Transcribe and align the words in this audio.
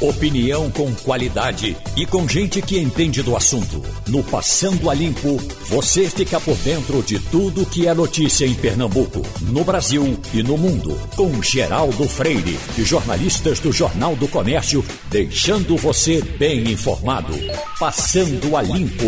Opinião 0.00 0.70
com 0.72 0.92
qualidade 0.92 1.76
e 1.96 2.04
com 2.04 2.28
gente 2.28 2.60
que 2.60 2.78
entende 2.78 3.22
do 3.22 3.36
assunto. 3.36 3.80
No 4.08 4.24
Passando 4.24 4.90
a 4.90 4.94
Limpo, 4.94 5.36
você 5.68 6.10
fica 6.10 6.40
por 6.40 6.56
dentro 6.56 7.00
de 7.00 7.20
tudo 7.20 7.64
que 7.64 7.86
é 7.86 7.94
notícia 7.94 8.44
em 8.44 8.54
Pernambuco, 8.54 9.22
no 9.42 9.62
Brasil 9.62 10.18
e 10.34 10.42
no 10.42 10.58
mundo. 10.58 10.98
Com 11.14 11.40
Geraldo 11.40 12.08
Freire 12.08 12.58
e 12.76 12.82
jornalistas 12.82 13.60
do 13.60 13.70
Jornal 13.70 14.16
do 14.16 14.26
Comércio, 14.26 14.84
deixando 15.08 15.76
você 15.76 16.20
bem 16.20 16.72
informado. 16.72 17.32
Passando 17.78 18.56
a 18.56 18.62
Limpo. 18.62 19.04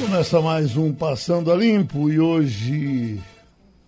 Começa 0.00 0.40
mais 0.40 0.76
um 0.76 0.92
Passando 0.92 1.52
a 1.52 1.54
Limpo 1.54 2.10
e 2.10 2.18
hoje 2.18 3.20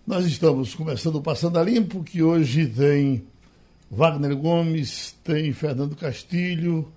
nós 0.07 0.25
estamos 0.25 0.73
começando 0.73 1.15
o 1.15 1.21
Passando 1.21 1.59
a 1.59 1.63
Limpo, 1.63 2.03
que 2.03 2.23
hoje 2.23 2.67
tem 2.67 3.25
Wagner 3.89 4.35
Gomes, 4.35 5.15
tem 5.23 5.53
Fernando 5.53 5.95
Castilho, 5.95 6.91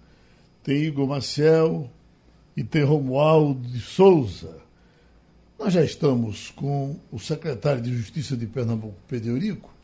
tem 0.62 0.84
Igor 0.84 1.06
Maciel 1.06 1.90
e 2.56 2.64
tem 2.64 2.82
Romualdo 2.82 3.60
de 3.68 3.80
Souza. 3.80 4.56
Nós 5.58 5.72
já 5.72 5.84
estamos 5.84 6.50
com 6.50 6.96
o 7.10 7.18
secretário 7.18 7.82
de 7.82 7.94
Justiça 7.94 8.36
de 8.36 8.46
Pernambuco, 8.46 8.96
Pedro 9.08 9.30
Eurico. 9.30 9.74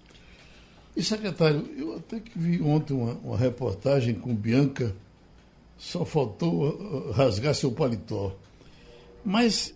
E, 0.97 1.03
secretário, 1.03 1.69
eu 1.77 1.97
até 1.97 2.21
que 2.21 2.39
vi 2.39 2.63
ontem 2.63 2.95
uma, 2.95 3.15
uma 3.15 3.37
reportagem 3.37 4.15
com 4.15 4.35
Bianca, 4.35 4.95
só 5.77 6.05
faltou 6.05 6.69
uh, 6.69 7.09
uh, 7.09 7.11
rasgar 7.11 7.55
seu 7.55 7.73
paletó. 7.73 8.37
Mas 9.25 9.75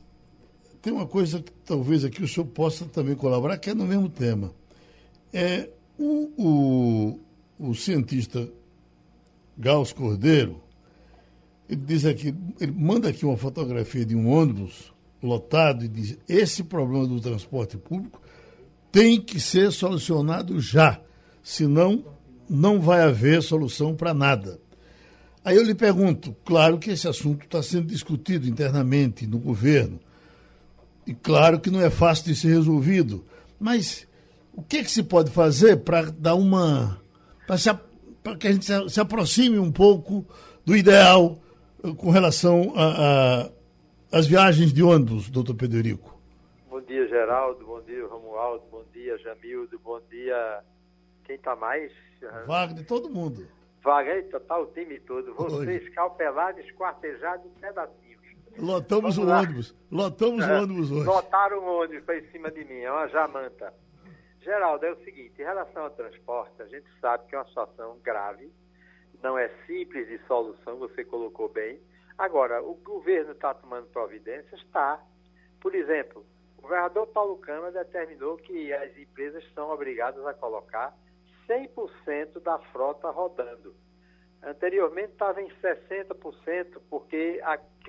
tem 0.81 0.93
uma 0.93 1.07
coisa 1.07 1.43
que 1.43 1.51
talvez 1.65 2.05
aqui 2.05 2.23
o 2.23 2.29
senhor 2.29 2.47
possa 2.47 2.85
também 2.85 3.17
colaborar, 3.17 3.59
que 3.59 3.71
é 3.71 3.75
no 3.75 3.85
mesmo 3.85 4.09
tema. 4.09 4.53
É 5.33 5.69
o, 5.99 7.21
o, 7.59 7.69
o 7.71 7.75
cientista 7.75 8.49
Gauss 9.59 9.93
Cordeiro, 9.93 10.63
ele 11.69 11.83
diz 11.85 12.07
aqui, 12.07 12.35
ele 12.61 12.73
manda 12.73 13.09
aqui 13.09 13.27
uma 13.27 13.37
fotografia 13.37 14.07
de 14.07 14.15
um 14.15 14.29
ônibus 14.31 14.93
lotado 15.23 15.85
e 15.85 15.89
diz: 15.89 16.17
esse 16.29 16.63
problema 16.63 17.07
do 17.07 17.21
transporte 17.21 17.77
público 17.77 18.23
tem 18.91 19.21
que 19.21 19.41
ser 19.41 19.71
solucionado 19.73 20.61
já, 20.61 21.01
senão 21.43 22.05
não 22.49 22.81
vai 22.81 23.03
haver 23.03 23.43
solução 23.43 23.95
para 23.95 24.15
nada. 24.15 24.59
Aí 25.45 25.57
eu 25.57 25.63
lhe 25.63 25.75
pergunto, 25.75 26.35
claro 26.45 26.79
que 26.79 26.91
esse 26.91 27.07
assunto 27.07 27.45
está 27.45 27.63
sendo 27.63 27.87
discutido 27.87 28.49
internamente 28.49 29.27
no 29.27 29.39
governo, 29.39 29.99
e 31.07 31.15
claro 31.15 31.61
que 31.61 31.71
não 31.71 31.81
é 31.81 31.91
fácil 31.91 32.27
de 32.27 32.35
ser 32.35 32.49
resolvido, 32.49 33.25
mas 33.59 34.08
o 34.59 34.63
que, 34.63 34.83
que 34.83 34.91
se 34.91 35.05
pode 35.05 35.31
fazer 35.31 35.85
para 35.85 36.11
dar 36.11 36.35
uma. 36.35 37.01
para 38.25 38.37
que 38.37 38.49
a 38.49 38.53
gente 38.53 38.65
se, 38.65 38.89
se, 38.89 39.01
aproxime 39.01 39.57
um 39.57 39.71
pouco 39.71 40.27
do 40.65 40.77
ideal 40.77 41.39
eh, 41.85 41.95
com 41.97 42.11
relação 42.11 42.75
às 44.11 44.27
viagens 44.27 44.73
de 44.73 44.83
ônibus, 44.83 45.31
doutor 45.31 45.55
Pederico? 45.55 46.19
Bom 46.69 46.81
dia, 46.81 47.07
Geraldo. 47.07 47.65
Bom 47.65 47.81
dia, 47.83 48.05
Romualdo. 48.09 48.65
Bom 48.69 48.83
dia, 48.93 49.17
Jamildo. 49.19 49.79
Bom 49.79 50.01
dia. 50.11 50.61
Quem 51.25 51.37
está 51.37 51.55
mais? 51.55 51.93
Wagner, 52.49 52.85
todo 52.85 53.09
mundo. 53.09 53.47
Wagner, 53.85 54.29
tá 54.29 54.59
o 54.59 54.67
time 54.67 54.99
todo. 54.99 55.35
Você 55.35 55.77
escalpelado, 55.77 56.59
esquartejado 56.59 57.47
em 57.47 57.61
pedacinhos. 57.61 58.19
Lotamos 58.59 59.15
Vamos 59.15 59.19
o 59.19 59.25
lá. 59.25 59.39
ônibus. 59.39 59.77
Lotamos 59.89 60.45
é, 60.45 60.53
o 60.53 60.63
ônibus 60.65 60.91
hoje. 60.91 61.07
Lotaram 61.07 61.59
o 61.59 61.83
ônibus 61.83 62.05
para 62.05 62.19
em 62.19 62.27
cima 62.33 62.51
de 62.51 62.65
mim. 62.65 62.81
É 62.81 62.91
uma 62.91 63.07
jamanta. 63.07 63.73
Geraldo, 64.49 64.87
é 64.87 64.93
o 64.93 65.05
seguinte, 65.05 65.43
em 65.43 65.45
relação 65.45 65.83
ao 65.83 65.91
transporte, 65.91 66.63
a 66.63 66.67
gente 66.67 66.89
sabe 67.03 67.29
que 67.29 67.35
é 67.35 67.39
uma 67.39 67.45
situação 67.49 67.99
grave, 67.99 68.51
não 69.23 69.37
é 69.37 69.47
simples 69.67 70.09
de 70.09 70.17
solução, 70.27 70.79
você 70.79 71.05
colocou 71.05 71.51
bem. 71.51 71.79
Agora, 72.17 72.63
o 72.63 72.73
governo 72.77 73.33
está 73.33 73.53
tomando 73.53 73.89
providências? 73.89 74.59
Está. 74.63 75.05
Por 75.61 75.75
exemplo, 75.75 76.25
o 76.57 76.63
governador 76.63 77.07
Paulo 77.09 77.37
Câmara 77.37 77.85
determinou 77.85 78.39
que 78.39 78.73
as 78.73 78.97
empresas 78.97 79.45
são 79.53 79.69
obrigadas 79.69 80.25
a 80.25 80.33
colocar 80.33 80.97
100% 81.47 82.41
da 82.41 82.59
frota 82.73 83.11
rodando. 83.11 83.75
Anteriormente 84.43 85.13
estava 85.13 85.43
em 85.43 85.51
60%, 85.61 86.81
porque 86.89 87.39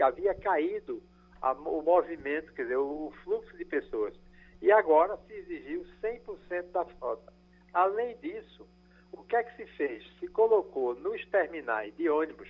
havia 0.01 0.35
caído 0.35 1.01
o 1.41 1.81
movimento, 1.81 2.51
quer 2.51 2.63
dizer, 2.63 2.75
o 2.75 3.13
fluxo 3.23 3.55
de 3.55 3.63
pessoas 3.63 4.13
e 4.61 4.71
agora 4.71 5.17
se 5.27 5.33
exigiu 5.33 5.85
100% 6.01 6.71
da 6.71 6.85
frota. 6.85 7.33
Além 7.73 8.17
disso, 8.17 8.67
o 9.11 9.23
que 9.23 9.35
é 9.35 9.43
que 9.43 9.55
se 9.55 9.65
fez? 9.77 10.03
Se 10.19 10.27
colocou 10.27 10.95
nos 10.95 11.25
terminais 11.27 11.95
de 11.95 12.09
ônibus 12.09 12.49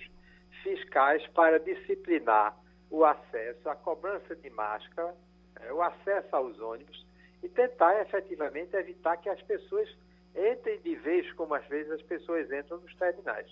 fiscais 0.62 1.26
para 1.28 1.58
disciplinar 1.58 2.56
o 2.90 3.04
acesso, 3.04 3.68
a 3.68 3.76
cobrança 3.76 4.34
de 4.34 4.50
máscara, 4.50 5.14
é, 5.60 5.72
o 5.72 5.80
acesso 5.80 6.34
aos 6.34 6.58
ônibus 6.58 7.06
e 7.42 7.48
tentar 7.48 8.00
efetivamente 8.02 8.74
evitar 8.76 9.16
que 9.16 9.28
as 9.28 9.40
pessoas 9.42 9.88
entrem 10.34 10.80
de 10.80 10.94
vez 10.96 11.32
como 11.32 11.54
às 11.54 11.66
vezes 11.66 11.90
as 11.92 12.02
pessoas 12.02 12.50
entram 12.50 12.78
nos 12.78 12.94
terminais. 12.96 13.50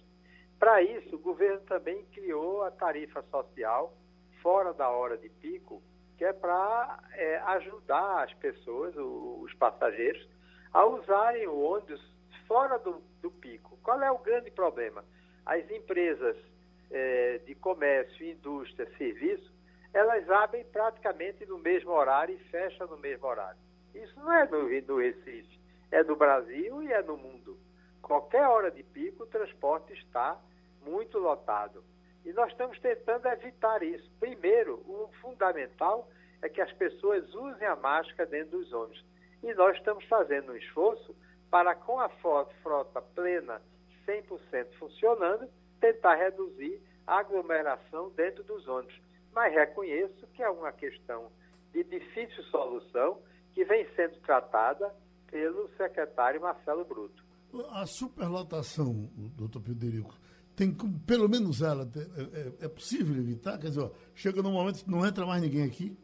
Para 0.59 0.83
isso, 0.83 1.17
o 1.17 1.21
governo 1.21 1.61
também 1.61 2.05
criou 2.07 2.65
a 2.65 2.71
tarifa 2.71 3.23
social 3.31 3.95
fora 4.43 4.73
da 4.73 4.89
hora 4.91 5.17
de 5.17 5.29
pico, 5.29 5.83
que 6.19 6.25
é 6.25 6.33
para 6.33 6.99
é, 7.13 7.39
ajudar 7.39 8.25
as 8.25 8.35
pessoas, 8.35 8.95
o, 8.97 9.39
os 9.41 9.55
passageiros, 9.55 10.29
a 10.75 10.85
usarem 10.85 11.47
o 11.47 11.61
ônibus 11.61 12.05
fora 12.47 12.77
do, 12.81 13.01
do, 13.23 13.31
pico. 13.31 13.79
Qual 13.85 14.03
é 14.03 14.11
o 14.11 14.19
grande 14.19 14.51
problema? 14.51 15.05
As 15.47 15.71
empresas 15.71 16.37
é, 16.91 17.39
de 17.47 17.55
comércio, 17.55 18.27
indústria, 18.27 18.91
serviço, 18.99 19.51
elas 19.95 20.29
abrem 20.29 20.65
praticamente 20.65 21.47
no 21.47 21.59
mesmo 21.59 21.93
horário 21.93 22.35
e 22.35 22.51
fecham 22.51 22.89
no 22.89 22.99
mesmo 22.99 23.27
horário. 23.27 23.61
Isso 23.95 24.19
não 24.19 24.33
é 24.33 24.45
no, 24.49 24.69
no 24.83 24.99
Recife, 24.99 25.61
é 25.93 26.03
no 26.03 26.17
Brasil 26.17 26.83
e 26.83 26.93
é 26.93 27.01
no 27.01 27.17
mundo. 27.17 27.57
Qualquer 28.03 28.47
hora 28.49 28.71
de 28.73 28.83
pico, 28.83 29.23
o 29.23 29.27
transporte 29.27 29.93
está 29.93 30.37
muito 30.85 31.19
lotado. 31.19 31.85
E 32.29 32.33
nós 32.35 32.51
estamos 32.53 32.79
tentando 32.81 33.27
evitar 33.27 33.83
isso. 33.83 34.07
Primeiro, 34.21 34.75
o 34.87 35.09
fundamental 35.23 36.07
é 36.43 36.49
que 36.51 36.61
as 36.61 36.71
pessoas 36.75 37.35
usem 37.35 37.67
a 37.67 37.75
máscara 37.75 38.29
dentro 38.29 38.59
dos 38.59 38.71
ônibus. 38.71 39.03
E 39.43 39.55
nós 39.55 39.75
estamos 39.79 40.05
fazendo 40.05 40.53
um 40.53 40.57
esforço 40.57 41.17
para, 41.51 41.75
com 41.75 41.99
a 41.99 42.11
frota 42.11 43.01
plena, 43.01 43.63
100% 44.07 44.75
funcionando, 44.79 45.49
tentar 45.81 46.17
reduzir 46.17 46.83
a 47.07 47.21
aglomeração 47.21 48.11
dentro 48.11 48.45
dos 48.45 48.69
ônibus. 48.69 49.01
Mas 49.33 49.55
reconheço 49.55 50.27
que 50.35 50.43
é 50.43 50.51
uma 50.51 50.71
questão 50.71 51.33
de 51.73 51.83
difícil 51.83 52.43
solução 52.45 53.23
que 53.55 53.65
vem 53.65 53.89
sendo 53.97 54.21
tratada 54.21 54.95
pelo 55.29 55.71
secretário 55.79 56.43
Marcelo 56.43 56.85
Bruto. 56.85 57.25
A 57.71 57.87
superlotação, 57.87 59.09
doutor 59.35 59.63
Pederico, 59.63 60.15
tem 60.59 60.75
como, 60.75 60.99
pelo 61.07 61.29
menos 61.29 61.63
ela, 61.63 61.85
é, 61.85 62.65
é, 62.65 62.67
é 62.67 62.69
possível 62.69 63.15
evitar? 63.15 63.59
Quer 63.59 63.69
dizer, 63.69 63.81
ó, 63.81 63.91
chega 64.13 64.43
num 64.43 64.51
momento 64.51 64.85
que 64.85 64.91
não 64.91 65.07
entra 65.07 65.25
mais 65.25 65.41
ninguém 65.41 65.65
aqui? 65.65 65.97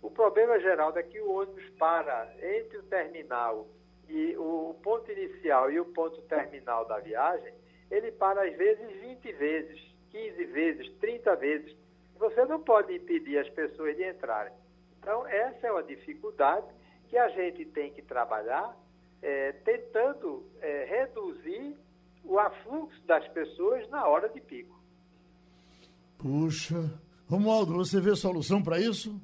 O 0.00 0.10
problema, 0.10 0.58
Geraldo, 0.58 0.98
é 0.98 1.02
que 1.02 1.20
o 1.20 1.30
ônibus 1.30 1.68
para 1.78 2.34
entre 2.42 2.78
o 2.78 2.82
terminal 2.84 3.68
e 4.08 4.34
o 4.38 4.74
ponto 4.82 5.12
inicial 5.12 5.70
e 5.70 5.78
o 5.78 5.84
ponto 5.84 6.22
terminal 6.22 6.86
da 6.86 6.98
viagem, 6.98 7.52
ele 7.90 8.10
para 8.12 8.48
às 8.48 8.56
vezes 8.56 9.00
20 9.02 9.32
vezes, 9.32 9.94
15 10.10 10.44
vezes, 10.46 10.90
30 11.00 11.36
vezes. 11.36 11.76
Você 12.18 12.44
não 12.46 12.62
pode 12.62 12.94
impedir 12.94 13.38
as 13.38 13.50
pessoas 13.50 13.94
de 13.96 14.08
entrarem. 14.08 14.54
Então, 14.98 15.26
essa 15.26 15.66
é 15.66 15.70
uma 15.70 15.82
dificuldade 15.82 16.66
que 17.08 17.18
a 17.18 17.28
gente 17.28 17.66
tem 17.66 17.92
que 17.92 18.00
trabalhar, 18.00 18.74
é, 19.20 19.52
tentando 19.52 20.46
é, 20.62 20.84
reduzir 20.84 21.76
o 22.24 22.38
afluxo 22.38 23.00
das 23.06 23.26
pessoas 23.28 23.88
na 23.90 24.06
hora 24.06 24.28
de 24.28 24.40
pico. 24.40 24.78
Puxa. 26.18 26.90
Romualdo, 27.28 27.74
você 27.74 28.00
vê 28.00 28.14
solução 28.16 28.62
para 28.62 28.78
isso? 28.78 29.20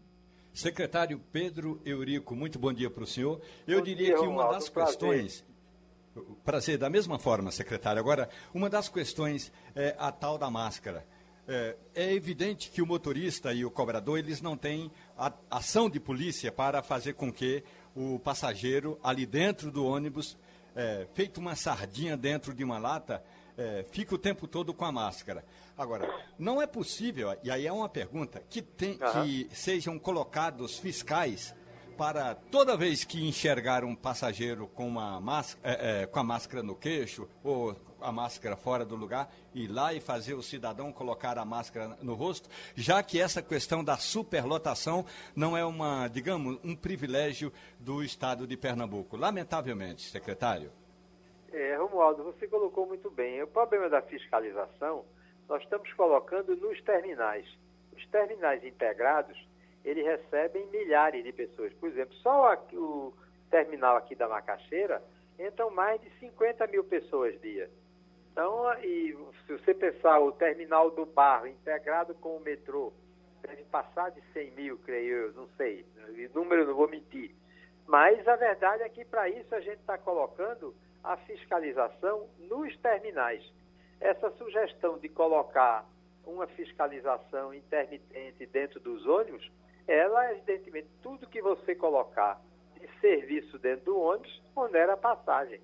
Secretário 0.53 1.21
Pedro 1.33 1.81
Eurico, 1.85 2.35
muito 2.35 2.59
bom 2.59 2.73
dia 2.73 2.91
para 2.91 3.05
o 3.05 3.07
senhor. 3.07 3.41
Eu 3.67 3.79
bom 3.79 3.85
diria 3.85 4.07
dia, 4.07 4.15
que 4.15 4.21
uma 4.21 4.29
Romualdo, 4.29 4.55
das 4.55 4.69
questões. 4.69 5.45
Prazer. 6.13 6.37
prazer, 6.45 6.79
da 6.79 6.91
mesma 6.91 7.19
forma, 7.19 7.51
secretário. 7.51 8.01
Agora, 8.01 8.29
uma 8.53 8.69
das 8.69 8.89
questões 8.89 9.53
é 9.75 9.95
a 9.99 10.11
tal 10.11 10.37
da 10.37 10.51
máscara. 10.51 11.07
É, 11.47 11.77
é, 11.95 12.13
evidente 12.13 12.71
que 12.71 12.83
o 12.83 12.87
motorista 12.87 13.53
e 13.53 13.65
o 13.65 13.71
cobrador 13.71 14.19
eles 14.19 14.41
não 14.41 14.57
têm 14.57 14.91
a, 15.17 15.33
ação 15.51 15.89
de 15.89 15.99
polícia 15.99 16.53
para 16.53 16.83
fazer 16.83 17.15
com 17.15 17.33
que 17.33 17.65
o 17.95 18.19
passageiro 18.19 18.99
ali 19.03 19.27
dentro 19.27 19.71
do 19.71 19.85
ônibus 19.85 20.37
é, 20.75 21.07
feito 21.15 21.39
uma 21.39 21.55
sardinha 21.55 22.17
dentro 22.17 22.55
de 22.55 22.65
uma 22.65 22.79
lata, 22.79 23.23
é, 23.57 23.85
fica 23.91 24.15
o 24.15 24.19
tempo 24.19 24.47
todo 24.47 24.73
com 24.73 24.85
a 24.85 24.93
máscara. 24.93 25.45
Agora, 25.77 26.09
não 26.39 26.61
é 26.61 26.67
possível, 26.67 27.37
e 27.43 27.51
aí 27.51 27.67
é 27.67 27.73
uma 27.73 27.89
pergunta, 27.89 28.43
que, 28.49 28.61
tem, 28.61 28.93
uhum. 28.93 29.23
que 29.23 29.49
sejam 29.53 29.99
colocados 29.99 30.79
fiscais 30.79 31.55
para 31.97 32.35
toda 32.35 32.77
vez 32.77 33.05
que 33.05 33.27
enxergar 33.27 33.85
um 33.85 33.95
passageiro 33.95 34.67
com, 34.69 34.89
uma 34.89 35.21
máscara, 35.21 35.75
é, 35.75 36.03
é, 36.03 36.07
com 36.07 36.19
a 36.19 36.25
máscara 36.25 36.63
no 36.63 36.75
queixo 36.75 37.29
ou 37.45 37.77
a 38.01 38.13
máscara 38.13 38.57
fora 38.57 38.85
do 38.85 38.97
lugar, 38.97 39.31
ir 39.55 39.69
lá 39.69 39.93
e 39.93 40.01
fazer 40.01 40.35
o 40.35 40.43
cidadão 40.43 40.93
colocar 40.93 41.39
a 41.39 41.45
máscara 41.45 41.97
no 42.03 42.15
rosto, 42.15 42.49
já 42.75 43.03
que 43.03 43.21
essa 43.21 43.43
questão 43.43 43.83
da 43.83 43.97
superlotação 43.97 45.05
não 45.35 45.57
é 45.57 45.65
uma, 45.65 46.09
digamos, 46.09 46.59
um 46.65 46.75
privilégio 46.75 47.53
do 47.79 48.03
estado 48.03 48.47
de 48.47 48.57
Pernambuco. 48.57 49.17
Lamentavelmente, 49.17 50.03
secretário. 50.03 50.71
É, 51.53 51.77
Romualdo, 51.77 52.23
você 52.23 52.47
colocou 52.47 52.87
muito 52.87 53.11
bem. 53.11 53.43
O 53.43 53.47
problema 53.47 53.89
da 53.89 54.03
fiscalização, 54.03 55.05
nós 55.49 55.63
estamos 55.63 55.93
colocando 55.95 56.55
nos 56.57 56.81
terminais. 56.83 57.47
Os 57.97 58.07
terminais 58.07 58.65
integrados, 58.65 59.37
eles 59.85 60.05
recebem 60.05 60.67
milhares 60.69 61.25
de 61.25 61.33
pessoas. 61.33 61.73
Por 61.75 61.89
exemplo, 61.89 62.15
só 62.17 62.55
o 62.73 63.13
terminal 63.51 63.97
aqui 63.97 64.15
da 64.15 64.29
Macaxeira 64.29 65.03
entram 65.39 65.71
mais 65.71 66.01
de 66.01 66.11
50 66.21 66.67
mil 66.69 66.85
pessoas 66.85 67.41
dia. 67.41 67.69
Então, 68.33 68.73
e 68.83 69.17
se 69.47 69.53
você 69.53 69.75
pensar 69.75 70.21
o 70.21 70.33
terminal 70.33 70.91
do 70.91 71.05
barro 71.05 71.47
integrado 71.47 72.15
com 72.15 72.37
o 72.37 72.41
metrô, 72.41 72.93
deve 73.43 73.65
passar 73.65 74.11
de 74.11 74.21
100 74.33 74.51
mil, 74.53 74.79
creio 74.79 75.17
eu, 75.17 75.33
não 75.33 75.49
sei, 75.57 75.85
número 76.35 76.67
não 76.67 76.75
vou 76.75 76.89
mentir. 76.89 77.35
Mas 77.87 78.27
a 78.29 78.37
verdade 78.37 78.83
é 78.83 78.89
que 78.89 79.05
para 79.05 79.29
isso 79.29 79.53
a 79.55 79.61
gente 79.61 79.81
está 79.81 79.99
colocando 79.99 80.75
a 81.03 81.17
fiscalização 81.17 82.29
nos 82.39 82.77
terminais. 82.79 83.43
Essa 84.01 84.31
sugestão 84.33 84.99
de 84.99 85.09
colocar 85.09 85.85
uma 86.25 86.47
fiscalização 86.47 87.53
intermitente 87.53 88.47
dentro 88.47 88.79
dos 88.81 89.07
ônibus, 89.07 89.51
ela, 89.89 90.33
evidentemente, 90.33 90.89
tudo 91.03 91.27
que 91.27 91.43
você 91.43 91.75
colocar 91.75 92.41
de 92.79 92.89
serviço 93.01 93.59
dentro 93.59 93.87
do 93.87 93.99
ônibus 93.99 94.43
onera 94.55 94.93
a 94.93 94.97
passagem. 94.97 95.61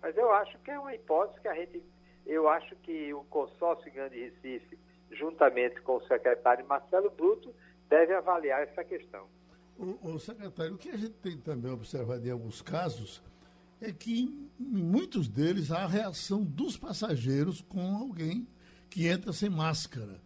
Mas 0.00 0.16
eu 0.16 0.32
acho 0.32 0.58
que 0.58 0.70
é 0.70 0.78
uma 0.78 0.94
hipótese 0.94 1.40
que 1.40 1.48
a 1.48 1.54
gente, 1.54 1.82
eu 2.26 2.48
acho 2.48 2.74
que 2.76 3.12
o 3.12 3.24
consórcio 3.24 3.92
Grande 3.92 4.18
Recife, 4.18 4.78
juntamente 5.10 5.80
com 5.82 5.96
o 5.96 6.06
secretário 6.06 6.66
Marcelo 6.66 7.10
Bruto, 7.10 7.54
deve 7.88 8.14
avaliar 8.14 8.62
essa 8.62 8.84
questão. 8.84 9.26
O, 9.78 10.14
o 10.14 10.18
secretário, 10.18 10.74
o 10.74 10.78
que 10.78 10.90
a 10.90 10.96
gente 10.96 11.14
tem 11.14 11.36
também 11.36 11.70
observado 11.70 12.26
em 12.26 12.30
alguns 12.30 12.62
casos 12.62 13.22
é 13.80 13.92
que 13.92 14.48
em 14.60 14.64
muitos 14.64 15.28
deles 15.28 15.72
há 15.72 15.84
a 15.84 15.88
reação 15.88 16.44
dos 16.44 16.76
passageiros 16.76 17.60
com 17.60 17.96
alguém 17.96 18.46
que 18.88 19.08
entra 19.08 19.32
sem 19.32 19.50
máscara. 19.50 20.20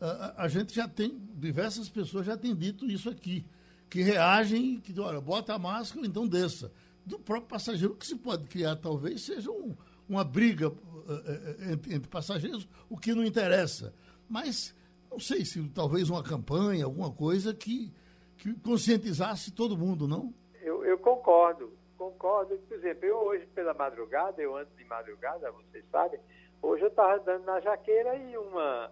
A, 0.00 0.44
a, 0.44 0.48
gente 0.48 0.74
já 0.74 0.86
tem, 0.86 1.20
diversas 1.34 1.88
pessoas 1.88 2.26
já 2.26 2.36
têm 2.36 2.54
dito 2.54 2.86
isso 2.86 3.08
aqui, 3.08 3.44
que 3.90 4.02
reagem, 4.02 4.80
que 4.80 4.98
olha, 5.00 5.20
bota 5.20 5.54
a 5.54 5.58
máscara, 5.58 6.06
então 6.06 6.26
desça. 6.26 6.72
Do 7.04 7.18
próprio 7.18 7.48
passageiro, 7.48 7.96
que 7.96 8.06
se 8.06 8.16
pode 8.16 8.46
criar 8.46 8.76
talvez 8.76 9.22
seja 9.22 9.50
um, 9.50 9.74
uma 10.12 10.24
briga 10.24 10.68
uh, 10.68 11.72
entre, 11.72 11.94
entre 11.94 12.08
passageiros, 12.08 12.68
o 12.88 12.96
que 12.96 13.14
não 13.14 13.24
interessa. 13.24 13.94
Mas 14.28 14.74
não 15.10 15.18
sei 15.18 15.44
se 15.44 15.62
talvez 15.70 16.08
uma 16.08 16.22
campanha, 16.22 16.84
alguma 16.84 17.10
coisa 17.10 17.54
que, 17.54 17.92
que 18.38 18.52
conscientizasse 18.60 19.52
todo 19.52 19.76
mundo, 19.76 20.08
não? 20.08 20.32
Eu, 20.62 20.84
eu 20.84 20.98
concordo 20.98 21.72
concordo. 22.02 22.58
Por 22.58 22.76
exemplo, 22.76 23.04
eu 23.04 23.16
hoje 23.16 23.46
pela 23.54 23.72
madrugada, 23.74 24.42
eu 24.42 24.56
ando 24.56 24.70
de 24.76 24.84
madrugada, 24.84 25.52
vocês 25.52 25.84
sabem, 25.90 26.18
hoje 26.60 26.82
eu 26.82 26.88
estava 26.88 27.16
andando 27.16 27.44
na 27.44 27.60
jaqueira 27.60 28.16
e 28.16 28.36
uma, 28.36 28.90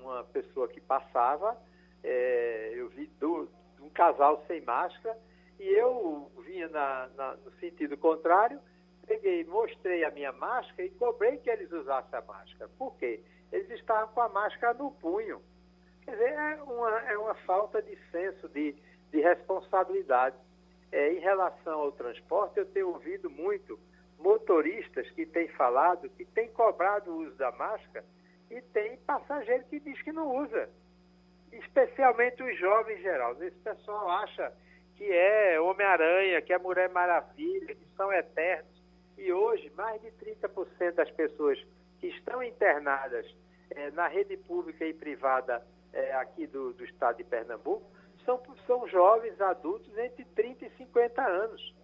uma 0.00 0.24
pessoa 0.24 0.66
que 0.68 0.80
passava, 0.80 1.56
é, 2.02 2.72
eu 2.74 2.88
vi 2.88 3.06
do, 3.20 3.48
um 3.80 3.88
casal 3.90 4.42
sem 4.48 4.60
máscara 4.62 5.16
e 5.58 5.64
eu 5.64 6.30
vinha 6.44 6.68
na, 6.68 7.08
na, 7.16 7.36
no 7.36 7.52
sentido 7.58 7.96
contrário, 7.96 8.60
peguei, 9.08 9.44
mostrei 9.44 10.04
a 10.04 10.10
minha 10.10 10.32
máscara 10.32 10.84
e 10.84 10.90
cobrei 10.90 11.38
que 11.38 11.50
eles 11.50 11.72
usassem 11.72 12.18
a 12.18 12.22
máscara. 12.22 12.70
Por 12.78 12.94
quê? 12.98 13.20
Eles 13.50 13.70
estavam 13.70 14.12
com 14.12 14.20
a 14.20 14.28
máscara 14.28 14.74
no 14.74 14.92
punho. 14.92 15.42
Quer 16.04 16.12
dizer, 16.12 16.32
é 16.32 16.62
uma, 16.62 17.00
é 17.00 17.18
uma 17.18 17.34
falta 17.34 17.82
de 17.82 17.96
senso 18.10 18.48
de, 18.50 18.76
de 19.10 19.20
responsabilidade. 19.20 20.36
É, 20.92 21.12
em 21.12 21.18
relação 21.18 21.80
ao 21.80 21.92
transporte, 21.92 22.58
eu 22.58 22.66
tenho 22.66 22.88
ouvido 22.88 23.28
muito 23.28 23.78
motoristas 24.18 25.08
que 25.10 25.24
têm 25.26 25.48
falado 25.48 26.08
que 26.10 26.24
têm 26.24 26.48
cobrado 26.48 27.10
o 27.10 27.26
uso 27.26 27.36
da 27.36 27.52
máscara 27.52 28.04
e 28.50 28.60
tem 28.60 28.96
passageiro 28.98 29.64
que 29.64 29.78
diz 29.80 30.00
que 30.02 30.12
não 30.12 30.34
usa. 30.36 30.68
Especialmente 31.52 32.42
os 32.42 32.58
jovens, 32.58 33.00
geral. 33.00 33.36
Esse 33.42 33.58
pessoal 33.58 34.08
acha 34.10 34.52
que 34.96 35.04
é 35.04 35.60
Homem-Aranha, 35.60 36.42
que 36.42 36.52
é 36.52 36.58
Mulher 36.58 36.88
Maravilha, 36.90 37.74
que 37.74 37.86
são 37.96 38.12
eternos. 38.12 38.77
E 39.18 39.32
hoje, 39.32 39.70
mais 39.76 40.00
de 40.00 40.12
30% 40.12 40.94
das 40.94 41.10
pessoas 41.10 41.58
que 41.98 42.06
estão 42.06 42.40
internadas 42.40 43.26
é, 43.70 43.90
na 43.90 44.06
rede 44.06 44.36
pública 44.36 44.86
e 44.86 44.94
privada 44.94 45.66
é, 45.92 46.14
aqui 46.14 46.46
do, 46.46 46.72
do 46.72 46.84
estado 46.84 47.16
de 47.16 47.24
Pernambuco 47.24 47.84
são, 48.24 48.40
são 48.66 48.86
jovens 48.88 49.40
adultos 49.40 49.96
entre 49.98 50.24
30 50.24 50.66
e 50.66 50.70
50 50.76 51.20
anos. 51.20 51.74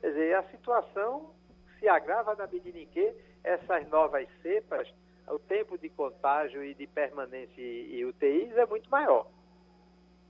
Quer 0.00 0.10
dizer, 0.10 0.36
a 0.36 0.42
situação 0.50 1.34
se 1.78 1.88
agrava 1.88 2.36
na 2.36 2.46
medida 2.46 2.78
em 2.78 2.86
que 2.86 3.12
essas 3.42 3.88
novas 3.88 4.28
cepas, 4.40 4.88
o 5.26 5.38
tempo 5.38 5.76
de 5.76 5.88
contágio 5.88 6.62
e 6.62 6.74
de 6.74 6.86
permanência 6.86 7.60
e 7.60 8.04
UTIs 8.04 8.56
é 8.56 8.66
muito 8.66 8.88
maior. 8.88 9.28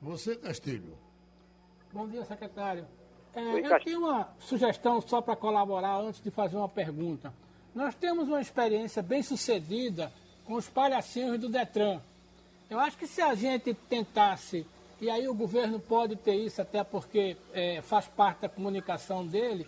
Você, 0.00 0.36
Castilho. 0.36 0.96
Bom 1.92 2.08
dia, 2.08 2.24
secretário. 2.24 2.86
É, 3.34 3.40
eu 3.40 3.80
tenho 3.84 4.00
uma 4.00 4.28
sugestão 4.40 5.00
só 5.00 5.20
para 5.20 5.36
colaborar 5.36 5.98
antes 6.00 6.20
de 6.22 6.30
fazer 6.30 6.56
uma 6.56 6.68
pergunta. 6.68 7.32
Nós 7.74 7.94
temos 7.94 8.28
uma 8.28 8.40
experiência 8.40 9.02
bem 9.02 9.22
sucedida 9.22 10.12
com 10.44 10.54
os 10.54 10.68
palhacinhos 10.68 11.38
do 11.38 11.48
Detran. 11.48 12.00
Eu 12.68 12.78
acho 12.80 12.96
que 12.96 13.06
se 13.06 13.22
a 13.22 13.34
gente 13.34 13.72
tentasse 13.72 14.66
e 15.00 15.08
aí 15.08 15.28
o 15.28 15.34
governo 15.34 15.78
pode 15.78 16.16
ter 16.16 16.34
isso, 16.34 16.60
até 16.60 16.82
porque 16.82 17.36
é, 17.52 17.80
faz 17.82 18.06
parte 18.06 18.40
da 18.40 18.48
comunicação 18.48 19.24
dele, 19.24 19.66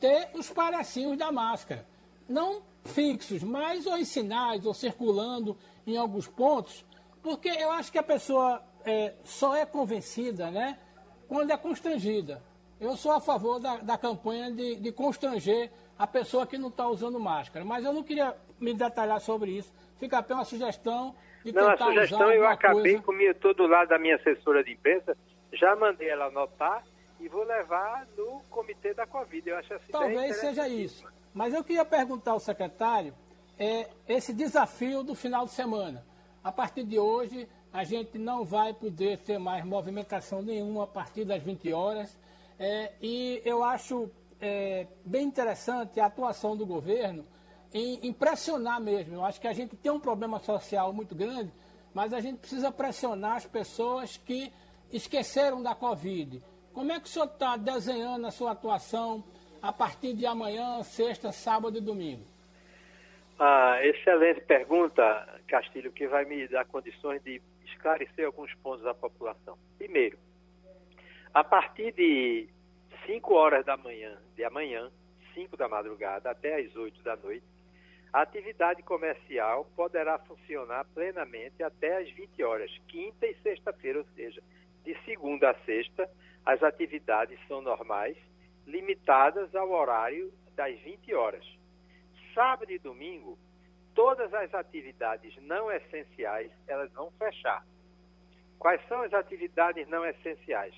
ter 0.00 0.30
os 0.34 0.48
palhacinhos 0.48 1.18
da 1.18 1.30
máscara. 1.30 1.84
Não 2.28 2.62
fixos, 2.84 3.42
mas 3.42 3.86
ou 3.86 3.98
em 3.98 4.04
sinais, 4.04 4.64
ou 4.64 4.72
circulando 4.72 5.56
em 5.86 5.96
alguns 5.96 6.26
pontos, 6.26 6.84
porque 7.22 7.48
eu 7.48 7.70
acho 7.70 7.92
que 7.92 7.98
a 7.98 8.02
pessoa 8.02 8.62
é, 8.84 9.12
só 9.24 9.54
é 9.54 9.66
convencida 9.66 10.50
né, 10.50 10.78
quando 11.28 11.50
é 11.50 11.56
constrangida. 11.56 12.42
Eu 12.82 12.96
sou 12.96 13.12
a 13.12 13.20
favor 13.20 13.60
da, 13.60 13.76
da 13.76 13.96
campanha 13.96 14.50
de, 14.50 14.76
de 14.76 14.92
constranger 14.92 15.70
a 15.98 16.06
pessoa 16.06 16.46
que 16.46 16.58
não 16.58 16.68
está 16.68 16.86
usando 16.88 17.18
máscara, 17.20 17.64
mas 17.64 17.84
eu 17.84 17.92
não 17.92 18.02
queria 18.02 18.34
me 18.58 18.74
detalhar 18.74 19.20
sobre 19.20 19.52
isso. 19.52 19.72
Fica 19.98 20.18
apenas 20.18 20.40
uma 20.40 20.44
sugestão 20.44 21.14
não, 21.50 21.70
a 21.70 21.76
sugestão 21.76 22.30
eu 22.30 22.46
acabei 22.46 22.92
coisa... 22.92 23.02
comigo 23.02 23.34
todo 23.40 23.66
lado 23.66 23.88
da 23.88 23.98
minha 23.98 24.16
assessora 24.16 24.62
de 24.62 24.72
imprensa, 24.72 25.16
já 25.52 25.74
mandei 25.74 26.08
ela 26.08 26.26
anotar 26.26 26.84
e 27.18 27.28
vou 27.28 27.44
levar 27.44 28.06
no 28.16 28.42
comitê 28.50 28.94
da 28.94 29.06
Covid. 29.06 29.48
Eu 29.48 29.56
acho 29.56 29.74
assim 29.74 29.90
Talvez 29.90 30.36
seja 30.36 30.68
isso. 30.68 31.04
Mas 31.34 31.54
eu 31.54 31.64
queria 31.64 31.84
perguntar 31.84 32.32
ao 32.32 32.40
secretário 32.40 33.14
é, 33.58 33.88
esse 34.08 34.32
desafio 34.32 35.02
do 35.02 35.14
final 35.14 35.46
de 35.46 35.52
semana. 35.52 36.04
A 36.44 36.52
partir 36.52 36.84
de 36.84 36.98
hoje, 36.98 37.48
a 37.72 37.84
gente 37.84 38.18
não 38.18 38.44
vai 38.44 38.74
poder 38.74 39.18
ter 39.18 39.38
mais 39.38 39.64
movimentação 39.64 40.42
nenhuma 40.42 40.84
a 40.84 40.86
partir 40.86 41.24
das 41.24 41.42
20 41.42 41.72
horas. 41.72 42.18
É, 42.64 42.92
e 43.02 43.42
eu 43.44 43.64
acho 43.64 44.08
é, 44.40 44.86
bem 45.04 45.26
interessante 45.26 45.98
a 45.98 46.06
atuação 46.06 46.56
do 46.56 46.64
governo 46.64 47.26
em, 47.74 48.06
em 48.06 48.12
pressionar 48.12 48.80
mesmo. 48.80 49.16
Eu 49.16 49.24
acho 49.24 49.40
que 49.40 49.48
a 49.48 49.52
gente 49.52 49.74
tem 49.74 49.90
um 49.90 49.98
problema 49.98 50.38
social 50.38 50.92
muito 50.92 51.12
grande, 51.12 51.52
mas 51.92 52.12
a 52.12 52.20
gente 52.20 52.38
precisa 52.38 52.70
pressionar 52.70 53.38
as 53.38 53.46
pessoas 53.46 54.16
que 54.16 54.52
esqueceram 54.92 55.60
da 55.60 55.74
Covid. 55.74 56.40
Como 56.72 56.92
é 56.92 57.00
que 57.00 57.06
o 57.06 57.08
senhor 57.08 57.24
está 57.24 57.56
desenhando 57.56 58.28
a 58.28 58.30
sua 58.30 58.52
atuação 58.52 59.24
a 59.60 59.72
partir 59.72 60.14
de 60.14 60.24
amanhã, 60.24 60.84
sexta, 60.84 61.32
sábado 61.32 61.78
e 61.78 61.80
domingo? 61.80 62.22
Ah, 63.40 63.80
excelente 63.82 64.40
pergunta, 64.42 65.02
Castilho, 65.48 65.90
que 65.90 66.06
vai 66.06 66.24
me 66.24 66.46
dar 66.46 66.64
condições 66.66 67.20
de 67.24 67.42
esclarecer 67.64 68.24
alguns 68.24 68.54
pontos 68.62 68.86
à 68.86 68.94
população. 68.94 69.58
Primeiro, 69.76 70.16
a 71.34 71.42
partir 71.42 71.92
de 71.92 72.51
5 73.06 73.34
horas 73.34 73.64
da 73.64 73.76
manhã, 73.76 74.16
de 74.36 74.44
amanhã, 74.44 74.90
5 75.34 75.56
da 75.56 75.68
madrugada 75.68 76.30
até 76.30 76.60
as 76.60 76.74
8 76.76 77.02
da 77.02 77.16
noite, 77.16 77.44
a 78.12 78.22
atividade 78.22 78.82
comercial 78.82 79.64
poderá 79.74 80.18
funcionar 80.18 80.84
plenamente 80.94 81.62
até 81.62 81.96
às 81.96 82.10
20 82.10 82.42
horas, 82.42 82.70
quinta 82.88 83.26
e 83.26 83.34
sexta-feira, 83.36 83.98
ou 83.98 84.04
seja, 84.14 84.42
de 84.84 84.94
segunda 85.04 85.50
a 85.50 85.54
sexta, 85.64 86.08
as 86.44 86.62
atividades 86.62 87.38
são 87.48 87.62
normais, 87.62 88.16
limitadas 88.66 89.54
ao 89.54 89.70
horário 89.70 90.32
das 90.54 90.78
20 90.80 91.14
horas. 91.14 91.44
Sábado 92.34 92.70
e 92.70 92.78
domingo, 92.78 93.38
todas 93.94 94.32
as 94.34 94.52
atividades 94.54 95.34
não 95.42 95.70
essenciais, 95.70 96.50
elas 96.66 96.92
vão 96.92 97.10
fechar. 97.12 97.64
Quais 98.58 98.80
são 98.88 99.02
as 99.02 99.12
atividades 99.12 99.88
não 99.88 100.04
essenciais? 100.04 100.74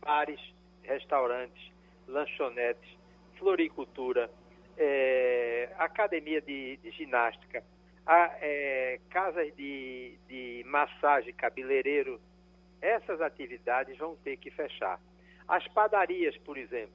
Bares, 0.00 0.40
restaurantes, 0.86 1.70
lanchonetes, 2.08 2.96
floricultura, 3.38 4.30
é, 4.76 5.70
academia 5.78 6.40
de, 6.40 6.76
de 6.78 6.90
ginástica, 6.92 7.62
a, 8.06 8.30
é, 8.40 9.00
casas 9.10 9.54
de, 9.56 10.14
de 10.28 10.64
massagem, 10.66 11.32
cabeleireiro, 11.34 12.20
essas 12.80 13.20
atividades 13.20 13.96
vão 13.98 14.16
ter 14.16 14.36
que 14.36 14.50
fechar. 14.50 15.00
As 15.48 15.66
padarias, 15.68 16.36
por 16.38 16.56
exemplo. 16.56 16.94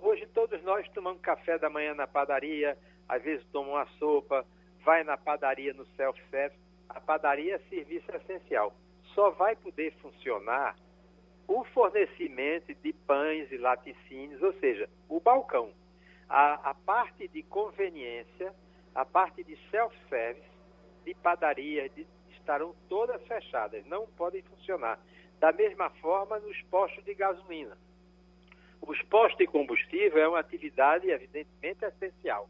Hoje 0.00 0.26
todos 0.34 0.62
nós 0.62 0.88
tomamos 0.90 1.20
café 1.20 1.58
da 1.58 1.70
manhã 1.70 1.94
na 1.94 2.06
padaria, 2.06 2.76
às 3.08 3.22
vezes 3.22 3.44
tomam 3.52 3.74
uma 3.74 3.86
sopa, 3.98 4.44
vai 4.84 5.04
na 5.04 5.16
padaria 5.16 5.72
no 5.72 5.86
self-service. 5.96 6.58
A 6.88 7.00
padaria 7.00 7.54
é 7.56 7.58
serviço 7.70 8.10
essencial. 8.14 8.74
Só 9.14 9.30
vai 9.30 9.54
poder 9.56 9.92
funcionar 10.02 10.76
o 11.52 11.64
fornecimento 11.64 12.74
de 12.74 12.94
pães 12.94 13.52
e 13.52 13.58
laticínios, 13.58 14.42
ou 14.42 14.54
seja, 14.54 14.88
o 15.06 15.20
balcão. 15.20 15.70
A, 16.26 16.70
a 16.70 16.74
parte 16.74 17.28
de 17.28 17.42
conveniência, 17.42 18.54
a 18.94 19.04
parte 19.04 19.44
de 19.44 19.58
self-service, 19.70 20.50
de 21.04 21.14
padaria, 21.14 21.90
de, 21.90 22.06
estarão 22.30 22.74
todas 22.88 23.22
fechadas, 23.26 23.84
não 23.84 24.06
podem 24.16 24.40
funcionar. 24.42 24.98
Da 25.38 25.52
mesma 25.52 25.90
forma, 25.90 26.38
nos 26.38 26.58
postos 26.62 27.04
de 27.04 27.14
gasolina. 27.14 27.76
Os 28.80 29.00
postos 29.02 29.36
de 29.36 29.46
combustível 29.46 30.22
é 30.22 30.28
uma 30.28 30.38
atividade, 30.38 31.10
evidentemente, 31.10 31.84
essencial. 31.84 32.48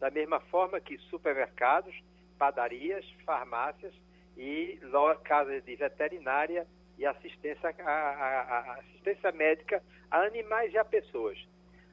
Da 0.00 0.10
mesma 0.10 0.40
forma 0.40 0.80
que 0.80 0.98
supermercados, 0.98 1.94
padarias, 2.36 3.08
farmácias 3.24 3.94
e 4.36 4.80
casas 5.22 5.64
de 5.64 5.76
veterinária 5.76 6.66
e 7.02 7.06
assistência, 7.06 7.74
a, 7.80 7.90
a, 7.90 8.58
a 8.58 8.74
assistência 8.74 9.32
médica 9.32 9.82
a 10.10 10.20
animais 10.20 10.72
e 10.72 10.78
a 10.78 10.84
pessoas. 10.84 11.36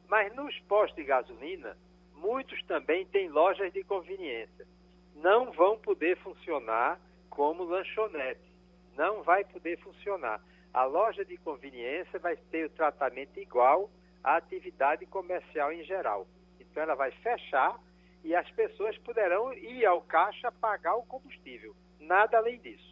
Mas 0.07 0.33
nos 0.35 0.57
postos 0.61 0.95
de 0.95 1.03
gasolina, 1.03 1.75
muitos 2.15 2.61
também 2.63 3.05
têm 3.07 3.29
lojas 3.29 3.73
de 3.73 3.83
conveniência. 3.83 4.67
Não 5.15 5.51
vão 5.51 5.77
poder 5.79 6.15
funcionar 6.17 6.99
como 7.29 7.63
lanchonete. 7.63 8.53
Não 8.95 9.23
vai 9.23 9.43
poder 9.45 9.79
funcionar. 9.79 10.41
A 10.73 10.83
loja 10.83 11.25
de 11.25 11.37
conveniência 11.37 12.19
vai 12.19 12.35
ter 12.35 12.65
o 12.65 12.69
tratamento 12.69 13.39
igual 13.39 13.89
à 14.23 14.35
atividade 14.35 15.05
comercial 15.07 15.71
em 15.71 15.83
geral. 15.83 16.27
Então 16.59 16.83
ela 16.83 16.93
vai 16.93 17.11
fechar 17.11 17.79
e 18.23 18.35
as 18.35 18.49
pessoas 18.51 18.97
poderão 18.99 19.53
ir 19.53 19.85
ao 19.85 20.01
caixa 20.01 20.51
pagar 20.51 20.95
o 20.95 21.05
combustível. 21.05 21.75
Nada 21.99 22.37
além 22.37 22.59
disso 22.59 22.88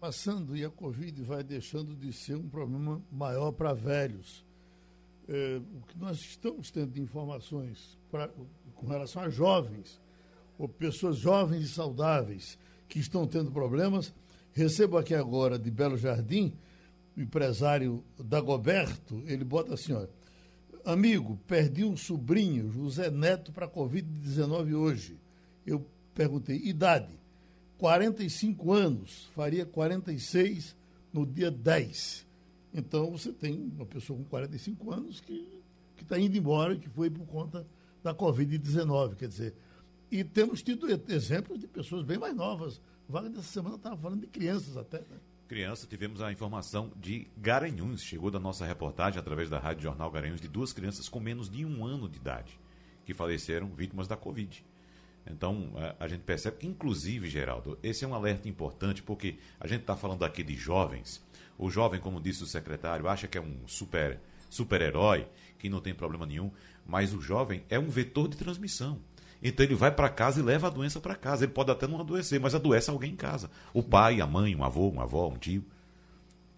passando 0.00 0.56
e 0.56 0.64
a 0.64 0.70
Covid 0.70 1.22
vai 1.22 1.44
deixando 1.44 1.94
de 1.94 2.10
ser 2.10 2.34
um 2.34 2.48
problema 2.48 3.02
maior 3.12 3.52
para 3.52 3.74
velhos. 3.74 4.42
É, 5.28 5.60
o 5.76 5.86
que 5.86 5.98
nós 5.98 6.18
estamos 6.20 6.70
tendo 6.70 6.92
de 6.92 7.02
informações 7.02 7.98
pra, 8.10 8.28
com 8.74 8.86
relação 8.86 9.22
a 9.22 9.28
jovens, 9.28 10.00
ou 10.58 10.66
pessoas 10.66 11.18
jovens 11.18 11.64
e 11.64 11.68
saudáveis 11.68 12.58
que 12.88 12.98
estão 12.98 13.26
tendo 13.26 13.52
problemas, 13.52 14.12
recebo 14.52 14.96
aqui 14.96 15.14
agora 15.14 15.58
de 15.58 15.70
Belo 15.70 15.98
Jardim, 15.98 16.54
o 17.16 17.20
empresário 17.20 18.02
Dagoberto, 18.18 19.22
ele 19.26 19.44
bota 19.44 19.74
assim, 19.74 19.92
ó, 19.92 20.06
amigo, 20.84 21.38
perdi 21.46 21.84
um 21.84 21.96
sobrinho, 21.96 22.70
José 22.70 23.10
Neto, 23.10 23.52
para 23.52 23.68
Covid-19 23.68 24.74
hoje. 24.74 25.20
Eu 25.66 25.86
perguntei, 26.14 26.56
idade? 26.56 27.19
45 27.80 28.72
anos, 28.74 29.30
faria 29.34 29.64
46 29.64 30.76
no 31.10 31.24
dia 31.24 31.50
10. 31.50 32.26
Então 32.74 33.10
você 33.10 33.32
tem 33.32 33.72
uma 33.74 33.86
pessoa 33.86 34.18
com 34.18 34.24
45 34.26 34.92
anos 34.92 35.20
que 35.20 35.62
está 35.98 36.20
indo 36.20 36.36
embora, 36.36 36.76
que 36.76 36.90
foi 36.90 37.08
por 37.08 37.26
conta 37.26 37.66
da 38.02 38.14
Covid-19, 38.14 39.16
quer 39.16 39.28
dizer. 39.28 39.54
E 40.10 40.22
temos 40.22 40.62
tido 40.62 40.86
exemplos 41.10 41.58
de 41.58 41.66
pessoas 41.66 42.04
bem 42.04 42.18
mais 42.18 42.36
novas. 42.36 42.78
Vaga 43.08 43.30
dessa 43.30 43.48
semana 43.48 43.76
estava 43.76 43.96
falando 43.96 44.20
de 44.20 44.26
crianças 44.26 44.76
até. 44.76 44.98
Né? 44.98 45.16
Criança, 45.48 45.86
tivemos 45.86 46.20
a 46.20 46.30
informação 46.30 46.92
de 47.00 47.28
Garanhuns, 47.38 48.02
chegou 48.02 48.30
da 48.30 48.38
nossa 48.38 48.66
reportagem 48.66 49.18
através 49.18 49.48
da 49.48 49.58
Rádio 49.58 49.84
Jornal 49.84 50.10
Garanhuns, 50.10 50.40
de 50.40 50.48
duas 50.48 50.74
crianças 50.74 51.08
com 51.08 51.18
menos 51.18 51.48
de 51.48 51.64
um 51.64 51.82
ano 51.86 52.10
de 52.10 52.18
idade, 52.18 52.60
que 53.06 53.14
faleceram 53.14 53.68
vítimas 53.68 54.06
da 54.06 54.18
Covid. 54.18 54.62
Então, 55.26 55.72
a, 55.76 56.04
a, 56.04 56.08
gente 56.08 56.22
percebe 56.22 56.58
que, 56.58 56.66
inclusive, 56.66 57.28
Geraldo, 57.28 57.78
esse 57.82 58.04
é 58.04 58.08
um 58.08 58.14
alerta 58.14 58.48
importante, 58.48 59.02
porque 59.02 59.36
a 59.58 59.66
gente 59.66 59.82
está 59.82 59.96
falando 59.96 60.24
aqui 60.24 60.42
de 60.42 60.56
jovens. 60.56 61.22
O 61.58 61.70
jovem, 61.70 62.00
como 62.00 62.20
disse 62.20 62.42
o 62.42 62.46
secretário, 62.46 63.08
acha 63.08 63.28
que 63.28 63.36
é 63.36 63.40
um 63.40 63.66
super 63.66 64.18
super-herói, 64.48 65.28
que 65.58 65.68
não 65.68 65.80
tem 65.80 65.94
problema 65.94 66.26
nenhum, 66.26 66.50
mas 66.84 67.14
o 67.14 67.20
jovem 67.20 67.62
é 67.68 67.78
um 67.78 67.88
vetor 67.88 68.28
de 68.28 68.36
transmissão. 68.36 68.98
Então 69.42 69.64
ele 69.64 69.74
vai 69.74 69.90
para 69.90 70.08
casa 70.08 70.40
e 70.40 70.42
leva 70.42 70.66
a 70.66 70.70
doença 70.70 71.00
para 71.00 71.14
casa. 71.14 71.44
Ele 71.44 71.52
pode 71.52 71.70
até 71.70 71.86
não 71.86 72.00
adoecer, 72.00 72.40
mas 72.40 72.54
adoece 72.54 72.90
alguém 72.90 73.12
em 73.12 73.16
casa. 73.16 73.50
O 73.72 73.82
pai, 73.82 74.20
a 74.20 74.26
mãe, 74.26 74.54
um 74.54 74.64
avô, 74.64 74.88
uma 74.88 75.04
avó, 75.04 75.28
um 75.28 75.38
tio. 75.38 75.64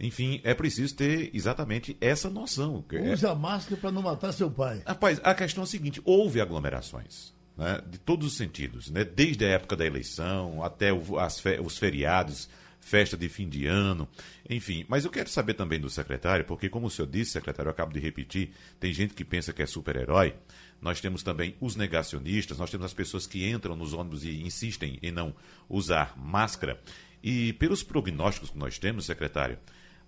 Enfim, 0.00 0.40
é 0.42 0.52
preciso 0.52 0.97
ter 0.97 1.31
exatamente 1.33 1.97
essa 2.00 2.28
noção. 2.28 2.85
Use 3.12 3.25
a 3.25 3.35
máscara 3.37 3.81
para 3.81 3.92
não 3.92 4.02
matar 4.02 4.33
seu 4.33 4.50
pai. 4.50 4.83
Rapaz, 4.85 5.21
a 5.23 5.33
questão 5.33 5.62
é 5.62 5.64
a 5.64 5.69
seguinte: 5.69 6.02
houve 6.04 6.40
aglomerações 6.40 7.33
né, 7.56 7.80
de 7.87 7.99
todos 7.99 8.26
os 8.26 8.37
sentidos, 8.37 8.90
né, 8.90 9.04
desde 9.04 9.44
a 9.44 9.49
época 9.49 9.76
da 9.76 9.87
eleição 9.87 10.62
até 10.62 10.92
o, 10.92 11.18
as, 11.18 11.42
os 11.64 11.78
feriados, 11.78 12.49
festa 12.80 13.16
de 13.16 13.28
fim 13.28 13.49
de 13.49 13.66
ano, 13.66 14.09
enfim. 14.49 14.85
Mas 14.88 15.04
eu 15.04 15.11
quero 15.11 15.28
saber 15.28 15.54
também 15.54 15.80
do 15.80 15.88
secretário, 15.88 16.44
porque, 16.44 16.68
como 16.68 16.87
o 16.87 16.90
senhor 16.90 17.09
disse, 17.09 17.32
secretário, 17.32 17.68
eu 17.68 17.73
acabo 17.73 17.92
de 17.92 18.00
repetir, 18.00 18.50
tem 18.80 18.92
gente 18.92 19.14
que 19.14 19.25
pensa 19.25 19.52
que 19.52 19.62
é 19.62 19.66
super-herói. 19.66 20.35
Nós 20.80 21.00
temos 21.00 21.23
também 21.23 21.54
os 21.61 21.76
negacionistas, 21.76 22.59
nós 22.59 22.71
temos 22.71 22.87
as 22.87 22.92
pessoas 22.92 23.26
que 23.26 23.49
entram 23.49 23.76
nos 23.76 23.92
ônibus 23.92 24.25
e 24.25 24.42
insistem 24.42 24.99
em 25.00 25.12
não 25.12 25.32
usar 25.68 26.12
máscara. 26.18 26.80
E 27.23 27.52
pelos 27.54 27.85
prognósticos 27.85 28.50
que 28.50 28.59
nós 28.59 28.78
temos, 28.78 29.06
secretário, 29.06 29.59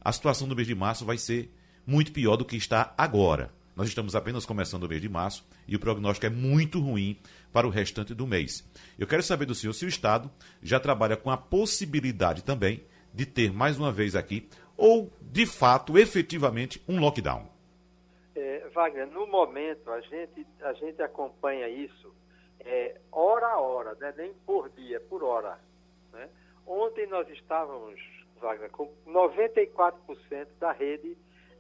a 0.01 0.13
situação 0.13 0.49
do 0.49 0.57
mês 0.57 0.67
de 0.67 0.75
março 0.75 1.05
vai 1.05 1.17
ser 1.17 1.55
muito 1.87 2.11
pior 2.11 2.37
do 2.37 2.45
que 2.45 2.57
está 2.57 2.93
agora. 2.99 3.53
Nós 3.77 3.89
estamos 3.89 4.15
apenas 4.15 4.47
começando 4.47 4.85
o 4.85 4.89
mês 4.89 5.01
de 5.01 5.09
março 5.09 5.45
e 5.67 5.75
o 5.75 5.81
prognóstico 5.81 6.27
é 6.27 6.31
muito 6.31 6.79
ruim 6.79 7.19
para 7.53 7.67
o 7.67 7.71
restante 7.71 8.15
do 8.15 8.27
mês. 8.27 8.65
Eu 8.97 9.07
quero 9.07 9.23
saber 9.23 9.47
do 9.47 9.55
senhor 9.55 9.73
se 9.73 9.85
o 9.85 9.89
Estado 9.89 10.31
já 10.63 10.79
trabalha 10.79 11.17
com 11.17 11.29
a 11.29 11.37
possibilidade 11.37 12.45
também 12.45 12.85
de 13.13 13.27
ter 13.27 13.53
mais 13.53 13.77
uma 13.77 13.91
vez 13.91 14.15
aqui, 14.15 14.49
ou 14.77 15.11
de 15.21 15.45
fato, 15.45 15.99
efetivamente, 15.99 16.83
um 16.89 17.01
lockdown. 17.01 17.49
É, 18.37 18.69
Wagner, 18.73 19.09
no 19.09 19.27
momento 19.27 19.91
a 19.91 20.01
gente, 20.01 20.47
a 20.61 20.73
gente 20.75 21.03
acompanha 21.03 21.69
isso 21.69 22.15
é, 22.61 23.01
hora 23.11 23.47
a 23.47 23.61
hora, 23.61 23.95
né? 23.97 24.15
nem 24.17 24.33
por 24.47 24.69
dia, 24.71 25.01
por 25.01 25.23
hora. 25.25 25.59
Né? 26.13 26.29
Ontem 26.65 27.09
nós 27.09 27.29
estávamos, 27.29 28.01
Wagner, 28.41 28.71
com 28.71 28.93
94% 29.07 30.47
da 30.61 30.71
rede 30.73 31.17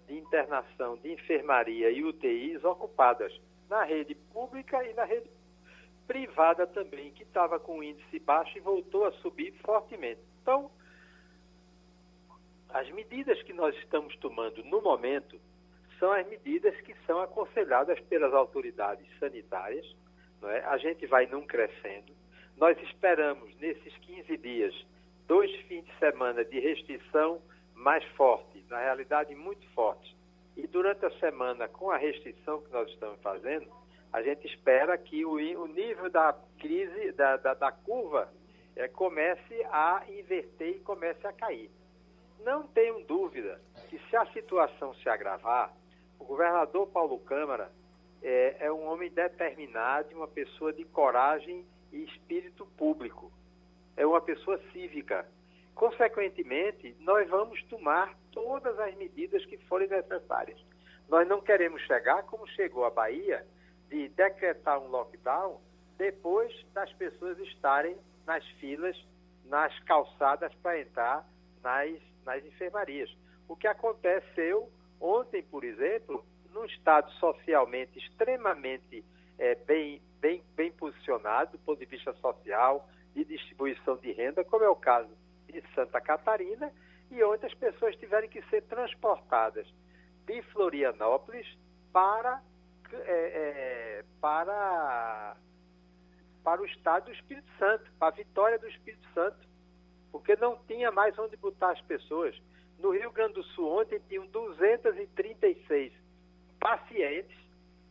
de 0.07 0.17
internação 0.17 0.97
de 0.97 1.13
enfermaria 1.13 1.91
e 1.91 2.05
UTIs 2.05 2.63
ocupadas 2.65 3.33
na 3.69 3.85
rede 3.85 4.15
pública 4.15 4.83
e 4.85 4.93
na 4.95 5.05
rede 5.05 5.31
privada 6.07 6.67
também, 6.67 7.13
que 7.13 7.23
estava 7.23 7.59
com 7.59 7.83
índice 7.83 8.19
baixo 8.19 8.57
e 8.57 8.61
voltou 8.61 9.07
a 9.07 9.13
subir 9.13 9.53
fortemente. 9.65 10.21
Então, 10.43 10.71
as 12.69 12.91
medidas 12.91 13.41
que 13.43 13.53
nós 13.53 13.75
estamos 13.77 14.15
tomando 14.17 14.63
no 14.65 14.83
momento 14.83 15.41
são 15.99 16.13
as 16.13 16.27
medidas 16.27 16.79
que 16.83 16.95
são 17.07 17.21
aconselhadas 17.21 17.99
pelas 18.01 18.35
autoridades 18.35 19.07
sanitárias. 19.19 19.87
Não 20.43 20.51
é? 20.51 20.63
A 20.65 20.77
gente 20.77 21.07
vai 21.07 21.27
num 21.27 21.47
crescendo. 21.47 22.13
Nós 22.57 22.79
esperamos, 22.83 23.55
nesses 23.57 23.97
15 23.99 24.37
dias, 24.37 24.87
dois 25.27 25.51
fins 25.63 25.85
de 25.85 25.99
semana 25.99 26.45
de 26.45 26.61
restrição 26.61 27.41
mais 27.75 28.05
forte, 28.17 28.54
na 28.75 28.81
realidade 28.81 29.35
muito 29.37 29.67
forte. 29.71 30.17
E 30.57 30.67
durante 30.67 31.07
a 31.07 31.11
semana, 31.21 31.69
com 31.69 31.91
a 31.91 31.97
restrição 31.97 32.61
que 32.61 32.73
nós 32.73 32.91
estamos 32.91 33.21
fazendo, 33.21 33.69
a 34.13 34.21
gente 34.21 34.47
espera 34.49 34.99
que 34.99 35.25
o, 35.25 35.35
o 35.35 35.67
nível 35.69 36.11
da 36.11 36.37
crise, 36.59 37.13
da, 37.13 37.37
da, 37.37 37.55
da 37.55 37.71
curva, 37.71 38.29
é, 38.75 38.89
comece 38.89 39.65
a 39.71 40.03
inverter 40.09 40.77
e 40.77 40.81
comece 40.81 41.25
a 41.25 41.33
cair. 41.33 41.71
Não 42.41 42.67
tenham 42.67 43.01
dúvida 43.03 43.61
que 43.89 43.99
se 44.11 44.17
a 44.17 44.27
situação 44.27 44.93
se 44.95 45.09
agravar, 45.09 45.73
o 46.19 46.25
governador 46.25 46.89
Paulo 46.89 47.19
Câmara 47.21 47.71
é, 48.23 48.57
é 48.67 48.73
um 48.73 48.89
homem 48.89 49.11
determinado, 49.11 50.15
uma 50.17 50.29
pessoa 50.29 50.73
de 50.73 50.85
coragem 50.85 51.65
e 51.93 52.03
espírito 52.05 52.67
público. 52.77 53.31
É 53.97 54.05
uma 54.05 54.21
pessoa 54.21 54.59
cívica 54.73 55.25
Consequentemente, 55.75 56.97
nós 57.01 57.29
vamos 57.29 57.63
tomar 57.65 58.17
todas 58.31 58.79
as 58.79 58.95
medidas 58.97 59.45
que 59.47 59.57
forem 59.67 59.89
necessárias. 59.89 60.61
Nós 61.09 61.27
não 61.27 61.41
queremos 61.41 61.83
chegar 61.83 62.23
como 62.25 62.47
chegou 62.49 62.85
a 62.85 62.91
Bahia, 62.91 63.45
de 63.89 64.09
decretar 64.09 64.81
um 64.81 64.89
lockdown 64.89 65.61
depois 65.99 66.53
das 66.73 66.93
pessoas 66.95 67.39
estarem 67.39 67.97
nas 68.27 68.45
filas, 68.59 68.97
nas 69.45 69.79
calçadas 69.81 70.53
para 70.57 70.81
entrar 70.81 71.29
nas, 71.63 72.01
nas 72.25 72.45
enfermarias. 72.45 73.15
O 73.47 73.55
que 73.55 73.67
aconteceu 73.67 74.71
ontem, 75.01 75.43
por 75.43 75.65
exemplo, 75.65 76.25
num 76.53 76.65
estado 76.65 77.11
socialmente 77.13 77.99
extremamente 77.99 79.05
é, 79.39 79.55
bem, 79.55 80.01
bem, 80.21 80.43
bem 80.55 80.73
posicionado 80.73 81.53
do 81.53 81.59
ponto 81.59 81.79
de 81.79 81.87
vista 81.87 82.13
social 82.15 82.89
e 83.15 83.25
distribuição 83.25 83.97
de 83.97 84.13
renda, 84.13 84.45
como 84.45 84.65
é 84.65 84.69
o 84.69 84.77
caso 84.77 85.11
de 85.61 85.75
Santa 85.75 86.01
Catarina, 86.01 86.73
e 87.11 87.23
onde 87.23 87.47
as 87.47 87.55
pessoas 87.55 87.95
tiveram 87.97 88.29
que 88.29 88.43
ser 88.47 88.63
transportadas 88.63 89.67
de 90.27 90.43
Florianópolis 90.53 91.47
para, 91.93 92.43
é, 92.93 92.99
é, 92.99 94.05
para, 94.21 95.37
para 96.43 96.63
o 96.63 96.67
estado 96.67 97.07
do 97.07 97.13
Espírito 97.13 97.49
Santo, 97.59 97.91
para 97.99 98.09
a 98.09 98.17
vitória 98.17 98.59
do 98.59 98.69
Espírito 98.69 99.07
Santo, 99.13 99.39
porque 100.11 100.37
não 100.37 100.57
tinha 100.67 100.91
mais 100.91 101.19
onde 101.19 101.37
botar 101.37 101.73
as 101.73 101.81
pessoas. 101.83 102.37
No 102.79 102.91
Rio 102.91 103.11
Grande 103.13 103.35
do 103.35 103.43
Sul, 103.43 103.81
ontem, 103.81 104.01
tinham 104.09 104.27
236 104.27 105.93
pacientes 106.59 107.37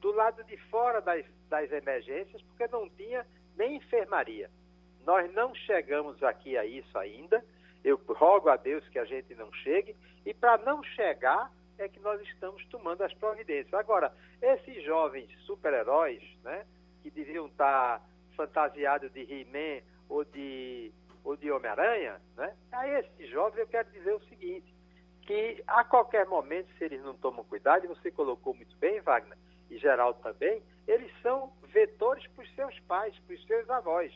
do 0.01 0.11
lado 0.11 0.43
de 0.43 0.57
fora 0.69 1.01
das, 1.01 1.25
das 1.49 1.71
emergências, 1.71 2.41
porque 2.41 2.67
não 2.67 2.89
tinha 2.89 3.25
nem 3.55 3.77
enfermaria. 3.77 4.49
Nós 5.05 5.31
não 5.33 5.53
chegamos 5.53 6.21
aqui 6.23 6.57
a 6.57 6.65
isso 6.65 6.97
ainda. 6.97 7.43
Eu 7.83 7.99
rogo 8.07 8.49
a 8.49 8.55
Deus 8.55 8.87
que 8.89 8.99
a 8.99 9.05
gente 9.05 9.35
não 9.35 9.51
chegue. 9.53 9.95
E 10.25 10.33
para 10.33 10.57
não 10.59 10.81
chegar, 10.83 11.51
é 11.77 11.87
que 11.89 11.99
nós 11.99 12.21
estamos 12.21 12.65
tomando 12.67 13.03
as 13.03 13.13
providências. 13.13 13.73
Agora, 13.73 14.13
esses 14.41 14.83
jovens 14.83 15.29
super-heróis, 15.45 16.21
né, 16.43 16.65
que 17.01 17.09
deviam 17.09 17.47
estar 17.47 18.01
fantasiados 18.35 19.11
de 19.11 19.21
He-Man 19.21 19.83
ou 20.07 20.23
de, 20.23 20.91
ou 21.23 21.35
de 21.35 21.51
Homem-Aranha, 21.51 22.21
né, 22.37 22.55
a 22.71 22.87
esses 22.87 23.29
jovens 23.29 23.59
eu 23.59 23.67
quero 23.67 23.89
dizer 23.91 24.13
o 24.13 24.23
seguinte, 24.25 24.73
que 25.21 25.63
a 25.67 25.83
qualquer 25.83 26.25
momento, 26.25 26.67
se 26.77 26.83
eles 26.83 27.01
não 27.01 27.15
tomam 27.15 27.43
cuidado, 27.45 27.87
você 27.87 28.11
colocou 28.11 28.53
muito 28.53 28.75
bem, 28.77 28.99
Wagner, 29.01 29.37
e 29.69 29.77
Geraldo 29.77 30.19
também, 30.21 30.61
eles 30.87 31.11
são 31.21 31.51
vetores 31.63 32.25
para 32.27 32.43
os 32.43 32.55
seus 32.55 32.79
pais, 32.81 33.17
para 33.19 33.35
os 33.35 33.45
seus 33.45 33.69
avós. 33.69 34.13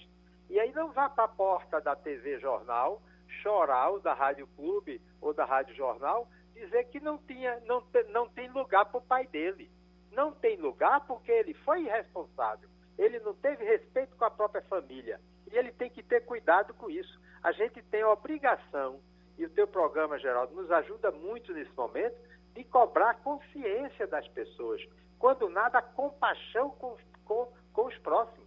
E 0.50 0.60
aí 0.60 0.72
não 0.74 0.92
vá 0.92 1.10
para 1.10 1.26
a 1.26 1.30
porta 1.30 1.82
da 1.82 1.96
TV 1.96 2.40
Jornal 2.40 3.02
chorar, 3.42 3.90
ou 3.90 4.00
da 4.00 4.14
Rádio 4.14 4.48
Clube, 4.56 5.02
ou 5.22 5.34
da 5.34 5.46
Rádio 5.46 5.76
Jornal, 5.76 6.28
dizer 6.54 6.86
que 6.86 7.00
não, 7.00 7.18
tinha, 7.18 7.60
não, 7.62 7.84
não 8.10 8.28
tem 8.30 8.50
lugar 8.50 8.86
para 8.86 8.98
o 8.98 9.02
pai 9.02 9.28
dele. 9.28 9.70
Não 10.12 10.32
tem 10.32 10.58
lugar 10.58 11.06
porque 11.06 11.32
ele 11.32 11.54
foi 11.54 11.84
irresponsável. 11.84 12.70
Ele 12.98 13.20
não 13.20 13.34
teve 13.36 13.64
respeito 13.64 14.16
com 14.16 14.26
a 14.26 14.32
própria 14.32 14.64
família. 14.64 15.20
E 15.52 15.58
ele 15.58 15.72
tem 15.72 15.90
que 15.90 16.02
ter 16.02 16.26
cuidado 16.26 16.74
com 16.74 16.90
isso. 16.90 17.22
A 17.44 17.52
gente 17.52 17.82
tem 17.84 18.02
a 18.02 18.12
obrigação, 18.12 19.00
e 19.38 19.46
o 19.46 19.50
teu 19.50 19.68
programa, 19.68 20.18
Geraldo, 20.18 20.56
nos 20.56 20.72
ajuda 20.72 21.12
muito 21.12 21.54
nesse 21.54 21.72
momento, 21.76 22.18
de 22.56 22.64
cobrar 22.64 23.14
consciência 23.22 24.08
das 24.08 24.28
pessoas. 24.30 24.82
Quando 25.20 25.48
nada, 25.48 25.82
compaixão 25.82 26.72
com, 26.72 26.98
com, 27.24 27.48
com 27.72 27.86
os 27.86 27.98
próximos. 28.00 28.47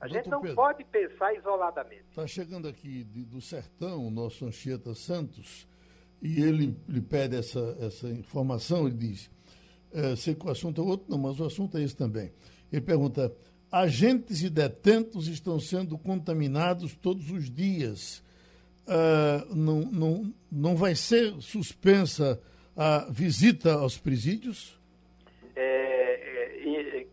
A 0.00 0.06
Doutor 0.06 0.22
gente 0.22 0.30
não 0.30 0.40
Pedro, 0.40 0.56
pode 0.56 0.84
pensar 0.84 1.34
isoladamente. 1.34 2.04
Está 2.10 2.26
chegando 2.26 2.68
aqui 2.68 3.04
de, 3.04 3.24
do 3.24 3.40
sertão 3.40 4.06
o 4.06 4.10
nosso 4.10 4.44
Anchieta 4.44 4.94
Santos 4.94 5.66
e 6.20 6.42
ele 6.42 6.76
lhe 6.88 7.00
pede 7.00 7.36
essa, 7.36 7.76
essa 7.80 8.08
informação, 8.08 8.86
ele 8.86 8.96
diz, 8.96 9.30
é, 9.92 10.16
sei 10.16 10.34
que 10.34 10.46
o 10.46 10.50
assunto 10.50 10.80
é 10.80 10.84
outro, 10.84 11.06
não, 11.10 11.18
mas 11.18 11.38
o 11.38 11.44
assunto 11.44 11.76
é 11.76 11.82
esse 11.82 11.94
também. 11.94 12.32
Ele 12.72 12.80
pergunta, 12.80 13.34
agentes 13.70 14.42
e 14.42 14.48
detentos 14.48 15.28
estão 15.28 15.60
sendo 15.60 15.98
contaminados 15.98 16.94
todos 16.94 17.30
os 17.30 17.50
dias. 17.50 18.22
Uh, 18.86 19.54
não, 19.54 19.80
não, 19.80 20.34
não 20.50 20.76
vai 20.76 20.94
ser 20.94 21.34
suspensa 21.40 22.40
a 22.76 23.06
visita 23.10 23.74
aos 23.74 23.96
presídios? 23.96 24.78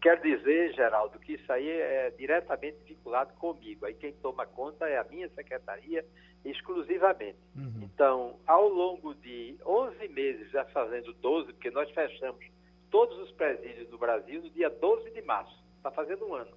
Quer 0.01 0.19
dizer, 0.19 0.73
Geraldo, 0.73 1.19
que 1.19 1.33
isso 1.33 1.53
aí 1.53 1.69
é 1.69 2.11
diretamente 2.17 2.77
vinculado 2.87 3.33
comigo. 3.33 3.85
Aí 3.85 3.93
quem 3.93 4.11
toma 4.13 4.47
conta 4.47 4.87
é 4.89 4.97
a 4.97 5.03
minha 5.03 5.29
secretaria 5.29 6.03
exclusivamente. 6.43 7.37
Uhum. 7.55 7.81
Então, 7.83 8.39
ao 8.47 8.67
longo 8.67 9.13
de 9.13 9.55
11 9.63 10.07
meses, 10.07 10.49
já 10.49 10.65
fazendo 10.65 11.13
12, 11.13 11.53
porque 11.53 11.69
nós 11.69 11.87
fechamos 11.91 12.43
todos 12.89 13.15
os 13.19 13.31
presídios 13.33 13.87
do 13.89 13.97
Brasil 13.99 14.41
no 14.41 14.49
dia 14.49 14.71
12 14.71 15.11
de 15.11 15.21
março, 15.21 15.55
está 15.77 15.91
fazendo 15.91 16.25
um 16.25 16.33
ano. 16.33 16.51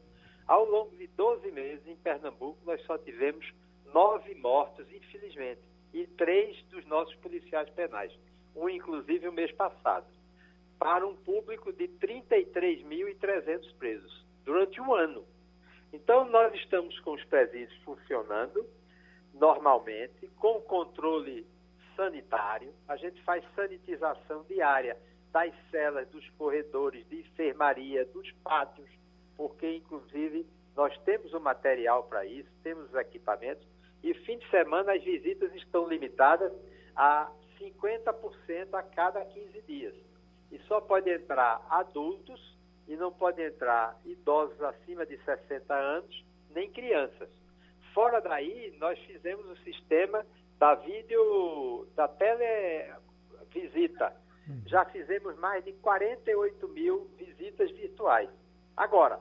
Ao 0.46 0.64
longo 0.64 0.96
de 0.96 1.07
12 1.09 1.50
meses, 1.52 1.87
em 1.87 1.96
Pernambuco, 1.96 2.59
nós 2.64 2.80
só 2.87 2.96
tivemos 2.96 3.46
nove 3.92 4.35
mortos, 4.37 4.90
infelizmente, 4.90 5.61
e 5.92 6.07
três 6.07 6.62
dos 6.70 6.85
nossos 6.87 7.14
policiais 7.16 7.68
penais, 7.70 8.12
um 8.57 8.70
inclusive 8.70 9.28
o 9.28 9.33
mês 9.33 9.52
passado 9.52 10.07
para 10.78 11.06
um 11.06 11.14
público 11.16 11.72
de 11.72 11.88
33.300 11.88 13.74
presos 13.76 14.24
durante 14.44 14.80
um 14.80 14.94
ano. 14.94 15.24
Então, 15.92 16.28
nós 16.28 16.54
estamos 16.54 16.98
com 17.00 17.12
os 17.12 17.24
presídios 17.24 17.76
funcionando 17.82 18.66
normalmente, 19.32 20.28
com 20.38 20.60
controle 20.62 21.46
sanitário, 21.96 22.72
a 22.88 22.96
gente 22.96 23.22
faz 23.22 23.44
sanitização 23.54 24.44
diária 24.48 24.96
das 25.32 25.52
celas, 25.70 26.08
dos 26.08 26.28
corredores, 26.30 27.06
de 27.08 27.20
enfermaria, 27.20 28.04
dos 28.06 28.30
pátios, 28.42 28.88
porque, 29.37 29.76
inclusive, 29.76 30.46
nós 30.76 30.96
temos 30.98 31.32
o 31.32 31.40
material 31.40 32.04
para 32.04 32.24
isso, 32.24 32.48
temos 32.62 32.88
os 32.88 32.94
equipamentos, 32.94 33.66
e 34.02 34.14
fim 34.14 34.38
de 34.38 34.48
semana 34.50 34.92
as 34.92 35.02
visitas 35.02 35.52
estão 35.54 35.88
limitadas 35.88 36.52
a 36.94 37.30
50% 37.58 38.74
a 38.74 38.82
cada 38.82 39.24
15 39.24 39.62
dias 39.62 39.94
e 40.54 40.58
só 40.68 40.80
pode 40.80 41.10
entrar 41.10 41.66
adultos 41.68 42.40
e 42.86 42.96
não 42.96 43.12
pode 43.12 43.42
entrar 43.42 44.00
idosos 44.04 44.62
acima 44.62 45.04
de 45.04 45.18
60 45.24 45.74
anos, 45.74 46.24
nem 46.50 46.70
crianças. 46.70 47.28
Fora 47.92 48.20
daí, 48.20 48.72
nós 48.78 48.96
fizemos 49.00 49.44
o 49.46 49.56
sistema 49.64 50.24
da 50.56 50.76
vídeo, 50.76 51.88
da 51.96 52.06
televisita. 52.06 54.14
Hum. 54.48 54.62
Já 54.66 54.84
fizemos 54.84 55.36
mais 55.38 55.64
de 55.64 55.72
48 55.72 56.68
mil 56.68 57.10
visitas 57.16 57.68
virtuais. 57.72 58.30
Agora, 58.76 59.18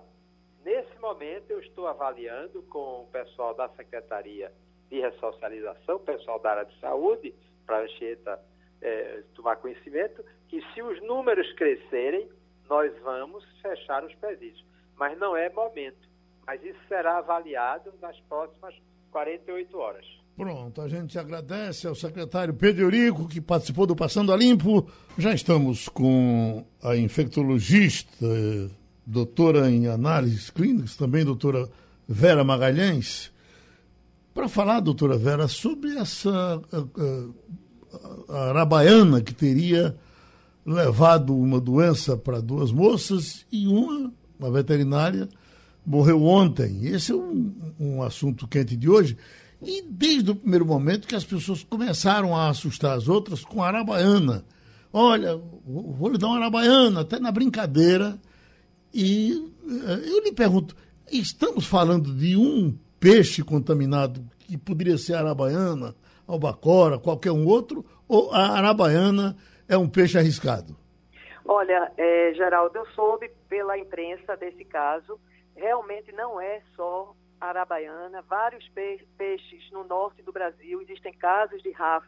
nesse 0.64 0.96
momento, 1.00 1.50
eu 1.50 1.60
estou 1.62 1.88
avaliando 1.88 2.62
com 2.64 3.02
o 3.02 3.08
pessoal 3.08 3.56
da 3.56 3.70
Secretaria 3.70 4.54
de 4.88 5.00
Ressocialização, 5.00 5.96
o 5.96 6.00
pessoal 6.00 6.38
da 6.40 6.52
área 6.52 6.66
de 6.66 6.80
saúde, 6.80 7.34
para 7.66 7.78
a 7.78 7.82
Anchieta 7.82 8.40
é, 8.84 9.24
tomar 9.34 9.56
conhecimento, 9.56 10.24
que 10.50 10.62
se 10.74 10.82
os 10.82 11.02
números 11.02 11.52
crescerem, 11.54 12.28
nós 12.70 12.92
vamos 13.02 13.44
fechar 13.62 14.04
os 14.04 14.14
presídios. 14.16 14.64
Mas 14.98 15.18
não 15.18 15.36
é 15.36 15.50
momento. 15.50 16.08
Mas 16.46 16.62
isso 16.64 16.80
será 16.88 17.18
avaliado 17.18 17.94
nas 18.02 18.20
próximas 18.22 18.76
48 19.12 19.78
horas. 19.78 20.06
Pronto, 20.36 20.82
a 20.82 20.88
gente 20.88 21.18
agradece 21.18 21.88
ao 21.88 21.96
secretário 21.96 22.54
Pedro 22.54 22.84
Eurico, 22.84 23.28
que 23.28 23.40
participou 23.40 23.86
do 23.86 23.96
Passando 23.96 24.34
a 24.34 24.38
Limpo. 24.38 24.88
Já 25.18 25.34
estamos 25.34 25.88
com 25.88 26.66
a 26.82 26.98
infectologista, 26.98 28.28
doutora 29.06 29.70
em 29.70 29.88
análises 29.88 30.50
clínicas, 30.50 30.98
também 30.98 31.24
doutora 31.24 31.70
Vera 32.08 32.44
Magalhães, 32.44 33.32
para 34.34 34.50
falar, 34.50 34.80
doutora 34.80 35.16
Vera, 35.16 35.48
sobre 35.48 35.96
essa 35.96 36.32
a, 36.72 36.78
a 36.78 37.30
arabaiana 38.30 39.22
que 39.22 39.34
teria 39.34 39.96
levado 40.66 41.36
uma 41.36 41.60
doença 41.60 42.16
para 42.16 42.42
duas 42.42 42.72
moças 42.72 43.46
e 43.52 43.68
uma, 43.68 44.12
uma 44.40 44.52
veterinária, 44.52 45.28
morreu 45.86 46.24
ontem. 46.24 46.86
Esse 46.86 47.12
é 47.12 47.16
um, 47.16 47.54
um 47.80 48.04
assunto 48.04 48.48
quente 48.48 48.76
de 48.76 48.90
hoje. 48.90 49.18
E 49.62 49.82
desde 49.82 50.32
o 50.32 50.36
primeiro 50.36 50.66
momento 50.66 51.08
que 51.08 51.16
as 51.16 51.24
pessoas 51.24 51.64
começaram 51.64 52.36
a 52.36 52.50
assustar 52.50 52.98
as 52.98 53.08
outras 53.08 53.44
com 53.44 53.62
a 53.64 53.68
arabaiana. 53.68 54.44
Olha, 54.92 55.40
vou 55.66 56.10
lhe 56.10 56.18
dar 56.18 56.28
uma 56.28 56.38
arabaiana, 56.38 57.02
até 57.02 57.20
na 57.20 57.32
brincadeira. 57.32 58.20
E 58.94 59.32
eh, 59.68 60.02
eu 60.06 60.24
lhe 60.24 60.32
pergunto, 60.32 60.76
estamos 61.12 61.66
falando 61.66 62.14
de 62.14 62.38
um 62.38 62.78
peixe 63.00 63.42
contaminado 63.42 64.24
que 64.40 64.58
poderia 64.58 64.98
ser 64.98 65.16
arabaiana, 65.16 65.96
albacora, 66.28 66.98
qualquer 67.00 67.32
um 67.32 67.46
outro, 67.46 67.86
ou 68.08 68.32
a 68.32 68.58
arabaiana 68.58 69.36
é 69.68 69.78
um 69.78 69.90
peixe 69.90 70.18
arriscado? 70.18 70.76
Olha, 71.46 71.92
é, 71.98 72.34
Geraldo, 72.34 72.78
eu 72.78 72.86
soube 72.88 73.30
pela 73.50 73.78
imprensa 73.78 74.38
desse 74.38 74.64
caso, 74.64 75.20
realmente 75.56 76.12
não 76.12 76.40
é 76.40 76.62
só 76.76 77.14
arabaiana, 77.40 78.22
vários 78.22 78.68
peixes 78.70 79.70
no 79.72 79.84
norte 79.84 80.22
do 80.22 80.32
Brasil, 80.32 80.82
existem 80.82 81.14
casos 81.14 81.62
de 81.62 81.72
RAF 81.72 82.08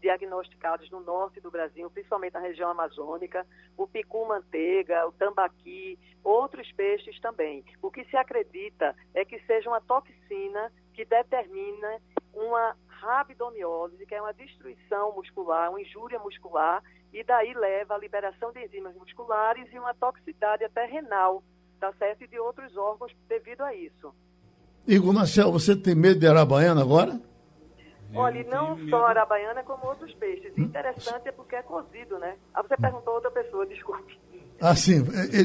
diagnosticados 0.00 0.88
no 0.90 1.00
norte 1.00 1.40
do 1.40 1.50
Brasil, 1.50 1.90
principalmente 1.90 2.34
na 2.34 2.40
região 2.40 2.70
amazônica, 2.70 3.44
o 3.76 3.86
picu-manteiga, 3.86 5.06
o 5.06 5.12
tambaqui, 5.12 5.98
outros 6.22 6.70
peixes 6.72 7.20
também. 7.20 7.64
O 7.82 7.90
que 7.90 8.04
se 8.04 8.16
acredita 8.16 8.94
é 9.14 9.24
que 9.24 9.40
seja 9.40 9.68
uma 9.68 9.80
toxina 9.80 10.72
que 10.94 11.04
determina 11.04 12.00
uma 12.32 12.76
rabdomiólise, 13.00 14.06
que 14.06 14.14
é 14.14 14.20
uma 14.20 14.32
destruição 14.32 15.14
muscular, 15.14 15.70
uma 15.70 15.80
injúria 15.80 16.18
muscular, 16.18 16.82
e 17.12 17.24
daí 17.24 17.54
leva 17.54 17.94
à 17.94 17.98
liberação 17.98 18.52
de 18.52 18.64
enzimas 18.64 18.94
musculares 18.94 19.72
e 19.72 19.78
uma 19.78 19.94
toxicidade 19.94 20.64
até 20.64 20.84
renal 20.84 21.42
tá 21.78 21.92
certo? 21.98 22.24
E 22.24 22.28
de 22.28 22.38
outros 22.38 22.76
órgãos 22.76 23.12
devido 23.28 23.62
a 23.62 23.74
isso. 23.74 24.12
Igor 24.86 25.12
Marcel, 25.12 25.52
você 25.52 25.76
tem 25.76 25.94
medo 25.94 26.20
de 26.20 26.26
arabaiana 26.26 26.80
agora? 26.80 27.20
Olha, 28.14 28.42
não 28.44 28.78
só 28.88 29.04
a 29.04 29.10
arabaiana, 29.10 29.62
como 29.62 29.86
outros 29.86 30.12
peixes. 30.14 30.56
Interessante 30.56 31.28
é 31.28 31.32
porque 31.32 31.56
é 31.56 31.62
cozido, 31.62 32.18
né? 32.18 32.36
Ah, 32.54 32.62
você 32.62 32.76
perguntou 32.76 33.12
a 33.12 33.16
outra 33.16 33.30
pessoa, 33.30 33.66
desculpe. 33.66 34.18
Ah, 34.60 34.74
sim. 34.74 35.02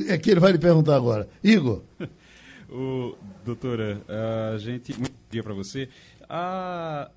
É, 0.10 0.14
é 0.14 0.18
que 0.18 0.32
ele 0.32 0.40
vai 0.40 0.54
lhe 0.54 0.60
perguntar 0.60 0.96
agora. 0.96 1.28
Igor. 1.44 1.82
o, 2.72 3.16
doutora, 3.44 4.02
a 4.54 4.58
gente. 4.58 4.94
Bom 4.94 5.10
dia 5.30 5.44
para 5.44 5.54
você. 5.54 5.90
A, 6.30 7.12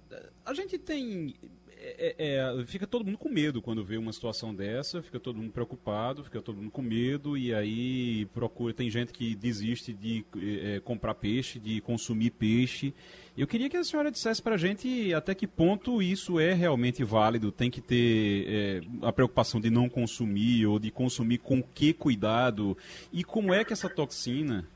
a 0.45 0.55
gente 0.55 0.79
tem 0.79 1.35
é, 1.79 2.15
é, 2.19 2.65
fica 2.65 2.87
todo 2.87 3.05
mundo 3.05 3.19
com 3.19 3.29
medo 3.29 3.63
quando 3.63 3.85
vê 3.85 3.97
uma 3.97 4.13
situação 4.13 4.55
dessa, 4.55 5.03
fica 5.03 5.21
todo 5.21 5.37
mundo 5.37 5.53
preocupado, 5.53 6.25
fica 6.25 6.43
todo 6.43 6.57
mundo 6.57 6.71
com 6.71 6.83
medo 6.83 7.37
e 7.37 7.55
aí 7.55 8.27
procura. 8.35 8.75
Tem 8.75 8.91
gente 8.91 9.13
que 9.13 9.35
desiste 9.35 9.93
de 9.93 10.25
é, 10.37 10.81
comprar 10.81 11.15
peixe, 11.15 11.59
de 11.59 11.81
consumir 11.81 12.31
peixe. 12.31 12.93
Eu 13.37 13.47
queria 13.47 13.69
que 13.69 13.77
a 13.77 13.85
senhora 13.85 14.11
dissesse 14.11 14.43
para 14.43 14.55
a 14.55 14.59
gente 14.59 15.15
até 15.15 15.35
que 15.35 15.47
ponto 15.47 16.03
isso 16.03 16.41
é 16.41 16.53
realmente 16.55 17.05
válido. 17.05 17.53
Tem 17.53 17.71
que 17.71 17.81
ter 17.81 18.47
é, 18.49 18.81
a 19.03 19.13
preocupação 19.13 19.61
de 19.61 19.71
não 19.71 19.89
consumir 19.89 20.67
ou 20.67 20.79
de 20.79 20.91
consumir 20.91 21.39
com 21.39 21.63
que 21.63 21.93
cuidado 21.93 22.77
e 23.13 23.23
como 23.23 23.55
é 23.55 23.65
que 23.65 23.73
essa 23.73 23.89
toxina 23.89 24.67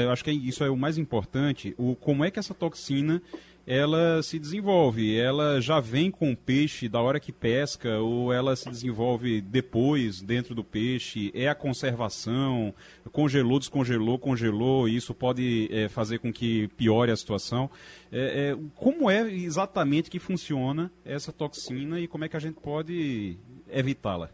eu 0.00 0.10
acho 0.10 0.24
que 0.24 0.32
isso 0.32 0.64
é 0.64 0.70
o 0.70 0.76
mais 0.76 0.98
importante, 0.98 1.74
o, 1.78 1.94
como 1.94 2.24
é 2.24 2.30
que 2.30 2.38
essa 2.40 2.52
toxina 2.52 3.22
ela 3.70 4.20
se 4.20 4.36
desenvolve. 4.36 5.16
Ela 5.16 5.60
já 5.60 5.78
vem 5.78 6.10
com 6.10 6.32
o 6.32 6.36
peixe 6.36 6.88
da 6.88 7.00
hora 7.00 7.20
que 7.20 7.30
pesca 7.30 8.00
ou 8.00 8.32
ela 8.32 8.56
se 8.56 8.68
desenvolve 8.68 9.40
depois 9.40 10.20
dentro 10.20 10.56
do 10.56 10.64
peixe? 10.64 11.30
É 11.32 11.48
a 11.48 11.54
conservação? 11.54 12.74
Congelou, 13.12 13.60
descongelou, 13.60 14.18
congelou. 14.18 14.88
Isso 14.88 15.14
pode 15.14 15.68
é, 15.70 15.88
fazer 15.88 16.18
com 16.18 16.32
que 16.32 16.66
piore 16.76 17.12
a 17.12 17.16
situação. 17.16 17.70
É, 18.10 18.50
é, 18.50 18.58
como 18.74 19.08
é 19.08 19.32
exatamente 19.32 20.10
que 20.10 20.18
funciona 20.18 20.90
essa 21.04 21.32
toxina 21.32 22.00
e 22.00 22.08
como 22.08 22.24
é 22.24 22.28
que 22.28 22.36
a 22.36 22.40
gente 22.40 22.60
pode 22.60 23.38
evitá-la? 23.70 24.30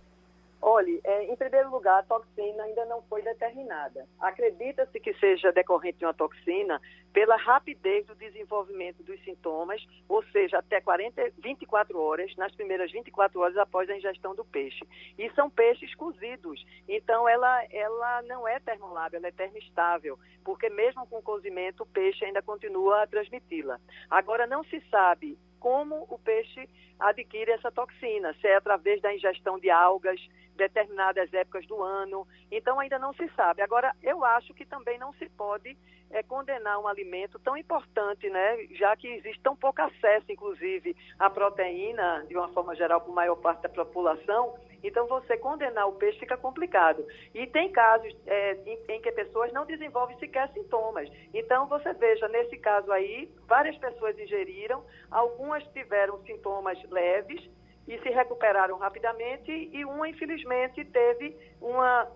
Olhe, 0.76 1.00
é, 1.04 1.24
em 1.24 1.36
primeiro 1.36 1.70
lugar, 1.70 2.00
a 2.00 2.02
toxina 2.02 2.62
ainda 2.62 2.84
não 2.84 3.00
foi 3.04 3.22
determinada. 3.22 4.06
Acredita-se 4.20 5.00
que 5.00 5.14
seja 5.14 5.50
decorrente 5.50 6.00
de 6.00 6.04
uma 6.04 6.12
toxina 6.12 6.78
pela 7.14 7.34
rapidez 7.34 8.04
do 8.04 8.14
desenvolvimento 8.14 9.02
dos 9.02 9.18
sintomas, 9.24 9.82
ou 10.06 10.22
seja, 10.24 10.58
até 10.58 10.78
40, 10.82 11.32
24 11.38 11.98
horas, 11.98 12.36
nas 12.36 12.54
primeiras 12.54 12.92
24 12.92 13.40
horas 13.40 13.56
após 13.56 13.88
a 13.88 13.96
ingestão 13.96 14.34
do 14.34 14.44
peixe. 14.44 14.86
E 15.18 15.30
são 15.30 15.48
peixes 15.48 15.94
cozidos, 15.94 16.62
então 16.86 17.26
ela, 17.26 17.64
ela 17.72 18.20
não 18.24 18.46
é 18.46 18.60
termolável, 18.60 19.16
ela 19.16 19.28
é 19.28 19.32
termoestável, 19.32 20.18
porque 20.44 20.68
mesmo 20.68 21.06
com 21.06 21.22
cozimento 21.22 21.84
o 21.84 21.86
peixe 21.86 22.22
ainda 22.26 22.42
continua 22.42 23.02
a 23.02 23.06
transmiti-la. 23.06 23.80
Agora, 24.10 24.46
não 24.46 24.62
se 24.64 24.78
sabe 24.90 25.38
como 25.60 26.06
o 26.08 26.18
peixe 26.18 26.68
adquire 26.98 27.50
essa 27.50 27.70
toxina, 27.70 28.34
se 28.40 28.46
é 28.46 28.56
através 28.56 29.00
da 29.00 29.14
ingestão 29.14 29.58
de 29.58 29.70
algas, 29.70 30.20
determinadas 30.56 31.32
épocas 31.32 31.66
do 31.66 31.82
ano. 31.82 32.26
Então 32.50 32.80
ainda 32.80 32.98
não 32.98 33.12
se 33.12 33.28
sabe. 33.36 33.62
Agora, 33.62 33.94
eu 34.02 34.24
acho 34.24 34.54
que 34.54 34.64
também 34.64 34.98
não 34.98 35.12
se 35.14 35.28
pode 35.30 35.76
é, 36.10 36.22
condenar 36.22 36.78
um 36.78 36.88
alimento 36.88 37.38
tão 37.38 37.56
importante, 37.56 38.28
né? 38.30 38.66
Já 38.72 38.96
que 38.96 39.06
existe 39.06 39.40
tão 39.42 39.54
pouco 39.54 39.82
acesso, 39.82 40.30
inclusive, 40.30 40.96
à 41.18 41.28
proteína, 41.28 42.24
de 42.28 42.36
uma 42.36 42.48
forma 42.48 42.74
geral, 42.74 43.00
para 43.00 43.10
a 43.10 43.14
maior 43.14 43.36
parte 43.36 43.62
da 43.62 43.68
população. 43.68 44.54
Então, 44.86 45.06
você 45.06 45.36
condenar 45.36 45.88
o 45.88 45.92
peixe 45.92 46.18
fica 46.18 46.36
complicado. 46.36 47.04
E 47.34 47.46
tem 47.46 47.70
casos 47.72 48.14
é, 48.26 48.54
em, 48.64 48.78
em, 48.88 49.00
que 49.00 49.10
pessoas 49.12 49.52
não 49.52 49.66
desenvolvem 49.66 50.18
sequer 50.18 50.48
sintomas. 50.52 51.10
Então, 51.34 51.66
você 51.66 51.92
veja, 51.94 52.28
nesse 52.28 52.56
caso 52.58 52.90
aí, 52.92 53.28
várias 53.46 53.76
pessoas 53.78 54.18
ingeriram, 54.18 54.84
algumas 55.10 55.64
tiveram 55.72 56.18
sintomas 56.24 56.78
leves 56.90 57.42
e 57.88 57.98
se 58.00 58.08
recuperaram 58.10 58.76
rapidamente, 58.78 59.50
e 59.50 59.84
uma, 59.84 60.08
infelizmente, 60.08 60.84
teve 60.84 61.36
uma, 61.60 62.08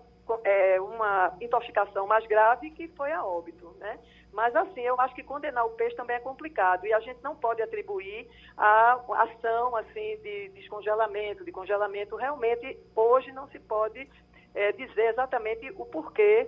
é, 0.43 0.81
uma 0.81 1.35
intoxicação 1.39 2.05
mais 2.07 2.25
grave, 2.27 2.71
que 2.71 2.87
foi 2.89 3.11
a 3.11 3.23
óbito, 3.23 3.73
né? 3.79 3.97
Mas, 4.33 4.55
assim, 4.55 4.81
eu 4.81 4.99
acho 4.99 5.13
que 5.13 5.23
condenar 5.23 5.65
o 5.65 5.71
peixe 5.71 5.95
também 5.95 6.15
é 6.15 6.19
complicado, 6.19 6.85
e 6.85 6.93
a 6.93 6.99
gente 7.01 7.19
não 7.21 7.35
pode 7.35 7.61
atribuir 7.61 8.27
a 8.57 8.93
ação, 8.93 9.75
assim, 9.75 10.17
de 10.23 10.49
descongelamento, 10.55 11.43
de 11.43 11.51
congelamento. 11.51 12.15
Realmente, 12.15 12.77
hoje 12.95 13.31
não 13.33 13.47
se 13.49 13.59
pode 13.59 14.07
é, 14.55 14.71
dizer 14.71 15.09
exatamente 15.09 15.71
o 15.77 15.85
porquê 15.85 16.47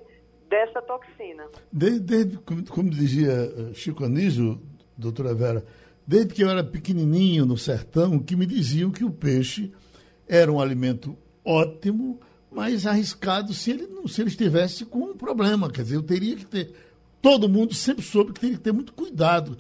dessa 0.50 0.82
toxina. 0.82 1.48
Desde, 1.72 2.00
desde 2.00 2.38
como, 2.38 2.66
como, 2.70 2.90
dizia 2.90 3.32
eh, 3.32 3.74
Chico 3.74 4.04
Anísio, 4.04 4.62
doutora 4.98 5.34
Vera, 5.34 5.66
desde 6.06 6.34
que 6.34 6.44
eu 6.44 6.50
era 6.50 6.64
pequenininho 6.64 7.46
no 7.46 7.58
sertão, 7.58 8.20
que 8.20 8.36
me 8.36 8.46
diziam 8.46 8.92
que 8.92 9.04
o 9.04 9.12
peixe 9.12 9.74
era 10.28 10.52
um 10.52 10.60
alimento 10.60 11.18
ótimo, 11.44 12.20
mas 12.52 12.86
arriscado 12.86 13.54
se 13.54 13.72
ele, 13.72 13.88
se 14.08 14.22
ele 14.22 14.30
estivesse 14.30 14.86
com 14.86 15.00
um 15.00 15.18
problema. 15.18 15.72
Quer 15.72 15.84
dizer, 15.84 15.96
eu 15.96 16.04
teria 16.04 16.36
que 16.36 16.46
ter. 16.46 16.72
Todo 17.24 17.48
mundo 17.48 17.74
sempre 17.74 18.04
soube 18.04 18.34
que 18.34 18.42
teria 18.42 18.58
que 18.58 18.62
ter 18.64 18.74
muito 18.74 18.92
cuidado. 18.92 19.58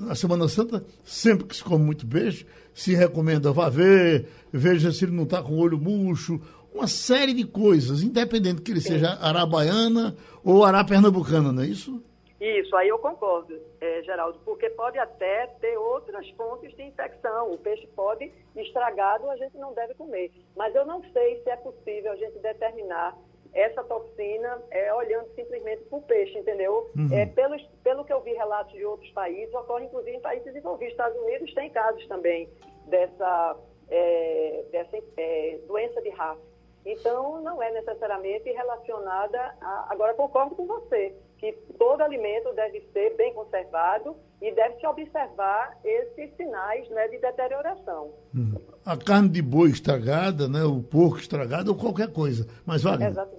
Na 0.00 0.14
Semana 0.14 0.48
Santa, 0.48 0.82
sempre 1.04 1.46
que 1.46 1.54
se 1.54 1.62
come 1.62 1.84
muito 1.84 2.06
peixe, 2.06 2.46
se 2.72 2.94
recomenda 2.94 3.52
vá 3.52 3.68
ver, 3.68 4.26
veja 4.50 4.90
se 4.90 5.04
ele 5.04 5.12
não 5.12 5.24
está 5.24 5.42
com 5.42 5.52
o 5.52 5.58
olho 5.58 5.76
murcho, 5.76 6.40
uma 6.72 6.86
série 6.86 7.34
de 7.34 7.44
coisas, 7.44 8.02
independente 8.02 8.62
que 8.62 8.70
ele 8.70 8.80
seja 8.80 9.10
arabaiana 9.20 10.16
ou 10.42 10.64
arapernambucana, 10.64 11.52
não 11.52 11.62
é 11.62 11.66
isso? 11.66 12.02
Isso, 12.40 12.74
aí 12.76 12.88
eu 12.88 12.98
concordo, 12.98 13.54
é, 13.80 14.02
Geraldo, 14.02 14.38
porque 14.42 14.70
pode 14.70 14.98
até 14.98 15.46
ter 15.60 15.76
outras 15.76 16.28
fontes 16.30 16.74
de 16.76 16.82
infecção. 16.82 17.52
O 17.52 17.58
peixe 17.58 17.86
pode 17.94 18.32
estragado, 18.56 19.28
a 19.28 19.36
gente 19.36 19.56
não 19.58 19.74
deve 19.74 19.94
comer. 19.94 20.30
Mas 20.56 20.74
eu 20.74 20.86
não 20.86 21.02
sei 21.12 21.42
se 21.42 21.50
é 21.50 21.56
possível 21.56 22.12
a 22.12 22.16
gente 22.16 22.38
determinar 22.38 23.16
essa 23.54 23.84
toxina 23.84 24.60
é, 24.70 24.92
olhando 24.92 25.28
simplesmente 25.34 25.82
para 25.84 25.98
o 25.98 26.02
peixe, 26.02 26.38
entendeu? 26.38 26.90
Uhum. 26.96 27.08
É, 27.12 27.26
pelo, 27.26 27.56
pelo 27.82 28.04
que 28.04 28.12
eu 28.12 28.20
vi 28.20 28.32
relatos 28.32 28.72
de 28.72 28.84
outros 28.84 29.10
países, 29.12 29.54
ocorre 29.54 29.86
inclusive 29.86 30.16
em 30.16 30.20
países 30.20 30.44
desenvolvidos. 30.44 30.92
Estados 30.92 31.16
Unidos 31.22 31.54
tem 31.54 31.70
casos 31.70 32.06
também 32.08 32.48
dessa, 32.86 33.56
é, 33.88 34.64
dessa 34.70 34.96
é, 35.16 35.58
doença 35.66 36.02
de 36.02 36.10
raça. 36.10 36.42
Então, 36.84 37.40
não 37.40 37.62
é 37.62 37.70
necessariamente 37.70 38.50
relacionada 38.50 39.56
a. 39.60 39.86
Agora, 39.90 40.12
concordo 40.12 40.54
com 40.54 40.66
você 40.66 41.14
que 41.52 41.72
todo 41.74 42.00
alimento 42.00 42.52
deve 42.54 42.80
ser 42.92 43.16
bem 43.16 43.34
conservado 43.34 44.16
e 44.40 44.54
deve-se 44.54 44.86
observar 44.86 45.78
esses 45.84 46.34
sinais 46.36 46.88
né, 46.90 47.08
de 47.08 47.18
deterioração. 47.18 48.12
Hum. 48.34 48.54
A 48.84 48.96
carne 48.96 49.28
de 49.28 49.42
boi 49.42 49.70
estragada, 49.70 50.48
né, 50.48 50.64
o 50.64 50.82
porco 50.82 51.18
estragado 51.18 51.70
ou 51.70 51.76
qualquer 51.76 52.12
coisa. 52.12 52.46
Mas. 52.64 52.84
Exatamente. 52.84 53.34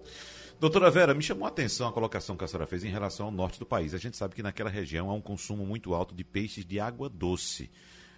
Doutora 0.60 0.90
Vera, 0.90 1.14
me 1.14 1.22
chamou 1.22 1.46
a 1.46 1.50
atenção 1.50 1.88
a 1.88 1.92
colocação 1.92 2.38
que 2.38 2.44
a 2.44 2.48
senhora 2.48 2.66
fez 2.66 2.84
em 2.84 2.90
relação 2.90 3.26
ao 3.26 3.32
norte 3.32 3.60
do 3.60 3.66
país. 3.66 3.94
A 3.94 3.98
gente 3.98 4.16
sabe 4.16 4.36
que 4.36 4.42
naquela 4.42 4.70
região 4.70 5.10
há 5.10 5.14
um 5.14 5.22
consumo 5.22 5.66
muito 5.66 5.94
alto 5.94 6.16
de 6.16 6.24
peixes 6.24 6.66
de 6.66 6.80
água 6.80 7.10
doce. 7.10 7.70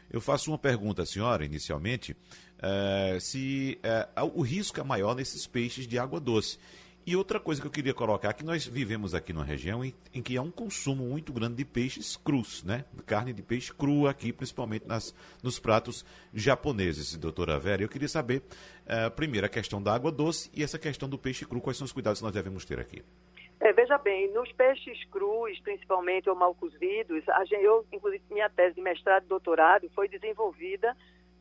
Eu 0.10 0.22
faço 0.22 0.52
uma 0.52 0.58
pergunta 0.58 1.02
à 1.02 1.06
senhora, 1.06 1.44
inicialmente, 1.44 2.16
é, 2.62 3.18
se 3.20 3.80
é, 3.84 4.08
o 4.34 4.42
risco 4.42 4.80
é 4.80 4.84
maior 4.84 5.16
nesses 5.16 5.48
peixes 5.48 5.88
de 5.88 5.98
água 5.98 6.20
doce. 6.20 6.60
E 7.08 7.16
outra 7.16 7.40
coisa 7.40 7.62
que 7.62 7.66
eu 7.66 7.72
queria 7.72 7.94
colocar, 7.94 8.34
que 8.34 8.44
nós 8.44 8.68
vivemos 8.68 9.16
aqui 9.16 9.32
numa 9.32 9.46
região 9.46 9.82
em, 9.82 9.94
em, 10.14 10.22
que 10.22 10.36
há 10.36 10.42
um 10.42 10.52
consumo 10.52 11.06
muito 11.06 11.32
grande 11.32 11.56
de 11.56 11.64
peixes 11.64 12.18
crus, 12.18 12.66
né? 12.66 12.84
Carne 13.06 13.32
de 13.32 13.42
peixe 13.42 13.74
crua 13.74 14.12
aqui, 14.12 14.34
principalmente 14.34 14.86
nas, 14.86 15.16
nos 15.42 15.58
pratos 15.58 16.06
japoneses, 16.34 17.16
doutora 17.16 17.58
Vera. 17.58 17.82
Eu 17.82 17.88
queria 17.88 18.10
saber, 18.10 18.40
uh, 18.40 19.10
primeiro, 19.16 19.48
a 19.48 19.50
questão 19.50 19.82
da 19.82 19.96
água 19.96 20.12
doce 20.12 20.52
e 20.54 20.62
essa 20.62 20.78
questão 20.78 21.08
do 21.08 21.18
peixe 21.18 21.46
cru, 21.46 21.62
quais 21.62 21.78
são 21.78 21.86
os 21.86 21.94
cuidados 21.94 22.20
que 22.20 22.26
nós 22.26 22.34
devemos 22.34 22.66
ter 22.66 22.78
aqui? 22.78 23.02
É, 23.62 23.72
veja 23.72 23.98
bem, 23.98 24.30
nos 24.34 24.52
peixes 24.52 25.02
crus, 25.06 25.58
principalmente 25.62 26.30
ou 26.30 26.36
mal 26.36 26.54
cozidos, 26.56 27.24
a 27.30 27.46
gente, 27.46 27.64
eu, 27.64 27.86
inclusive, 27.90 28.22
minha 28.30 28.50
tese 28.50 28.76
de 28.76 28.82
mestrado 28.82 29.24
e 29.24 29.28
doutorado 29.28 29.90
foi 29.96 30.10
desenvolvida 30.10 30.94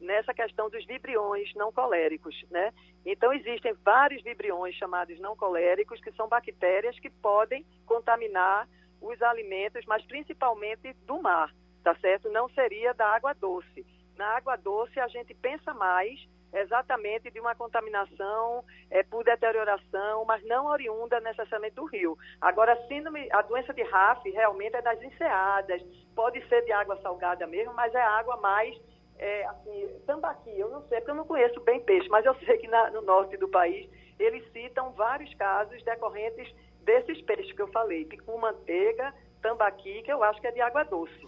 nessa 0.06 0.32
questão 0.32 0.70
dos 0.70 0.86
vibriões 0.86 1.52
não 1.54 1.72
coléricos, 1.72 2.34
né? 2.50 2.72
Então 3.04 3.32
existem 3.32 3.74
vários 3.84 4.22
vibriões 4.22 4.74
chamados 4.76 5.18
não 5.20 5.36
coléricos 5.36 6.00
que 6.00 6.12
são 6.12 6.28
bactérias 6.28 6.98
que 6.98 7.10
podem 7.10 7.66
contaminar 7.84 8.68
os 9.00 9.20
alimentos, 9.20 9.84
mas 9.86 10.04
principalmente 10.06 10.92
do 11.04 11.20
mar, 11.20 11.52
tá 11.82 11.94
certo? 11.96 12.30
Não 12.30 12.48
seria 12.50 12.94
da 12.94 13.06
água 13.08 13.34
doce. 13.34 13.84
Na 14.16 14.36
água 14.36 14.56
doce 14.56 14.98
a 14.98 15.08
gente 15.08 15.34
pensa 15.34 15.74
mais 15.74 16.18
exatamente 16.52 17.30
de 17.30 17.38
uma 17.38 17.54
contaminação 17.54 18.64
é, 18.90 19.02
por 19.02 19.24
deterioração, 19.24 20.24
mas 20.24 20.42
não 20.44 20.66
oriunda 20.66 21.20
necessariamente 21.20 21.74
do 21.74 21.84
rio. 21.84 22.16
Agora, 22.40 22.72
a 22.72 22.88
síndrome, 22.88 23.28
a 23.30 23.42
doença 23.42 23.74
de 23.74 23.82
RAF 23.82 24.28
realmente 24.30 24.76
é 24.76 24.80
das 24.80 25.02
enseadas, 25.02 25.82
pode 26.14 26.40
ser 26.48 26.64
de 26.64 26.72
água 26.72 26.96
salgada 27.02 27.46
mesmo, 27.46 27.74
mas 27.74 27.94
é 27.94 28.00
água 28.00 28.36
mais 28.38 28.74
é, 29.18 29.46
assim, 29.46 29.88
tambaqui, 30.06 30.50
eu 30.58 30.70
não 30.70 30.82
sei, 30.88 30.98
porque 30.98 31.10
eu 31.10 31.16
não 31.16 31.24
conheço 31.24 31.60
bem 31.60 31.80
peixe, 31.80 32.08
mas 32.08 32.24
eu 32.24 32.34
sei 32.44 32.58
que 32.58 32.68
na, 32.68 32.90
no 32.90 33.02
norte 33.02 33.36
do 33.36 33.48
país 33.48 33.88
eles 34.18 34.42
citam 34.52 34.92
vários 34.92 35.32
casos 35.34 35.82
decorrentes 35.84 36.52
desses 36.84 37.20
peixes 37.22 37.52
que 37.52 37.62
eu 37.62 37.68
falei, 37.68 38.04
picu 38.04 38.38
manteiga, 38.38 39.12
tambaqui, 39.42 40.02
que 40.02 40.12
eu 40.12 40.22
acho 40.22 40.40
que 40.40 40.46
é 40.46 40.52
de 40.52 40.60
água 40.60 40.84
doce. 40.84 41.26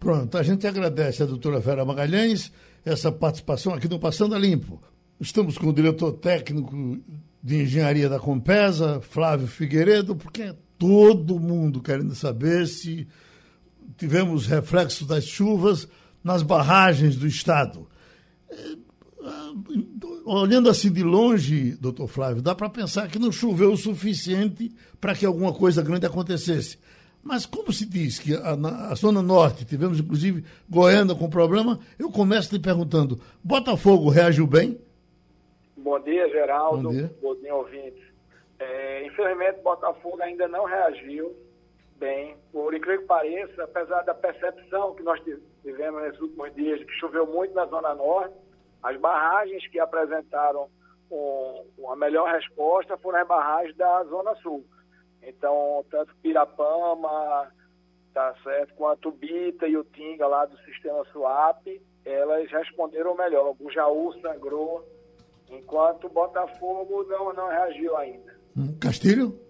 Pronto, 0.00 0.38
a 0.38 0.42
gente 0.42 0.66
agradece 0.66 1.22
a 1.22 1.26
doutora 1.26 1.58
Vera 1.58 1.84
Magalhães 1.84 2.52
essa 2.84 3.10
participação 3.10 3.74
aqui 3.74 3.88
no 3.88 3.98
Passando 3.98 4.34
a 4.34 4.38
Limpo. 4.38 4.80
Estamos 5.20 5.58
com 5.58 5.66
o 5.66 5.72
diretor 5.72 6.12
técnico 6.12 6.98
de 7.42 7.62
engenharia 7.62 8.08
da 8.08 8.20
Compesa, 8.20 9.00
Flávio 9.00 9.48
Figueiredo, 9.48 10.14
porque 10.14 10.42
é 10.42 10.56
todo 10.78 11.40
mundo 11.40 11.82
querendo 11.82 12.14
saber 12.14 12.66
se 12.66 13.08
tivemos 13.96 14.46
reflexos 14.46 15.06
das 15.06 15.24
chuvas 15.24 15.88
nas 16.28 16.42
barragens 16.42 17.16
do 17.16 17.26
Estado. 17.26 17.88
É, 18.50 18.54
olhando 20.26 20.68
assim 20.68 20.92
de 20.92 21.02
longe, 21.02 21.72
doutor 21.80 22.06
Flávio, 22.06 22.42
dá 22.42 22.54
para 22.54 22.68
pensar 22.68 23.08
que 23.08 23.18
não 23.18 23.32
choveu 23.32 23.72
o 23.72 23.78
suficiente 23.78 24.70
para 25.00 25.14
que 25.14 25.24
alguma 25.24 25.54
coisa 25.54 25.82
grande 25.82 26.04
acontecesse. 26.04 26.78
Mas 27.22 27.46
como 27.46 27.72
se 27.72 27.86
diz 27.86 28.18
que 28.18 28.34
a, 28.34 28.54
na, 28.54 28.90
a 28.90 28.94
Zona 28.94 29.22
Norte, 29.22 29.64
tivemos 29.64 30.00
inclusive 30.00 30.44
Goiânia 30.68 31.14
com 31.14 31.30
problema, 31.30 31.80
eu 31.98 32.10
começo 32.10 32.50
te 32.50 32.58
perguntando, 32.58 33.18
Botafogo 33.42 34.10
reagiu 34.10 34.46
bem? 34.46 34.78
Bom 35.78 35.98
dia, 36.00 36.28
Geraldo. 36.28 36.82
Bom 36.82 36.90
dia, 36.90 37.16
Bom 37.22 37.34
dia 37.36 37.54
ouvintes. 37.54 38.04
É, 38.58 39.06
infelizmente, 39.06 39.62
Botafogo 39.62 40.20
ainda 40.20 40.46
não 40.46 40.66
reagiu 40.66 41.34
bem. 41.98 42.36
Por 42.52 42.74
incrível 42.74 43.00
que 43.02 43.06
pareça, 43.06 43.64
apesar 43.64 44.02
da 44.02 44.14
percepção 44.14 44.94
que 44.94 45.02
nós 45.02 45.20
tivemos 45.62 46.02
nesses 46.02 46.20
últimos 46.20 46.54
dias, 46.54 46.82
que 46.82 46.92
choveu 46.92 47.26
muito 47.26 47.54
na 47.54 47.66
Zona 47.66 47.94
Norte, 47.94 48.34
as 48.82 48.96
barragens 48.98 49.66
que 49.68 49.78
apresentaram 49.78 50.68
um, 51.10 51.64
uma 51.78 51.96
melhor 51.96 52.30
resposta 52.32 52.96
foram 52.98 53.20
as 53.20 53.28
barragens 53.28 53.76
da 53.76 54.04
Zona 54.04 54.34
Sul. 54.36 54.64
Então, 55.22 55.84
tanto 55.90 56.14
Pirapama, 56.22 57.50
tá 58.14 58.34
certo, 58.42 58.74
quanto 58.74 59.10
Bita 59.10 59.66
e 59.66 59.76
o 59.76 59.84
Tinga 59.84 60.26
lá 60.26 60.46
do 60.46 60.56
sistema 60.58 61.04
SWAP, 61.12 61.80
elas 62.04 62.50
responderam 62.50 63.16
melhor. 63.16 63.50
O 63.50 63.54
Bujaú 63.54 64.12
sangrou, 64.20 64.86
enquanto 65.50 66.06
o 66.06 66.10
Botafogo 66.10 67.04
não, 67.04 67.32
não 67.32 67.48
reagiu 67.48 67.96
ainda. 67.96 68.38
Hum, 68.56 68.76
Castilho? 68.80 69.47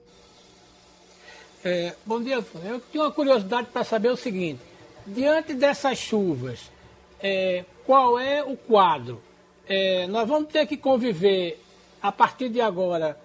É, 1.65 1.95
bom 2.07 2.23
dia, 2.23 2.45
eu 2.65 2.81
tinha 2.93 3.03
uma 3.03 3.11
curiosidade 3.11 3.69
para 3.73 3.83
saber 3.83 4.11
o 4.11 4.17
seguinte: 4.17 4.61
diante 5.05 5.55
dessas 5.55 5.99
chuvas, 5.99 6.71
é, 7.21 7.65
qual 7.85 8.17
é 8.17 8.45
o 8.45 8.57
quadro? 8.57 9.21
É, 9.67 10.07
nós 10.07 10.29
vamos 10.29 10.53
ter 10.53 10.67
que 10.67 10.77
conviver 10.77 11.61
a 12.01 12.13
partir 12.13 12.49
de 12.49 12.61
agora 12.61 13.19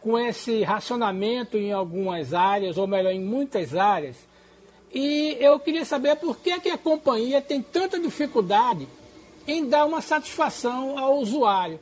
com 0.00 0.16
esse 0.16 0.62
racionamento 0.62 1.58
em 1.58 1.72
algumas 1.72 2.32
áreas, 2.32 2.78
ou 2.78 2.86
melhor, 2.86 3.10
em 3.10 3.20
muitas 3.20 3.74
áreas. 3.74 4.16
E 4.94 5.36
eu 5.40 5.58
queria 5.58 5.84
saber 5.84 6.14
por 6.14 6.38
que, 6.38 6.60
que 6.60 6.70
a 6.70 6.78
companhia 6.78 7.40
tem 7.40 7.60
tanta 7.60 7.98
dificuldade 7.98 8.88
em 9.48 9.68
dar 9.68 9.84
uma 9.84 10.00
satisfação 10.00 10.96
ao 10.96 11.18
usuário. 11.18 11.80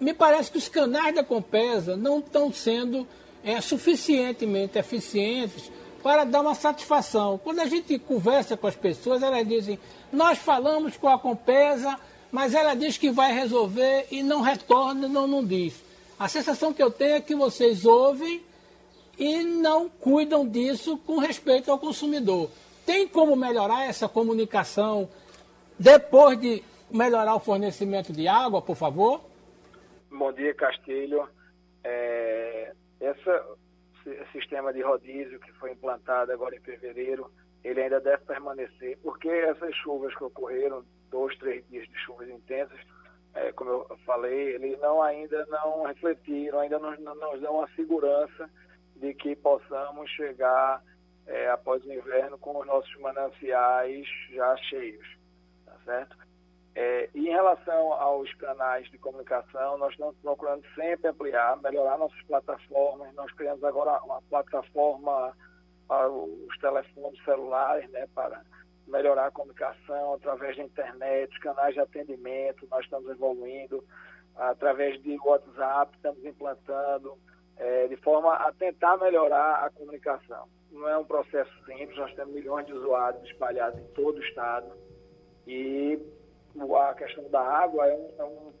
Me 0.00 0.14
parece 0.14 0.52
que 0.52 0.58
os 0.58 0.68
canais 0.68 1.14
da 1.14 1.24
Compesa 1.24 1.96
não 1.96 2.20
estão 2.20 2.52
sendo 2.52 3.06
é, 3.44 3.60
suficientemente 3.60 4.78
eficientes 4.78 5.70
para 6.02 6.24
dar 6.24 6.40
uma 6.40 6.54
satisfação. 6.54 7.38
Quando 7.38 7.60
a 7.60 7.66
gente 7.66 7.98
conversa 7.98 8.56
com 8.56 8.66
as 8.66 8.76
pessoas, 8.76 9.22
elas 9.22 9.46
dizem: 9.46 9.78
Nós 10.12 10.38
falamos 10.38 10.96
com 10.96 11.08
a 11.08 11.18
Compesa, 11.18 11.98
mas 12.30 12.54
ela 12.54 12.74
diz 12.74 12.98
que 12.98 13.10
vai 13.10 13.32
resolver 13.32 14.06
e 14.10 14.22
não 14.22 14.40
retorna, 14.40 15.08
não, 15.08 15.26
não 15.26 15.44
diz. 15.44 15.82
A 16.18 16.28
sensação 16.28 16.72
que 16.72 16.82
eu 16.82 16.90
tenho 16.90 17.16
é 17.16 17.20
que 17.20 17.34
vocês 17.34 17.84
ouvem 17.84 18.42
e 19.18 19.42
não 19.42 19.88
cuidam 19.88 20.46
disso 20.46 20.96
com 20.98 21.18
respeito 21.18 21.70
ao 21.70 21.78
consumidor. 21.78 22.50
Tem 22.86 23.06
como 23.06 23.36
melhorar 23.36 23.86
essa 23.86 24.08
comunicação 24.08 25.08
depois 25.78 26.40
de 26.40 26.62
melhorar 26.90 27.34
o 27.34 27.40
fornecimento 27.40 28.12
de 28.12 28.28
água, 28.28 28.60
por 28.60 28.76
favor? 28.76 29.20
Bom 30.10 30.32
dia, 30.32 30.54
Castilho. 30.54 31.28
É, 31.82 32.72
esse 33.02 34.32
sistema 34.32 34.72
de 34.72 34.82
rodízio 34.82 35.40
que 35.40 35.52
foi 35.54 35.72
implantado 35.72 36.32
agora 36.32 36.56
em 36.56 36.60
fevereiro, 36.60 37.30
ele 37.64 37.82
ainda 37.82 38.00
deve 38.00 38.24
permanecer, 38.24 38.98
porque 39.02 39.28
essas 39.28 39.74
chuvas 39.76 40.14
que 40.14 40.24
ocorreram, 40.24 40.84
dois, 41.10 41.36
três 41.38 41.66
dias 41.68 41.86
de 41.88 41.98
chuvas 42.00 42.28
intensas, 42.28 42.78
é, 43.34 43.52
como 43.52 43.70
eu 43.70 43.98
falei, 44.04 44.54
eles 44.54 44.78
não 44.80 45.02
ainda 45.02 45.46
não 45.46 45.84
refletiram, 45.84 46.60
ainda 46.60 46.78
não 46.78 46.94
nos 46.96 47.40
dão 47.40 47.62
a 47.62 47.68
segurança 47.68 48.50
de 48.96 49.14
que 49.14 49.34
possamos 49.36 50.10
chegar 50.10 50.82
é, 51.26 51.48
após 51.50 51.84
o 51.84 51.92
inverno 51.92 52.36
com 52.38 52.58
os 52.58 52.66
nossos 52.66 52.94
mananciais 53.00 54.06
já 54.30 54.56
cheios, 54.56 55.16
tá 55.64 55.76
certo? 55.84 56.16
É, 56.74 57.10
em 57.14 57.24
relação 57.24 57.92
aos 57.92 58.32
canais 58.34 58.90
de 58.90 58.98
comunicação, 58.98 59.76
nós 59.76 59.92
estamos 59.92 60.16
procurando 60.22 60.64
sempre 60.74 61.10
ampliar, 61.10 61.60
melhorar 61.60 61.98
nossas 61.98 62.22
plataformas. 62.22 63.12
Nós 63.14 63.30
criamos 63.32 63.62
agora 63.62 64.02
uma 64.04 64.22
plataforma 64.22 65.36
para 65.86 66.08
os 66.08 66.58
telefones 66.58 67.22
celulares, 67.24 67.90
né, 67.90 68.08
para 68.14 68.42
melhorar 68.86 69.26
a 69.26 69.30
comunicação 69.30 70.14
através 70.14 70.56
da 70.56 70.62
internet, 70.62 71.38
canais 71.40 71.74
de 71.74 71.80
atendimento, 71.80 72.66
nós 72.70 72.84
estamos 72.84 73.08
evoluindo, 73.10 73.84
através 74.34 75.00
de 75.02 75.18
WhatsApp, 75.22 75.94
estamos 75.94 76.24
implantando, 76.24 77.18
é, 77.58 77.86
de 77.88 77.96
forma 77.96 78.34
a 78.34 78.52
tentar 78.52 78.96
melhorar 78.96 79.64
a 79.64 79.70
comunicação. 79.70 80.48
Não 80.70 80.88
é 80.88 80.96
um 80.96 81.04
processo 81.04 81.52
simples, 81.64 81.96
nós 81.98 82.14
temos 82.14 82.32
milhões 82.34 82.66
de 82.66 82.72
usuários 82.72 83.22
espalhados 83.24 83.78
em 83.78 83.86
todo 83.88 84.16
o 84.16 84.24
estado 84.24 84.72
e 85.46 86.00
a 86.76 86.94
questão 86.94 87.28
da 87.30 87.40
água 87.40 87.86
é 87.86 87.94
um, 87.94 88.10
é 88.18 88.24
um, 88.24 88.52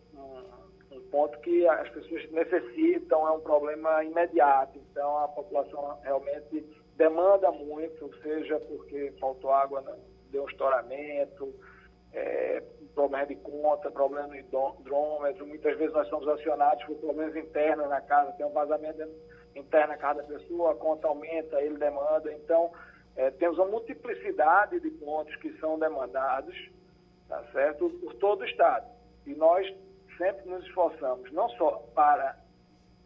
um, 0.92 1.00
ponto 1.10 1.38
que 1.40 1.66
as 1.68 1.88
pessoas 1.90 2.30
necessitam, 2.30 3.26
é 3.26 3.30
um 3.32 3.40
problema 3.40 4.04
imediato, 4.04 4.78
então 4.78 5.18
a 5.18 5.28
população 5.28 5.98
realmente 6.02 6.66
demanda 6.96 7.50
muito, 7.50 8.10
seja 8.22 8.58
porque 8.60 9.12
faltou 9.20 9.52
água 9.52 9.82
deu 10.30 10.44
um 10.44 10.48
estouramento, 10.48 11.54
é, 12.12 12.62
problema 12.94 13.26
de 13.26 13.36
conta, 13.36 13.90
problema 13.90 14.28
de 14.28 14.38
hidrômetro. 14.38 15.46
Muitas 15.46 15.76
vezes 15.78 15.94
nós 15.94 16.08
somos 16.08 16.26
acionados 16.28 16.84
por 16.84 16.96
problemas 16.96 17.36
internos 17.36 17.88
na 17.88 18.00
casa, 18.00 18.32
tem 18.32 18.44
um 18.44 18.52
vazamento 18.52 19.08
interno 19.54 19.88
na 19.88 19.98
casa 19.98 20.22
da 20.22 20.28
pessoa, 20.28 20.72
a 20.72 20.76
conta 20.76 21.06
aumenta, 21.06 21.60
ele 21.60 21.76
demanda. 21.76 22.32
Então, 22.32 22.72
é, 23.16 23.30
temos 23.30 23.58
uma 23.58 23.66
multiplicidade 23.66 24.80
de 24.80 24.90
pontos 24.90 25.34
que 25.36 25.52
são 25.58 25.78
demandados, 25.78 26.54
tá 27.32 27.42
certo, 27.52 27.88
por 27.88 28.14
todo 28.14 28.42
o 28.42 28.44
Estado. 28.44 28.86
E 29.26 29.34
nós 29.34 29.66
sempre 30.18 30.48
nos 30.50 30.64
esforçamos, 30.66 31.32
não 31.32 31.48
só 31.50 31.82
para 31.94 32.36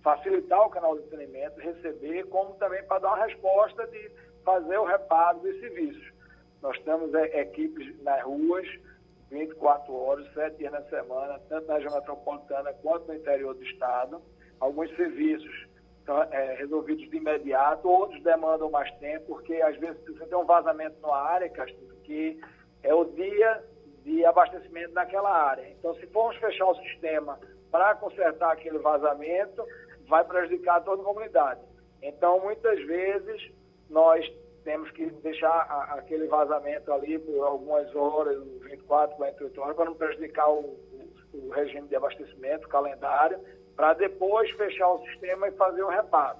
facilitar 0.02 0.66
o 0.66 0.70
canal 0.70 0.98
de 0.98 1.04
atendimento, 1.04 1.60
receber, 1.60 2.24
como 2.24 2.54
também 2.54 2.82
para 2.84 2.98
dar 2.98 3.08
uma 3.08 3.24
resposta 3.24 3.86
de 3.86 4.10
fazer 4.44 4.78
o 4.78 4.84
reparo 4.84 5.38
dos 5.40 5.58
serviços. 5.60 6.12
Nós 6.60 6.78
temos 6.80 7.14
é, 7.14 7.40
equipes 7.40 8.02
nas 8.02 8.22
ruas, 8.22 8.66
24 9.30 9.94
horas, 9.94 10.32
7 10.34 10.56
dias 10.56 10.72
na 10.72 10.82
semana, 10.82 11.40
tanto 11.48 11.66
na 11.66 11.74
região 11.74 11.94
metropolitana 11.94 12.72
quanto 12.74 13.08
no 13.08 13.14
interior 13.14 13.54
do 13.54 13.62
estado. 13.64 14.22
Alguns 14.58 14.94
serviços 14.96 15.66
estão 15.98 16.22
é, 16.22 16.54
resolvidos 16.54 17.08
de 17.10 17.16
imediato, 17.16 17.88
outros 17.88 18.22
demandam 18.22 18.70
mais 18.70 18.92
tempo, 18.98 19.26
porque 19.26 19.54
às 19.54 19.76
vezes 19.78 20.00
você 20.04 20.26
tem 20.26 20.38
um 20.38 20.44
vazamento 20.44 20.96
numa 21.00 21.20
área, 21.20 21.48
Castilho, 21.50 21.96
que 22.04 22.40
é 22.82 22.94
o 22.94 23.04
dia 23.04 23.64
de 24.06 24.24
abastecimento 24.24 24.94
naquela 24.94 25.28
área. 25.30 25.68
Então, 25.68 25.92
se 25.96 26.06
formos 26.06 26.36
fechar 26.36 26.66
o 26.66 26.76
sistema 26.76 27.40
para 27.72 27.96
consertar 27.96 28.52
aquele 28.52 28.78
vazamento, 28.78 29.66
vai 30.06 30.24
prejudicar 30.24 30.80
toda 30.84 31.02
a 31.02 31.04
comunidade. 31.04 31.60
Então, 32.00 32.38
muitas 32.38 32.80
vezes, 32.86 33.50
nós 33.90 34.24
temos 34.62 34.88
que 34.92 35.06
deixar 35.06 35.48
a, 35.48 35.94
aquele 35.94 36.28
vazamento 36.28 36.92
ali 36.92 37.18
por 37.18 37.44
algumas 37.44 37.92
horas, 37.96 38.40
24, 38.62 39.16
48 39.16 39.60
horas, 39.60 39.74
para 39.76 39.84
não 39.86 39.94
prejudicar 39.94 40.50
o, 40.50 40.60
o, 40.60 41.08
o 41.34 41.50
regime 41.50 41.88
de 41.88 41.96
abastecimento, 41.96 42.66
o 42.66 42.70
calendário, 42.70 43.40
para 43.74 43.92
depois 43.94 44.48
fechar 44.52 44.88
o 44.88 45.04
sistema 45.06 45.48
e 45.48 45.52
fazer 45.52 45.82
o 45.82 45.88
reparo. 45.88 46.38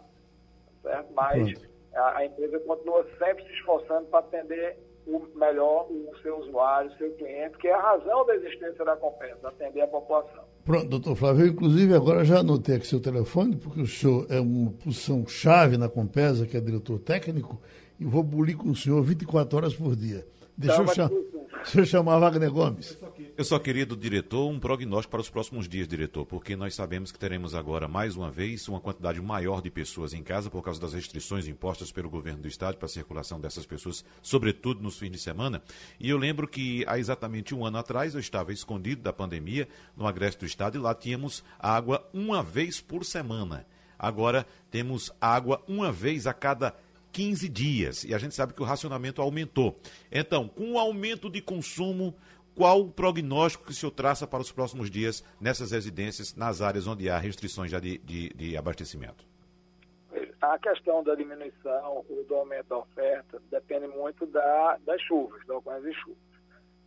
Certo? 0.83 1.13
Mas 1.15 1.53
a, 1.97 2.19
a, 2.19 2.25
empresa 2.25 2.61
continua 2.61 3.05
sempre 3.19 3.45
se 3.45 3.53
esforçando 3.55 4.07
para 4.07 4.21
atender 4.21 4.79
o 5.07 5.23
melhor 5.39 5.87
o 5.89 6.11
seu 6.21 6.39
usuário, 6.39 6.91
o 6.91 6.97
seu 6.97 7.11
cliente, 7.13 7.57
que 7.59 7.69
é 7.69 7.75
a 7.75 7.81
razão 7.81 8.27
da 8.27 8.35
existência 8.35 8.85
da 8.85 8.97
Compensa, 8.97 9.49
atender 9.49 9.83
a 9.83 9.87
população. 9.87 10.45
Pronto, 10.65 10.89
doutor 10.89 11.15
Flávio, 11.15 11.47
eu, 11.47 11.49
inclusive 11.51 11.95
agora 11.95 12.25
já 12.25 12.41
anotei 12.41 12.75
aqui 12.77 12.87
seu 12.87 13.01
telefone, 13.01 13.57
porque 13.57 13.81
o 13.81 13.87
senhor 13.87 14.27
é 14.29 14.41
uma 14.41 14.73
posição 14.73 15.25
chave 15.27 15.77
na 15.77 15.89
Compesa, 15.89 16.45
que 16.45 16.57
é 16.57 16.61
diretor 16.61 16.99
técnico, 16.99 17.61
e 18.01 18.05
vou 18.05 18.23
bulir 18.23 18.57
com 18.57 18.71
o 18.71 18.75
senhor 18.75 19.01
24 19.03 19.57
horas 19.57 19.75
por 19.75 19.95
dia. 19.95 20.27
Deixa, 20.57 20.83
eu, 20.83 20.89
cham... 20.89 21.11
Deixa 21.65 21.81
eu 21.81 21.87
chamar 21.87 22.19
Wagner 22.19 22.51
Gomes. 22.51 22.99
Eu 23.37 23.45
só 23.45 23.59
queria 23.59 23.85
do 23.85 23.97
diretor 23.97 24.49
um 24.49 24.59
prognóstico 24.59 25.11
para 25.11 25.21
os 25.21 25.29
próximos 25.29 25.69
dias, 25.69 25.87
diretor, 25.87 26.25
porque 26.25 26.57
nós 26.57 26.75
sabemos 26.75 27.13
que 27.13 27.19
teremos 27.19 27.55
agora, 27.55 27.87
mais 27.87 28.17
uma 28.17 28.31
vez, 28.31 28.67
uma 28.69 28.81
quantidade 28.81 29.21
maior 29.21 29.61
de 29.61 29.71
pessoas 29.71 30.15
em 30.15 30.23
casa 30.23 30.49
por 30.49 30.63
causa 30.63 30.81
das 30.81 30.95
restrições 30.95 31.47
impostas 31.47 31.93
pelo 31.93 32.09
governo 32.09 32.43
do 32.43 32.49
estado 32.49 32.77
para 32.77 32.87
a 32.87 32.89
circulação 32.89 33.41
dessas 33.41 33.67
pessoas, 33.67 34.05
sobretudo 34.23 34.83
nos 34.83 34.99
fins 34.99 35.11
de 35.11 35.19
semana. 35.19 35.63
E 36.01 36.09
eu 36.09 36.17
lembro 36.17 36.49
que 36.49 36.85
há 36.87 36.99
exatamente 36.99 37.55
um 37.55 37.65
ano 37.65 37.79
atrás 37.79 38.15
eu 38.15 38.21
estava 38.21 38.53
escondido 38.53 39.03
da 39.03 39.13
pandemia 39.13 39.69
no 39.97 40.07
agreste 40.07 40.41
do 40.41 40.47
estado 40.47 40.79
e 40.79 40.81
lá 40.81 40.95
tínhamos 40.95 41.45
água 41.59 42.09
uma 42.13 42.43
vez 42.43 42.81
por 42.81 43.05
semana. 43.05 43.67
Agora 43.99 44.47
temos 44.71 45.11
água 45.21 45.63
uma 45.67 45.91
vez 45.91 46.27
a 46.27 46.33
cada 46.35 46.75
15 47.17 47.49
dias. 47.49 48.05
E 48.05 48.15
a 48.15 48.19
gente 48.19 48.35
sabe 48.35 48.53
que 48.53 48.61
o 48.61 48.65
racionamento 48.67 49.23
aumentou. 49.23 49.75
Então, 50.13 50.47
com 50.47 50.73
o 50.73 50.79
aumento 50.79 51.31
de 51.31 51.41
consumo, 51.41 52.15
qual 52.55 52.83
o 52.83 52.91
prognóstico 52.91 53.65
que 53.65 53.71
o 53.71 53.75
senhor 53.75 53.91
traça 53.91 54.27
para 54.27 54.43
os 54.43 54.53
próximos 54.53 54.91
dias 54.91 55.25
nessas 55.41 55.71
residências, 55.71 56.37
nas 56.37 56.61
áreas 56.61 56.87
onde 56.87 57.09
há 57.09 57.17
restrições 57.17 57.71
já 57.71 57.81
de, 57.81 57.97
de, 57.99 58.29
de 58.35 58.55
abastecimento? 58.55 59.25
A 60.43 60.59
questão 60.59 61.03
da 61.03 61.15
diminuição 61.15 62.05
ou 62.07 62.23
do 62.29 62.35
aumento 62.35 62.69
da 62.69 62.79
oferta 62.81 63.41
depende 63.51 63.87
muito 63.87 64.27
da, 64.27 64.77
das 64.85 65.01
chuvas, 65.01 65.41
da 65.47 65.57
ocorrência 65.57 65.91
de 65.91 65.97
chuvas. 65.97 66.19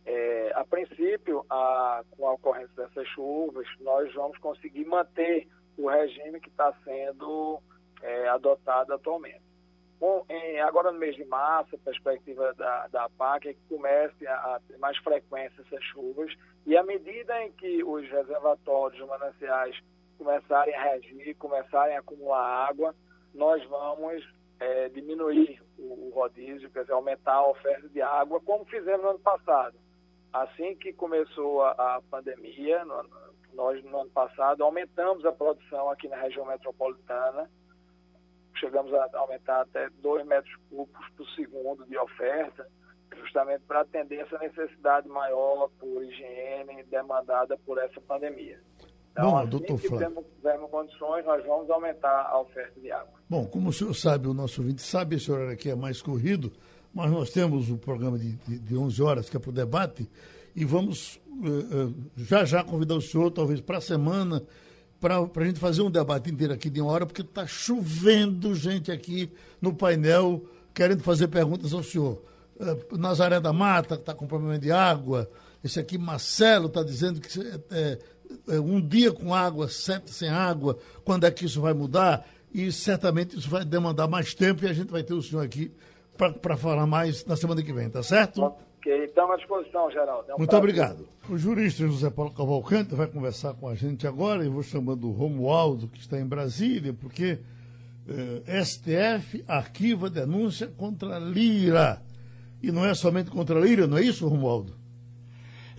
É, 0.06 0.52
a 0.54 0.64
princípio, 0.64 1.44
a, 1.50 2.04
com 2.12 2.28
a 2.28 2.34
ocorrência 2.34 2.70
dessas 2.76 3.08
chuvas, 3.08 3.66
nós 3.80 4.14
vamos 4.14 4.38
conseguir 4.38 4.84
manter 4.84 5.48
o 5.76 5.88
regime 5.88 6.38
que 6.38 6.50
está 6.50 6.72
sendo 6.84 7.60
é, 8.00 8.28
adotado 8.28 8.94
atualmente. 8.94 9.49
Bom, 10.00 10.24
em, 10.30 10.58
agora 10.62 10.90
no 10.90 10.98
mês 10.98 11.14
de 11.14 11.26
março, 11.26 11.76
a 11.76 11.78
perspectiva 11.78 12.54
da, 12.54 12.86
da 12.88 13.08
PAC 13.10 13.50
é 13.50 13.52
que 13.52 13.60
comece 13.68 14.26
a, 14.26 14.34
a, 14.34 14.60
ter 14.66 14.78
mais 14.78 14.96
frequência 14.96 15.60
essas 15.60 15.84
chuvas 15.84 16.32
e 16.64 16.74
à 16.74 16.82
medida 16.82 17.38
em 17.44 17.52
que 17.52 17.84
os 17.84 18.08
reservatórios 18.08 19.06
mananciais 19.06 19.78
começarem 20.16 20.74
a 20.74 20.82
reagir, 20.84 21.34
começarem 21.36 21.96
a 21.96 22.00
acumular 22.00 22.66
água, 22.66 22.94
nós 23.34 23.62
vamos 23.68 24.26
é, 24.58 24.88
diminuir 24.88 25.60
o, 25.78 26.08
o 26.08 26.12
rodízio, 26.14 26.70
quer 26.70 26.80
dizer, 26.80 26.94
aumentar 26.94 27.34
a 27.34 27.50
oferta 27.50 27.86
de 27.90 28.00
água, 28.00 28.40
como 28.40 28.64
fizemos 28.64 29.02
no 29.02 29.10
ano 29.10 29.18
passado. 29.18 29.76
Assim 30.32 30.76
que 30.76 30.94
começou 30.94 31.62
a, 31.62 31.96
a 31.96 32.02
pandemia, 32.10 32.86
no, 32.86 33.04
nós 33.52 33.82
no 33.84 34.00
ano 34.00 34.10
passado 34.10 34.64
aumentamos 34.64 35.26
a 35.26 35.32
produção 35.32 35.90
aqui 35.90 36.08
na 36.08 36.16
região 36.16 36.46
metropolitana, 36.46 37.50
chegamos 38.60 38.92
a 38.94 39.08
aumentar 39.14 39.62
até 39.62 39.88
2 40.02 40.26
metros 40.26 40.54
cúbicos 40.68 41.06
por 41.16 41.28
segundo 41.30 41.84
de 41.86 41.96
oferta, 41.98 42.66
justamente 43.16 43.62
para 43.66 43.80
atender 43.80 44.20
essa 44.20 44.38
necessidade 44.38 45.08
maior 45.08 45.68
por 45.78 46.04
higiene 46.04 46.84
demandada 46.84 47.56
por 47.66 47.78
essa 47.78 48.00
pandemia. 48.02 48.60
Então, 49.12 49.30
Bom, 49.30 49.38
assim 49.38 49.48
doutor 49.50 49.80
que 49.80 49.88
Flávio. 49.88 50.24
tivermos 50.36 50.70
condições, 50.70 51.24
nós 51.24 51.44
vamos 51.44 51.68
aumentar 51.70 52.26
a 52.30 52.40
oferta 52.40 52.80
de 52.80 52.92
água. 52.92 53.18
Bom, 53.28 53.46
como 53.46 53.70
o 53.70 53.72
senhor 53.72 53.94
sabe, 53.94 54.28
o 54.28 54.34
nosso 54.34 54.60
ouvinte 54.60 54.82
sabe, 54.82 55.16
esse 55.16 55.30
horário 55.30 55.52
aqui 55.52 55.70
é 55.70 55.74
mais 55.74 56.00
corrido, 56.00 56.52
mas 56.94 57.10
nós 57.10 57.30
temos 57.30 57.70
o 57.70 57.78
programa 57.78 58.18
de, 58.18 58.32
de, 58.36 58.58
de 58.58 58.76
11 58.76 59.02
horas, 59.02 59.30
que 59.30 59.36
é 59.36 59.40
para 59.40 59.50
o 59.50 59.52
debate, 59.52 60.08
e 60.54 60.64
vamos 60.64 61.16
uh, 61.28 61.88
uh, 61.88 61.94
já 62.16 62.44
já 62.44 62.62
convidar 62.62 62.94
o 62.94 63.00
senhor, 63.00 63.30
talvez 63.30 63.60
para 63.60 63.78
a 63.78 63.80
semana, 63.80 64.42
para 65.00 65.16
a 65.18 65.44
gente 65.44 65.58
fazer 65.58 65.80
um 65.82 65.90
debate 65.90 66.30
inteiro 66.30 66.52
aqui 66.52 66.68
de 66.68 66.80
uma 66.80 66.92
hora, 66.92 67.06
porque 67.06 67.22
está 67.22 67.46
chovendo 67.46 68.54
gente 68.54 68.92
aqui 68.92 69.32
no 69.60 69.74
painel 69.74 70.44
querendo 70.74 71.02
fazer 71.02 71.28
perguntas 71.28 71.72
ao 71.72 71.82
senhor. 71.82 72.22
Uh, 72.58 72.98
Nazaré 72.98 73.40
da 73.40 73.52
Mata 73.52 73.94
está 73.94 74.14
com 74.14 74.26
problema 74.26 74.58
de 74.58 74.70
água. 74.70 75.30
Esse 75.64 75.80
aqui, 75.80 75.96
Marcelo, 75.96 76.66
está 76.66 76.82
dizendo 76.82 77.20
que 77.20 77.40
é, 77.70 77.98
é, 78.48 78.60
um 78.60 78.80
dia 78.80 79.10
com 79.12 79.34
água, 79.34 79.68
sete 79.68 80.10
sem 80.10 80.28
água. 80.28 80.78
Quando 81.02 81.24
é 81.24 81.30
que 81.30 81.46
isso 81.46 81.60
vai 81.60 81.72
mudar? 81.72 82.26
E 82.52 82.70
certamente 82.70 83.38
isso 83.38 83.48
vai 83.48 83.64
demandar 83.64 84.06
mais 84.06 84.34
tempo 84.34 84.64
e 84.64 84.68
a 84.68 84.72
gente 84.72 84.90
vai 84.90 85.02
ter 85.02 85.14
o 85.14 85.22
senhor 85.22 85.42
aqui 85.42 85.72
para 86.42 86.56
falar 86.56 86.86
mais 86.86 87.24
na 87.24 87.36
semana 87.36 87.62
que 87.62 87.72
vem, 87.72 87.88
tá 87.88 88.02
certo? 88.02 88.52
Ok, 88.80 89.04
estamos 89.04 89.32
à 89.32 89.36
disposição, 89.36 89.90
Geraldo. 89.90 90.30
É 90.30 90.34
um 90.34 90.38
Muito 90.38 90.48
prazer. 90.48 90.58
obrigado. 90.58 91.08
O 91.28 91.36
jurista 91.36 91.86
José 91.86 92.08
Paulo 92.08 92.32
Cavalcante 92.32 92.94
vai 92.94 93.06
conversar 93.06 93.52
com 93.52 93.68
a 93.68 93.74
gente 93.74 94.06
agora. 94.06 94.42
Eu 94.42 94.52
vou 94.52 94.62
chamando 94.62 95.06
o 95.06 95.12
Romualdo, 95.12 95.86
que 95.86 95.98
está 95.98 96.18
em 96.18 96.24
Brasília, 96.24 96.94
porque 96.94 97.38
eh, 98.08 98.64
STF 98.64 99.44
arquiva 99.46 100.08
denúncia 100.08 100.66
contra 100.68 101.18
Lira. 101.18 102.00
E 102.62 102.72
não 102.72 102.82
é 102.86 102.94
somente 102.94 103.30
contra 103.30 103.60
Lira, 103.60 103.86
não 103.86 103.98
é 103.98 104.02
isso, 104.02 104.26
Romualdo? 104.26 104.79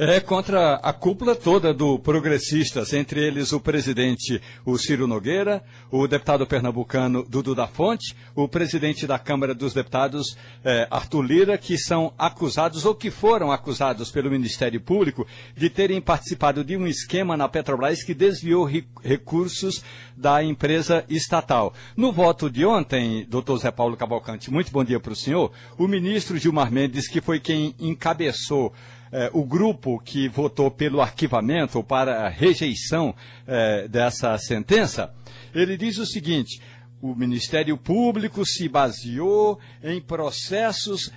É 0.04 0.20
contra 0.20 0.78
a 0.78 0.92
cúpula 0.92 1.36
toda 1.36 1.72
do 1.72 2.00
Progressistas, 2.00 2.92
entre 2.92 3.24
eles 3.24 3.54
o 3.54 3.60
presidente, 3.60 4.42
o 4.66 4.76
Ciro 4.76 5.06
Nogueira, 5.06 5.64
o 5.92 6.08
deputado 6.08 6.48
pernambucano 6.48 7.24
Dudu 7.24 7.54
da 7.54 7.68
Fonte, 7.68 8.16
o 8.34 8.48
presidente 8.48 9.06
da 9.06 9.20
Câmara 9.20 9.54
dos 9.54 9.76
Deputados, 9.76 10.36
eh, 10.66 10.88
Arthur 10.90 11.22
Lira, 11.22 11.56
que 11.56 11.78
são 11.78 12.16
acusados 12.18 12.84
ou 12.84 12.96
que 12.96 13.12
foram 13.12 13.52
acusados 13.52 14.10
pelo 14.10 14.32
Ministério 14.32 14.82
Público 14.82 15.28
de 15.56 15.70
terem 15.70 16.02
participado 16.02 16.64
de 16.64 16.76
um 16.76 16.88
esquema 16.88 17.38
na 17.38 17.48
Petrobras 17.48 18.04
que 18.04 18.16
desviou 18.16 18.68
recursos 19.04 19.84
da 20.18 20.44
empresa 20.44 21.06
estatal. 21.10 21.76
No 21.96 22.12
voto 22.12 22.50
de 22.50 22.66
ontem, 22.66 23.24
doutor 23.30 23.60
Zé 23.60 23.70
Paulo 23.70 23.96
Cavalcante, 23.96 24.50
muito 24.50 24.72
bom 24.72 24.84
dia 24.84 25.00
para 25.00 25.14
o 25.14 25.16
senhor, 25.16 25.52
o 25.78 25.88
ministro 25.88 26.40
Gilmar 26.40 26.72
Mendes, 26.72 27.08
que 27.08 27.22
foi 27.22 27.40
quem 27.40 27.76
encabeçou 27.80 28.74
eh, 29.12 29.30
o 29.34 29.44
grupo 29.44 30.00
que 30.00 30.28
votou 30.28 30.72
pelo 30.72 31.02
arquivamento 31.02 31.78
ou 31.78 31.84
para 31.84 32.26
a 32.26 32.30
rejeição 32.30 33.14
eh, 33.46 33.88
dessa 33.88 34.38
sentença, 34.38 35.14
ele 35.54 35.76
diz 35.76 35.98
o 35.98 36.06
seguinte: 36.06 36.62
o 37.02 37.16
Ministério 37.16 37.78
Público 37.78 38.46
se 38.46 38.70
baseou 38.70 39.60
em 39.84 40.00
processos 40.00 41.12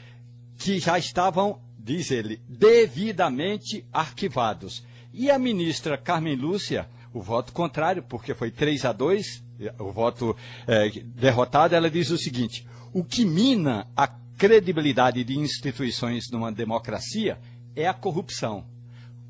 que 0.59 0.79
já 0.79 0.99
estavam, 0.99 1.61
diz 1.79 2.11
ele, 2.11 2.41
devidamente 2.49 3.85
arquivados. 3.93 4.85
E 5.13 5.31
a 5.31 5.39
ministra 5.39 5.97
Carmen 5.97 6.35
Lúcia, 6.35 6.89
o 7.13 7.21
voto 7.21 7.53
contrário, 7.53 8.03
porque 8.03 8.35
foi 8.35 8.51
3 8.51 8.85
a 8.87 8.93
2, 8.93 9.45
o 9.79 9.93
voto 9.93 10.37
eh, 10.67 10.91
derrotado, 11.05 11.75
ela 11.75 11.91
diz 11.91 12.11
o 12.11 12.19
seguinte: 12.19 12.67
o 12.93 13.05
que 13.05 13.25
mina 13.25 13.87
a 13.97 14.09
credibilidade 14.37 15.23
de 15.23 15.39
instituições 15.39 16.31
numa 16.31 16.51
democracia 16.51 17.39
é 17.77 17.87
a 17.87 17.95
corrupção. 17.95 18.65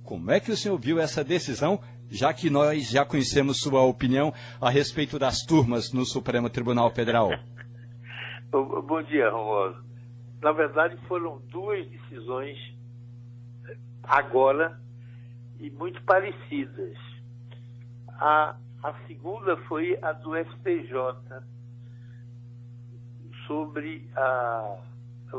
Como 0.02 0.30
é 0.30 0.38
que 0.38 0.50
o 0.50 0.56
senhor 0.56 0.78
viu 0.78 1.00
essa 1.00 1.24
decisão, 1.24 1.80
já 2.10 2.32
que 2.34 2.50
nós 2.50 2.90
já 2.90 3.04
conhecemos 3.04 3.58
sua 3.58 3.82
opinião 3.82 4.32
a 4.60 4.68
respeito 4.68 5.18
das 5.18 5.40
turmas 5.40 5.92
no 5.92 6.04
Supremo 6.04 6.50
Tribunal 6.50 6.90
Federal? 6.90 7.30
Bom 8.50 9.02
dia, 9.02 9.30
Romualdo. 9.30 9.82
Na 10.40 10.52
verdade, 10.52 10.96
foram 11.08 11.40
duas 11.50 11.88
decisões 11.88 12.58
agora 14.02 14.78
e 15.58 15.70
muito 15.70 16.02
parecidas. 16.04 16.96
A, 18.08 18.56
a 18.82 18.94
segunda 19.06 19.56
foi 19.68 19.98
a 20.02 20.12
do 20.12 20.36
STJ 20.36 20.92
sobre 23.46 24.08
a, 24.14 24.76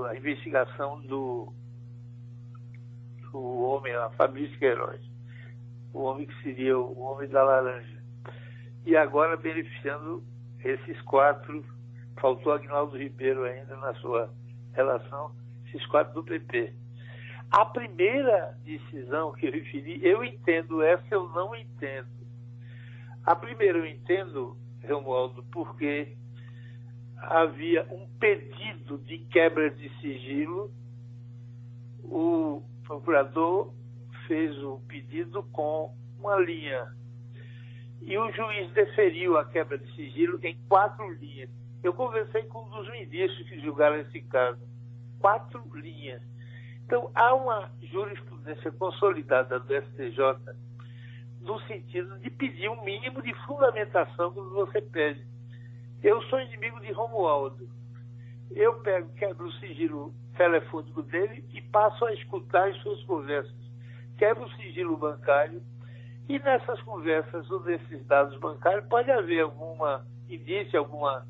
a 0.09 0.17
investigação 0.17 0.99
do, 1.01 1.53
do 3.35 3.59
homem, 3.63 3.93
a 3.93 4.09
Fabrício 4.11 4.57
Queiroz, 4.57 5.01
o 5.93 6.03
homem 6.03 6.25
que 6.25 6.41
seria 6.41 6.79
o 6.79 6.97
homem 7.01 7.27
da 7.27 7.43
laranja. 7.43 8.01
E 8.85 8.95
agora 8.95 9.35
beneficiando 9.35 10.23
esses 10.63 11.01
quatro, 11.01 11.65
faltou 12.17 12.53
Agnaldo 12.53 12.97
Ribeiro 12.97 13.43
ainda 13.43 13.75
na 13.75 13.93
sua 13.95 14.33
relação, 14.71 15.35
esses 15.67 15.85
quatro 15.87 16.13
do 16.13 16.23
PP. 16.23 16.73
A 17.51 17.65
primeira 17.65 18.57
decisão 18.63 19.33
que 19.33 19.47
eu 19.47 19.51
referi, 19.51 19.99
eu 20.01 20.23
entendo, 20.23 20.81
essa 20.81 21.05
eu 21.11 21.27
não 21.29 21.53
entendo. 21.53 22.07
A 23.25 23.35
primeira 23.35 23.79
eu 23.79 23.85
entendo, 23.85 24.55
Romualdo, 24.87 25.43
porque 25.51 26.15
havia 27.17 27.85
um 27.91 28.07
pedido 28.17 28.97
de 28.99 29.17
quebra 29.25 29.69
de 29.71 29.89
sigilo, 29.99 30.71
o 32.01 32.63
procurador 32.85 33.73
fez 34.27 34.57
o 34.63 34.79
pedido 34.87 35.43
com 35.51 35.93
uma 36.19 36.37
linha 36.39 36.87
e 38.01 38.17
o 38.17 38.31
juiz 38.31 38.71
deferiu 38.73 39.37
a 39.37 39.45
quebra 39.45 39.77
de 39.77 39.95
sigilo 39.95 40.39
em 40.43 40.55
quatro 40.69 41.11
linhas. 41.13 41.49
Eu 41.83 41.93
conversei 41.93 42.43
com 42.43 42.63
um 42.63 42.69
dos 42.69 42.89
ministros 42.91 43.47
que 43.49 43.59
julgaram 43.59 43.97
esse 43.97 44.21
caso. 44.21 44.59
Quatro 45.19 45.63
linhas. 45.75 46.21
Então, 46.85 47.09
há 47.15 47.33
uma 47.33 47.71
jurisprudência 47.81 48.71
consolidada 48.73 49.59
do 49.59 49.73
STJ 49.73 50.55
no 51.41 51.59
sentido 51.61 52.17
de 52.19 52.29
pedir 52.29 52.69
um 52.69 52.83
mínimo 52.83 53.21
de 53.21 53.33
fundamentação 53.45 54.31
quando 54.33 54.51
você 54.51 54.81
pede. 54.81 55.25
Eu 56.03 56.21
sou 56.23 56.39
inimigo 56.39 56.79
de 56.81 56.91
Romualdo. 56.91 57.67
Eu 58.51 58.75
pego, 58.81 59.13
quebro 59.15 59.47
o 59.47 59.53
sigilo 59.53 60.13
telefônico 60.37 61.01
dele 61.03 61.43
e 61.53 61.61
passo 61.61 62.05
a 62.05 62.13
escutar 62.13 62.69
as 62.69 62.77
suas 62.81 63.01
conversas. 63.03 63.55
quebra 64.17 64.43
o 64.43 64.51
sigilo 64.51 64.97
bancário 64.97 65.61
e 66.27 66.39
nessas 66.39 66.81
conversas 66.81 67.49
ou 67.51 67.63
nesses 67.63 68.05
dados 68.05 68.37
bancários 68.39 68.85
pode 68.87 69.11
haver 69.11 69.41
alguma 69.41 70.05
indício, 70.29 70.79
alguma. 70.79 71.25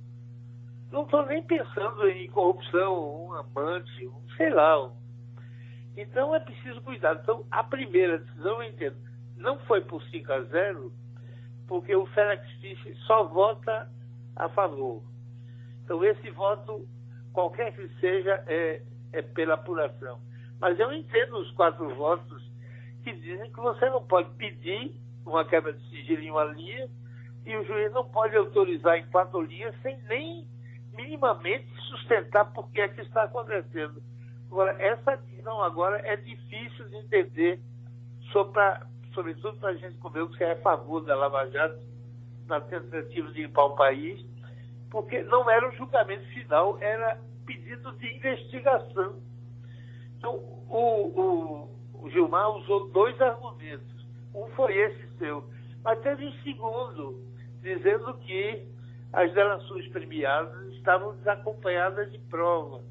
Não 0.92 1.04
estou 1.04 1.26
nem 1.26 1.44
pensando 1.44 2.08
em 2.08 2.30
corrupção, 2.30 3.26
um 3.26 3.34
amante, 3.34 4.08
um, 4.08 4.30
sei 4.38 4.50
lá. 4.50 4.86
Um... 4.86 4.94
Então 5.98 6.34
é 6.34 6.40
preciso 6.40 6.82
cuidar. 6.82 7.16
Então, 7.16 7.46
a 7.52 7.64
primeira 7.64 8.20
decisão, 8.20 8.62
eu 8.62 8.70
entendo, 8.70 8.98
não 9.38 9.58
foi 9.60 9.82
por 9.82 10.02
5 10.04 10.32
a 10.32 10.42
0, 10.42 10.92
porque 11.68 11.96
o 11.96 12.06
Félix 12.08 12.50
Fisch 12.62 12.98
só 13.06 13.24
vota 13.24 13.90
a 14.36 14.50
favor. 14.50 15.04
Então, 15.84 16.04
esse 16.04 16.30
voto, 16.32 16.88
qualquer 17.36 17.76
que 17.76 17.88
seja, 18.00 18.42
é, 18.48 18.82
é 19.12 19.22
pela 19.22 19.56
apuração. 19.56 20.20
Mas 20.60 20.80
eu 20.80 20.92
entendo 20.94 21.38
os 21.38 21.52
quatro 21.52 21.94
votos 21.94 22.42
que 23.04 23.14
dizem 23.14 23.52
que 23.52 23.60
você 23.60 23.90
não 23.90 24.02
pode 24.04 24.34
pedir 24.36 24.96
uma 25.26 25.44
quebra 25.44 25.74
de 25.74 25.90
sigilo 25.90 26.22
em 26.22 26.32
uma 26.32 26.46
linha 26.46 26.90
e 27.46 27.56
o 27.58 27.66
juiz 27.66 27.92
não 27.92 28.06
pode 28.06 28.36
autorizar 28.38 28.98
em 28.98 29.06
quatro 29.08 29.42
linhas 29.42 29.76
sem 29.82 30.02
nem 30.04 30.48
minimamente 30.94 31.68
sustentar 31.90 32.46
por 32.54 32.72
que 32.72 32.80
é 32.80 32.88
que 32.88 33.02
está 33.02 33.24
acontecendo. 33.24 34.02
Agora, 34.50 34.72
essa 34.82 35.18
decisão 35.18 35.62
agora 35.62 35.98
é 36.08 36.16
difícil 36.16 36.88
de 36.88 36.96
entender, 36.96 37.60
sobretudo 38.32 39.58
para 39.58 39.72
a 39.72 39.76
gente 39.76 39.98
como 39.98 40.18
eu, 40.18 40.30
que 40.30 40.42
é 40.42 40.54
a 40.54 40.62
favor 40.62 41.02
da 41.02 41.16
Lava 41.16 41.46
Jato, 41.50 41.84
na 42.48 42.62
tentativa 42.62 43.30
de 43.32 43.42
limpar 43.42 43.66
o 43.66 43.76
país, 43.76 44.26
porque 44.96 45.22
não 45.24 45.50
era 45.50 45.68
o 45.68 45.74
julgamento 45.74 46.26
final, 46.28 46.78
era 46.80 47.20
pedido 47.46 47.92
de 47.98 48.16
investigação. 48.16 49.22
Então, 50.18 50.36
o, 50.70 51.68
o, 52.00 52.02
o 52.02 52.10
Gilmar 52.12 52.50
usou 52.52 52.88
dois 52.92 53.20
argumentos. 53.20 54.08
Um 54.34 54.48
foi 54.52 54.74
esse 54.74 55.18
seu, 55.18 55.44
mas 55.84 56.00
teve 56.00 56.26
um 56.26 56.32
segundo, 56.44 57.22
dizendo 57.62 58.14
que 58.20 58.66
as 59.12 59.34
delações 59.34 59.86
premiadas 59.90 60.72
estavam 60.76 61.14
desacompanhadas 61.18 62.10
de 62.10 62.20
prova. 62.30 62.82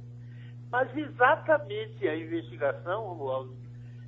Mas 0.71 0.95
exatamente 0.95 2.07
a 2.07 2.15
investigação, 2.15 3.03
Romualdo, 3.05 3.57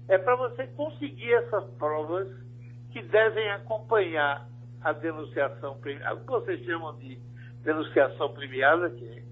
é 0.06 0.18
para 0.18 0.36
você 0.36 0.66
conseguir 0.66 1.32
essas 1.32 1.64
provas 1.78 2.28
que 2.92 3.00
devem 3.04 3.50
acompanhar 3.52 4.46
a 4.82 4.92
denunciação 4.92 5.72
o 5.72 5.80
que 5.80 6.26
vocês 6.26 6.62
chamam 6.66 6.94
de 6.98 7.18
denunciação 7.66 8.32
premiada, 8.32 8.88
que 8.90 9.22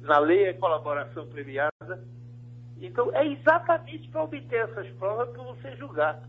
na 0.00 0.18
lei 0.18 0.44
é 0.44 0.52
colaboração 0.52 1.26
premiada, 1.26 2.04
então, 2.76 3.10
é 3.14 3.26
exatamente 3.26 4.08
para 4.10 4.24
obter 4.24 4.68
essas 4.68 4.86
provas 4.96 5.30
para 5.30 5.42
você 5.42 5.74
julgar. 5.76 6.22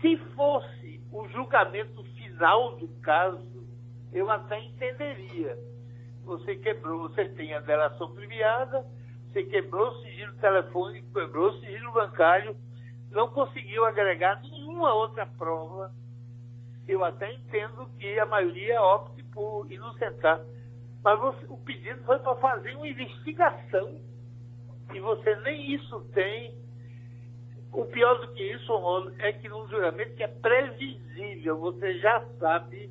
Se 0.00 0.16
fosse 0.34 1.00
o 1.12 1.28
julgamento 1.28 2.02
final 2.14 2.76
do 2.76 2.88
caso, 3.00 3.64
eu 4.12 4.28
até 4.28 4.58
entenderia. 4.58 5.56
Você 6.24 6.56
quebrou, 6.56 7.08
você 7.08 7.26
tem 7.28 7.54
a 7.54 7.60
delação 7.60 8.12
premiada, 8.12 8.84
você 9.30 9.44
quebrou 9.44 9.90
o 9.90 10.02
sigilo 10.02 10.34
telefônico, 10.38 11.12
quebrou 11.12 11.50
o 11.50 11.60
sigilo 11.60 11.92
bancário, 11.92 12.56
não 13.12 13.28
conseguiu 13.28 13.84
agregar 13.84 14.42
nenhuma 14.42 14.92
outra 14.92 15.24
prova. 15.24 15.92
Eu 16.88 17.04
até 17.04 17.32
entendo 17.32 17.88
que 17.98 18.18
a 18.18 18.26
maioria 18.26 18.82
opte 18.82 19.22
por 19.24 19.70
inocentar. 19.70 20.40
Mas 21.06 21.20
você, 21.20 21.46
o 21.48 21.56
pedido 21.58 22.02
foi 22.02 22.18
para 22.18 22.34
fazer 22.34 22.74
uma 22.74 22.88
investigação 22.88 24.00
e 24.92 24.98
você 24.98 25.36
nem 25.36 25.72
isso 25.72 26.00
tem. 26.12 26.52
O 27.72 27.84
pior 27.84 28.14
do 28.26 28.32
que 28.32 28.42
isso, 28.42 28.76
Romulo, 28.76 29.12
é 29.20 29.32
que 29.32 29.48
num 29.48 29.68
julgamento 29.68 30.16
que 30.16 30.24
é 30.24 30.26
previsível, 30.26 31.58
você 31.58 31.96
já 32.00 32.26
sabe 32.40 32.90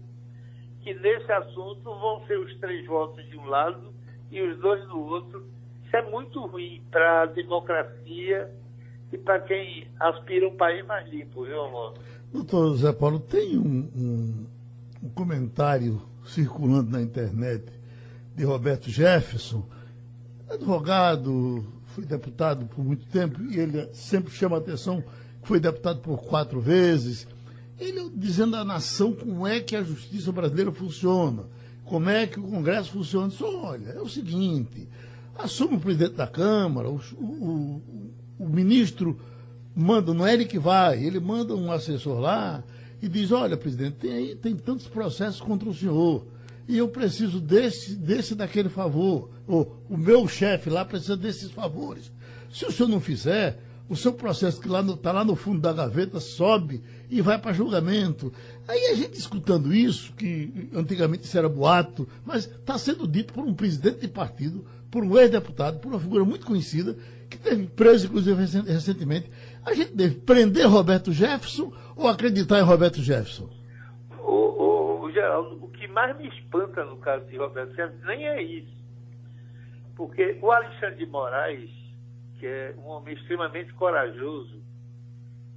que 0.79 0.93
nesse 0.93 1.29
assunto 1.29 1.83
vão 1.83 2.25
ser 2.25 2.39
os 2.39 2.57
três 2.59 2.87
votos 2.87 3.21
de 3.29 3.37
um 3.37 3.47
lado 3.47 3.93
e 4.31 4.41
os 4.41 4.57
dois 4.59 4.87
do 4.87 4.97
outro. 4.97 5.45
Isso 5.83 5.97
é 5.97 6.09
muito 6.09 6.39
ruim 6.45 6.81
para 6.89 7.23
a 7.23 7.25
democracia 7.25 8.49
e 9.11 9.17
para 9.17 9.41
quem 9.41 9.89
aspira 9.99 10.47
um 10.47 10.55
país 10.55 10.85
mais 10.85 11.05
limpo, 11.09 11.43
viu, 11.43 11.63
Romulo? 11.63 11.95
Doutor 12.31 12.77
Zé 12.77 12.93
Paulo, 12.93 13.19
tem 13.19 13.57
um, 13.57 13.91
um, 13.93 14.47
um 15.03 15.09
comentário 15.09 16.01
circulando 16.23 16.91
na 16.91 17.01
internet 17.01 17.74
de 18.35 18.43
Roberto 18.43 18.89
Jefferson, 18.89 19.65
advogado, 20.49 21.65
foi 21.87 22.05
deputado 22.05 22.65
por 22.65 22.83
muito 22.83 23.05
tempo 23.07 23.41
e 23.43 23.57
ele 23.57 23.87
sempre 23.93 24.33
chama 24.33 24.57
a 24.57 24.59
atenção 24.59 25.01
que 25.41 25.47
foi 25.47 25.59
deputado 25.59 26.01
por 26.01 26.17
quatro 26.23 26.59
vezes. 26.59 27.25
Ele 27.79 28.09
dizendo 28.13 28.55
à 28.55 28.65
nação 28.65 29.13
como 29.13 29.47
é 29.47 29.59
que 29.59 29.75
a 29.75 29.83
justiça 29.83 30.31
brasileira 30.31 30.71
funciona, 30.71 31.43
como 31.85 32.09
é 32.09 32.27
que 32.27 32.39
o 32.39 32.43
Congresso 32.43 32.91
funciona. 32.91 33.29
Diz, 33.29 33.41
olha, 33.41 33.89
é 33.91 34.01
o 34.01 34.09
seguinte, 34.09 34.87
assume 35.37 35.77
o 35.77 35.79
presidente 35.79 36.15
da 36.15 36.27
Câmara, 36.27 36.89
o, 36.89 36.99
o, 37.17 37.81
o 38.39 38.49
ministro 38.49 39.17
manda, 39.73 40.13
não 40.13 40.27
é 40.27 40.33
ele 40.33 40.45
que 40.45 40.59
vai, 40.59 41.01
ele 41.03 41.19
manda 41.19 41.55
um 41.55 41.71
assessor 41.71 42.19
lá 42.19 42.63
e 43.01 43.07
diz, 43.07 43.31
olha, 43.31 43.55
presidente, 43.55 43.97
tem 43.97 44.35
tem 44.35 44.55
tantos 44.55 44.87
processos 44.87 45.39
contra 45.39 45.69
o 45.69 45.73
senhor 45.73 46.25
e 46.67 46.77
eu 46.77 46.87
preciso 46.87 47.39
desse, 47.39 47.95
desse 47.95 48.35
daquele 48.35 48.69
favor. 48.69 49.29
Ou 49.47 49.83
o 49.89 49.97
meu 49.97 50.27
chefe 50.27 50.69
lá 50.69 50.83
precisa 50.83 51.15
desses 51.15 51.51
favores. 51.51 52.11
Se 52.51 52.65
o 52.65 52.71
senhor 52.71 52.89
não 52.89 52.99
fizer, 52.99 53.59
o 53.87 53.95
seu 53.95 54.13
processo 54.13 54.59
que 54.59 54.67
está 54.67 54.81
lá, 54.81 54.97
tá 54.97 55.11
lá 55.11 55.23
no 55.23 55.35
fundo 55.35 55.61
da 55.61 55.71
gaveta 55.71 56.19
sobe 56.19 56.81
e 57.09 57.21
vai 57.21 57.37
para 57.37 57.53
julgamento. 57.53 58.33
Aí 58.67 58.87
a 58.87 58.95
gente 58.95 59.17
escutando 59.17 59.73
isso, 59.73 60.13
que 60.13 60.69
antigamente 60.73 61.25
isso 61.25 61.37
era 61.37 61.47
boato, 61.47 62.07
mas 62.25 62.45
está 62.45 62.77
sendo 62.77 63.07
dito 63.07 63.33
por 63.33 63.45
um 63.45 63.53
presidente 63.53 63.99
de 63.99 64.07
partido, 64.07 64.65
por 64.89 65.03
um 65.03 65.17
ex-deputado, 65.17 65.79
por 65.79 65.89
uma 65.89 65.99
figura 65.99 66.25
muito 66.25 66.45
conhecida, 66.45 66.97
que 67.29 67.37
teve 67.37 67.67
preso, 67.67 68.07
inclusive, 68.07 68.43
recentemente. 68.63 69.29
A 69.63 69.73
gente 69.73 69.93
deve 69.93 70.15
prender 70.15 70.67
Roberto 70.67 71.11
Jefferson 71.11 71.71
ou 71.95 72.07
acreditar 72.07 72.59
em 72.59 72.63
Roberto 72.63 73.01
Jefferson? 73.01 73.49
Geraldo, 75.25 75.65
o 75.65 75.69
que 75.69 75.87
mais 75.87 76.15
me 76.17 76.27
espanta 76.27 76.85
no 76.85 76.97
caso 76.97 77.25
de 77.25 77.37
Roberto 77.37 77.75
Jefferson 77.75 78.05
nem 78.05 78.27
é 78.27 78.41
isso. 78.41 78.75
Porque 79.95 80.37
o 80.41 80.51
Alexandre 80.51 80.97
de 80.97 81.05
Moraes, 81.07 81.71
que 82.37 82.45
é 82.45 82.75
um 82.77 82.87
homem 82.87 83.15
extremamente 83.15 83.73
corajoso 83.73 84.61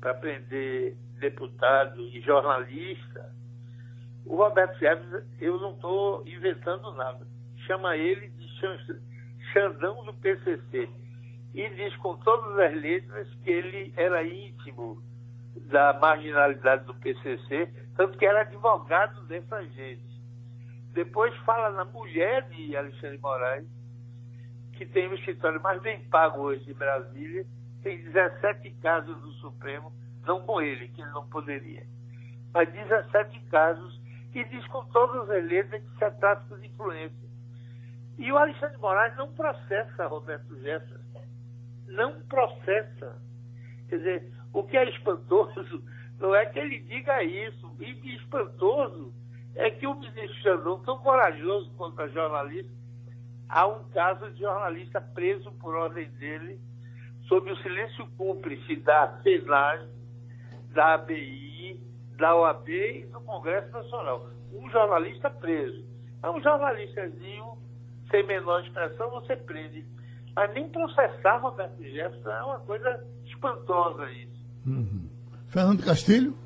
para 0.00 0.14
prender 0.14 0.96
deputado 1.18 2.00
e 2.00 2.20
jornalista, 2.22 3.30
o 4.24 4.36
Roberto 4.36 4.78
Jefferson, 4.78 5.26
eu 5.38 5.58
não 5.60 5.72
estou 5.72 6.26
inventando 6.26 6.90
nada. 6.92 7.26
Chama 7.66 7.96
ele 7.96 8.28
de 8.28 8.48
Xandão 9.52 10.02
do 10.04 10.14
PCC. 10.14 10.88
E 11.54 11.68
diz 11.70 11.94
com 11.96 12.16
todas 12.18 12.58
as 12.58 12.74
letras 12.74 13.28
que 13.42 13.50
ele 13.50 13.92
era 13.96 14.22
íntimo 14.24 15.02
da 15.66 15.92
marginalidade 15.94 16.84
do 16.84 16.94
PCC, 16.94 17.68
tanto 17.99 18.16
que 18.16 18.24
era 18.24 18.42
advogado 18.42 19.26
dessa 19.26 19.61
gente. 19.61 20.07
Depois 20.92 21.34
fala 21.38 21.70
na 21.70 21.84
mulher 21.84 22.49
de 22.49 22.76
Alexandre 22.76 23.18
Moraes, 23.18 23.66
que 24.74 24.86
tem 24.86 25.09
o 25.09 25.14
escritório 25.14 25.61
mais 25.61 25.82
bem 25.82 26.09
pago 26.09 26.42
hoje 26.42 26.64
de 26.64 26.74
Brasília, 26.74 27.44
tem 27.82 28.01
17 28.05 28.70
casos 28.80 29.20
no 29.20 29.32
Supremo, 29.32 29.92
não 30.24 30.46
com 30.46 30.62
ele, 30.62 30.86
que 30.90 31.03
ele 31.03 31.11
não 31.11 31.28
poderia, 31.28 31.84
mas 32.55 32.72
17 32.72 33.40
casos, 33.51 34.01
e 34.32 34.44
diz 34.44 34.64
com 34.68 34.84
todas 34.90 35.28
as 35.28 35.44
letras 35.44 35.82
que 35.82 35.99
se 35.99 36.05
é 36.05 36.11
tráfico 36.11 36.57
de 36.57 36.68
influência. 36.68 37.28
E 38.16 38.30
o 38.30 38.38
Alexandre 38.38 38.78
Moraes 38.78 39.16
não 39.16 39.32
processa 39.34 40.07
Roberto 40.07 40.57
Jefferson. 40.61 41.24
Não 41.88 42.20
processa. 42.22 43.20
Quer 43.88 43.96
dizer, 43.96 44.32
o 44.53 44.62
que 44.62 44.76
é 44.76 44.88
espantoso 44.88 45.82
não 46.18 46.34
é 46.34 46.46
que 46.46 46.58
ele 46.58 46.80
diga 46.80 47.22
isso. 47.22 47.70
E 47.80 48.14
espantoso 48.16 49.12
é 49.54 49.70
que 49.70 49.86
o 49.86 49.94
ministro 49.94 50.34
Xandão, 50.42 50.80
tão 50.80 50.98
corajoso 50.98 51.70
contra 51.72 52.08
jornalista, 52.08 52.72
há 53.48 53.66
um 53.66 53.84
caso 53.90 54.30
de 54.30 54.40
jornalista 54.40 55.00
preso 55.00 55.50
por 55.52 55.74
ordem 55.74 56.08
dele 56.12 56.60
sob 57.28 57.50
o 57.50 57.56
silêncio 57.58 58.06
cúmplice 58.16 58.76
da 58.76 59.20
SENAG, 59.22 59.86
da 60.70 60.94
ABI, 60.94 61.80
da 62.16 62.34
OAB 62.34 62.68
e 62.68 63.06
do 63.06 63.20
Congresso 63.20 63.70
Nacional. 63.70 64.28
Um 64.52 64.68
jornalista 64.70 65.30
preso. 65.30 65.84
É 66.22 66.30
um 66.30 66.42
jornalistazinho, 66.42 67.58
sem 68.10 68.24
menor 68.24 68.64
expressão, 68.64 69.10
você 69.10 69.36
prende. 69.36 69.86
Mas 70.34 70.52
nem 70.54 70.68
processar 70.68 71.36
Roberto 71.38 71.82
Jefferson 71.82 72.30
é 72.30 72.42
uma 72.44 72.60
coisa 72.60 73.06
espantosa 73.24 74.10
isso. 74.10 74.46
Uhum. 74.66 75.08
Fernando 75.49 75.82
Castilho. 75.82 76.36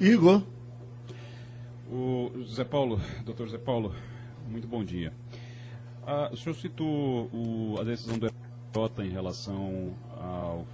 Igor. 0.00 0.42
O 1.90 2.30
Zé 2.44 2.64
Paulo, 2.64 3.00
doutor 3.24 3.48
Zé 3.48 3.58
Paulo, 3.58 3.94
muito 4.48 4.68
bom 4.68 4.84
dia. 4.84 5.12
Ah, 6.06 6.30
o 6.32 6.36
senhor 6.36 6.54
citou 6.54 7.28
o, 7.32 7.76
a 7.80 7.84
decisão 7.84 8.16
do 8.18 8.28
em 9.02 9.10
relação 9.10 9.96
ao 10.20 10.66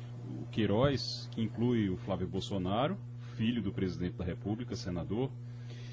Queiroz, 0.51 1.29
que 1.31 1.41
inclui 1.41 1.89
o 1.89 1.97
Flávio 1.97 2.27
Bolsonaro, 2.27 2.99
filho 3.37 3.63
do 3.63 3.73
presidente 3.73 4.17
da 4.17 4.25
República, 4.25 4.77
senador. 4.77 5.31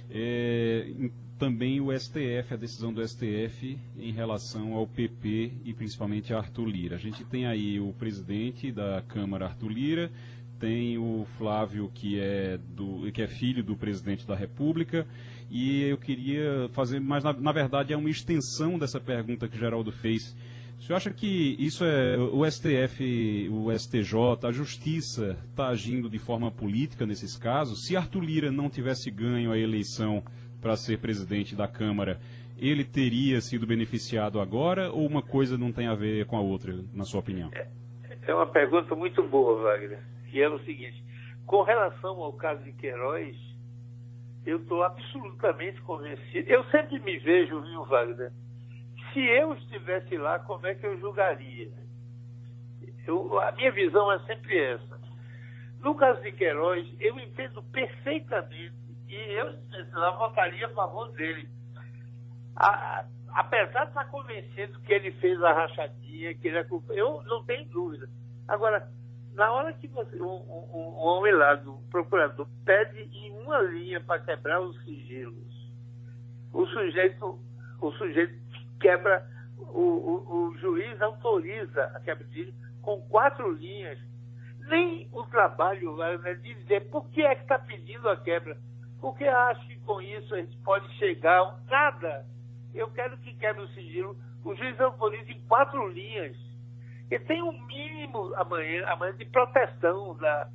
É, 0.09 0.91
também 1.39 1.79
o 1.79 1.97
STF, 1.97 2.53
a 2.53 2.57
decisão 2.57 2.93
do 2.93 3.01
STF 3.07 3.79
em 3.97 4.11
relação 4.11 4.73
ao 4.73 4.85
PP 4.85 5.53
e 5.63 5.73
principalmente 5.73 6.33
a 6.33 6.37
Arthur 6.37 6.67
Lira. 6.67 6.97
A 6.97 6.99
gente 6.99 7.23
tem 7.23 7.47
aí 7.47 7.79
o 7.79 7.93
presidente 7.93 8.71
da 8.73 9.01
Câmara, 9.07 9.45
Arthur 9.45 9.69
Lira, 9.71 10.11
tem 10.59 10.97
o 10.97 11.25
Flávio, 11.37 11.89
que 11.95 12.19
é, 12.19 12.59
do, 12.75 13.09
que 13.13 13.21
é 13.21 13.27
filho 13.27 13.63
do 13.63 13.77
presidente 13.77 14.27
da 14.27 14.35
República, 14.35 15.07
e 15.49 15.83
eu 15.83 15.97
queria 15.97 16.67
fazer, 16.73 16.99
mas 16.99 17.23
na, 17.23 17.31
na 17.31 17.53
verdade 17.53 17.93
é 17.93 17.97
uma 17.97 18.09
extensão 18.09 18.77
dessa 18.77 18.99
pergunta 18.99 19.47
que 19.47 19.57
Geraldo 19.57 19.93
fez. 19.93 20.35
O 20.77 20.83
senhor 20.83 20.97
acha 20.97 21.11
que 21.11 21.55
isso 21.57 21.85
é 21.85 22.17
o 22.17 22.49
STF, 22.49 23.49
o 23.49 23.71
STJ, 23.71 24.45
a 24.45 24.51
Justiça 24.51 25.37
está 25.49 25.69
agindo 25.69 26.09
de 26.09 26.19
forma 26.19 26.51
política 26.51 27.05
nesses 27.05 27.37
casos? 27.37 27.85
Se 27.85 27.95
Arthur 27.95 28.23
Lira 28.23 28.51
não 28.51 28.69
tivesse 28.69 29.09
ganho 29.09 29.51
a 29.51 29.57
eleição 29.57 30.21
para 30.61 30.75
ser 30.75 30.99
presidente 30.99 31.55
da 31.55 31.67
Câmara, 31.67 32.19
ele 32.57 32.83
teria 32.83 33.39
sido 33.41 33.65
beneficiado 33.65 34.39
agora 34.39 34.91
ou 34.91 35.05
uma 35.05 35.21
coisa 35.21 35.57
não 35.57 35.71
tem 35.71 35.87
a 35.87 35.95
ver 35.95 36.25
com 36.25 36.37
a 36.37 36.41
outra, 36.41 36.73
na 36.93 37.05
sua 37.05 37.21
opinião? 37.21 37.49
É, 37.53 37.67
é 38.27 38.33
uma 38.33 38.47
pergunta 38.47 38.95
muito 38.95 39.23
boa, 39.23 39.61
Wagner. 39.63 39.99
E 40.31 40.41
é 40.41 40.49
o 40.49 40.59
seguinte: 40.59 41.03
com 41.45 41.61
relação 41.61 42.21
ao 42.21 42.33
caso 42.33 42.63
de 42.63 42.73
Queiroz, 42.73 43.35
eu 44.45 44.57
estou 44.57 44.83
absolutamente 44.83 45.81
convencido. 45.81 46.49
Eu 46.49 46.63
sempre 46.65 46.99
me 46.99 47.17
vejo, 47.17 47.61
viu, 47.61 47.85
Wagner? 47.85 48.31
Se 49.13 49.19
eu 49.19 49.53
estivesse 49.53 50.17
lá, 50.17 50.39
como 50.39 50.67
é 50.67 50.75
que 50.75 50.85
eu 50.85 50.99
julgaria? 50.99 51.71
Eu, 53.07 53.39
a 53.39 53.51
minha 53.53 53.71
visão 53.71 54.11
é 54.11 54.19
sempre 54.19 54.57
essa. 54.57 54.99
No 55.81 55.95
caso 55.95 56.21
de 56.21 56.31
Queiroz, 56.31 56.85
eu 56.99 57.17
entendo 57.19 57.63
perfeitamente 57.63 58.73
e 59.09 59.15
eu, 59.33 59.47
eu 59.47 60.17
votaria 60.17 60.67
a 60.67 60.69
favor 60.69 61.11
dele. 61.13 61.49
A, 62.55 63.05
apesar 63.33 63.85
de 63.85 63.89
estar 63.89 64.05
convencido 64.05 64.79
que 64.81 64.93
ele 64.93 65.11
fez 65.13 65.41
a 65.43 65.51
rachadinha, 65.51 66.35
que 66.35 66.47
ele 66.47 66.57
é 66.57 66.63
culpa, 66.63 66.93
eu 66.93 67.23
não 67.23 67.43
tenho 67.43 67.67
dúvida. 67.69 68.07
Agora, 68.47 68.87
na 69.33 69.51
hora 69.51 69.73
que 69.73 69.87
você, 69.87 70.21
um, 70.21 70.25
um, 70.25 70.69
um 70.73 70.97
homem 70.97 71.33
lá 71.33 71.55
do 71.55 71.79
procurador 71.89 72.47
pede 72.65 73.01
em 73.01 73.31
uma 73.31 73.59
linha 73.61 73.99
para 74.01 74.21
quebrar 74.21 74.61
os 74.61 74.77
sigilos, 74.83 75.73
o 76.53 76.65
sujeito, 76.67 77.39
o 77.81 77.91
sujeito 77.93 78.39
quebra, 78.79 79.25
o, 79.57 79.81
o, 79.81 80.49
o 80.49 80.57
juiz 80.57 81.01
autoriza 81.01 81.85
a 81.95 81.99
quebra 81.99 82.27
de 82.27 82.53
com 82.81 83.01
quatro 83.03 83.51
linhas. 83.53 83.99
Nem 84.67 85.09
o 85.11 85.23
trabalho 85.23 85.95
vai 85.95 86.17
né, 86.19 86.35
dizer 86.35 86.89
por 86.89 87.09
que 87.09 87.21
é 87.21 87.35
que 87.35 87.41
está 87.41 87.57
pedindo 87.57 88.07
a 88.07 88.17
quebra 88.17 88.57
porque 88.99 89.25
acho 89.25 89.67
que 89.67 89.79
com 89.79 90.01
isso 90.01 90.33
a 90.35 90.37
gente 90.37 90.57
pode 90.57 90.87
chegar 90.97 91.41
a 91.41 91.57
nada. 91.69 92.25
Eu 92.73 92.89
quero 92.91 93.17
que 93.17 93.33
quebre 93.35 93.63
o 93.63 93.67
sigilo. 93.69 94.15
O 94.43 94.55
juiz 94.55 94.79
autoriza 94.79 95.31
em 95.31 95.41
quatro 95.47 95.87
linhas. 95.87 96.37
E 97.09 97.17
tem 97.19 97.41
um 97.41 97.65
mínimo 97.65 98.33
amanhã, 98.35 98.85
amanhã 98.87 99.15
de 99.15 99.25
proteção 99.25 100.15
da, 100.17 100.49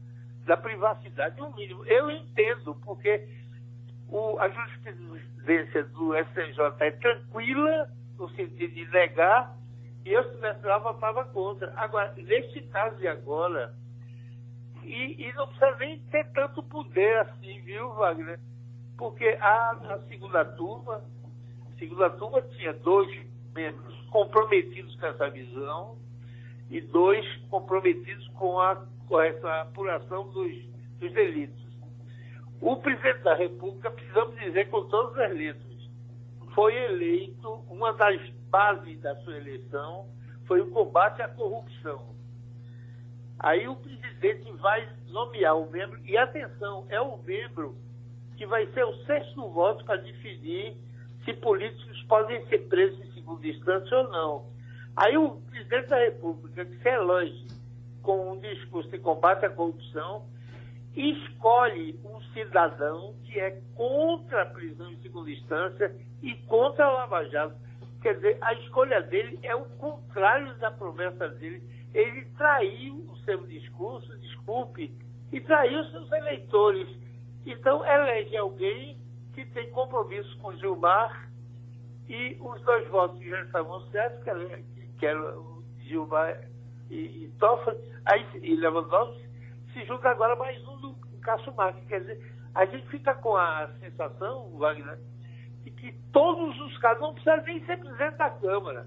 da 0.44 0.56
privacidade, 0.56 1.40
um 1.42 1.52
mínimo. 1.54 1.84
Eu 1.86 2.10
entendo, 2.10 2.74
porque 2.84 3.26
o, 4.08 4.38
a 4.38 4.48
jurisprudência 4.48 5.84
do 5.84 6.14
STJ 6.16 6.60
é 6.80 6.90
tranquila, 6.92 7.88
no 8.16 8.28
sentido 8.30 8.72
de 8.72 8.86
negar, 8.90 9.56
e 10.04 10.12
eu, 10.12 10.22
se 10.22 10.28
estivesse 10.28 10.64
lá, 10.66 10.78
votava 10.78 11.24
contra. 11.24 11.72
Agora, 11.76 12.12
neste 12.16 12.60
caso 12.68 12.96
de 12.98 13.08
agora, 13.08 13.74
e, 14.86 15.28
e, 15.28 15.32
não 15.34 15.46
precisa 15.48 15.76
nem 15.78 15.98
ter 16.10 16.24
tanto 16.32 16.62
poder 16.62 17.18
assim, 17.20 17.60
viu, 17.62 17.92
Wagner? 17.94 18.38
Porque 18.96 19.26
a, 19.40 19.70
a 19.70 19.98
segunda 20.08 20.44
turma, 20.44 21.04
a 21.66 21.78
segunda 21.78 22.10
turma 22.10 22.42
tinha 22.42 22.72
dois 22.72 23.08
membros 23.54 24.00
comprometidos 24.10 24.94
com 24.96 25.06
essa 25.06 25.30
visão 25.30 25.98
e 26.70 26.80
dois 26.80 27.24
comprometidos 27.50 28.26
com 28.28 28.58
a, 28.60 28.86
com 29.08 29.20
essa 29.20 29.62
apuração 29.62 30.28
dos, 30.30 30.52
dos 30.98 31.12
delitos. 31.12 31.64
O 32.60 32.76
presidente 32.76 33.22
da 33.22 33.34
República, 33.34 33.90
precisamos 33.90 34.38
dizer 34.40 34.70
com 34.70 34.84
todas 34.88 35.18
as 35.18 35.36
letras, 35.36 35.90
foi 36.54 36.74
eleito, 36.74 37.48
uma 37.68 37.92
das 37.92 38.20
bases 38.48 39.00
da 39.00 39.14
sua 39.16 39.36
eleição 39.36 40.08
foi 40.46 40.60
o 40.60 40.70
combate 40.70 41.20
à 41.20 41.28
corrupção. 41.28 42.14
Aí 43.38 43.66
o 43.68 43.76
presidente 43.76 44.50
vai 44.52 44.88
nomear 45.08 45.56
o 45.56 45.70
membro, 45.70 46.00
e 46.04 46.16
atenção, 46.16 46.86
é 46.88 47.00
o 47.00 47.18
membro 47.18 47.76
que 48.36 48.46
vai 48.46 48.66
ser 48.72 48.84
o 48.84 48.94
sexto 49.04 49.48
voto 49.50 49.84
para 49.84 49.96
definir 49.96 50.76
se 51.24 51.32
políticos 51.34 52.02
podem 52.04 52.44
ser 52.46 52.68
presos 52.68 53.00
em 53.00 53.12
segunda 53.12 53.46
instância 53.46 53.96
ou 53.96 54.08
não. 54.10 54.54
Aí 54.96 55.16
o 55.16 55.40
presidente 55.50 55.88
da 55.88 55.98
República, 55.98 56.64
que 56.64 56.76
se 56.76 56.88
elege 56.88 57.46
com 58.02 58.32
um 58.32 58.38
discurso 58.38 58.90
de 58.90 58.98
combate 58.98 59.46
à 59.46 59.50
corrupção, 59.50 60.26
escolhe 60.94 61.98
um 62.04 62.20
cidadão 62.32 63.14
que 63.24 63.40
é 63.40 63.60
contra 63.74 64.42
a 64.42 64.46
prisão 64.46 64.92
em 64.92 64.96
segunda 64.98 65.30
instância 65.30 65.94
e 66.22 66.34
contra 66.46 66.84
a 66.84 66.90
Lava 66.90 67.24
Jato. 67.28 67.56
Quer 68.02 68.16
dizer, 68.16 68.38
a 68.40 68.52
escolha 68.54 69.02
dele 69.02 69.38
é 69.42 69.54
o 69.54 69.64
contrário 69.64 70.54
da 70.58 70.70
promessa 70.70 71.28
dele 71.28 71.62
ele 71.94 72.24
traiu 72.36 72.96
o 73.08 73.16
seu 73.18 73.46
discurso, 73.46 74.18
desculpe, 74.18 74.92
e 75.32 75.40
traiu 75.40 75.84
seus 75.86 76.10
eleitores. 76.12 76.88
Então, 77.46 77.86
elege 77.86 78.36
alguém 78.36 78.98
que 79.32 79.44
tem 79.46 79.70
compromisso 79.70 80.36
com 80.38 80.52
Gilmar 80.56 81.30
e 82.08 82.36
os 82.40 82.60
dois 82.62 82.88
votos 82.88 83.18
que 83.18 83.30
já 83.30 83.42
estavam 83.42 83.80
certos, 83.90 84.22
que 84.24 84.30
era, 84.30 84.62
que 84.98 85.06
era 85.06 85.36
Gilmar 85.80 86.48
e, 86.90 87.24
e 87.24 87.32
Toffoli, 87.38 87.78
e 88.42 88.56
Lewandowski, 88.56 89.28
se 89.72 89.84
junta 89.86 90.08
agora 90.08 90.36
mais 90.36 90.60
um 90.68 90.76
do 90.78 90.94
Cássio 91.20 91.54
Marques. 91.54 91.86
Quer 91.86 92.00
dizer, 92.00 92.34
a 92.54 92.64
gente 92.66 92.86
fica 92.88 93.14
com 93.14 93.36
a 93.36 93.68
sensação, 93.80 94.50
Wagner, 94.58 94.98
de 95.62 95.70
que 95.70 95.92
todos 96.12 96.58
os 96.60 96.78
casos, 96.78 97.00
não 97.00 97.14
precisa 97.14 97.36
nem 97.38 97.64
ser 97.64 97.78
presidente 97.78 98.16
da 98.16 98.30
Câmara, 98.30 98.86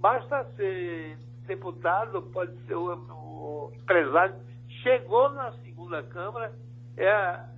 basta 0.00 0.44
ser 0.56 1.18
deputado, 1.46 2.22
pode 2.22 2.56
ser 2.66 2.74
o, 2.74 2.92
o 2.92 3.72
empresário, 3.74 4.34
chegou 4.82 5.30
na 5.30 5.52
segunda 5.62 6.02
Câmara, 6.02 6.52
é 6.96 7.10
a, 7.10 7.48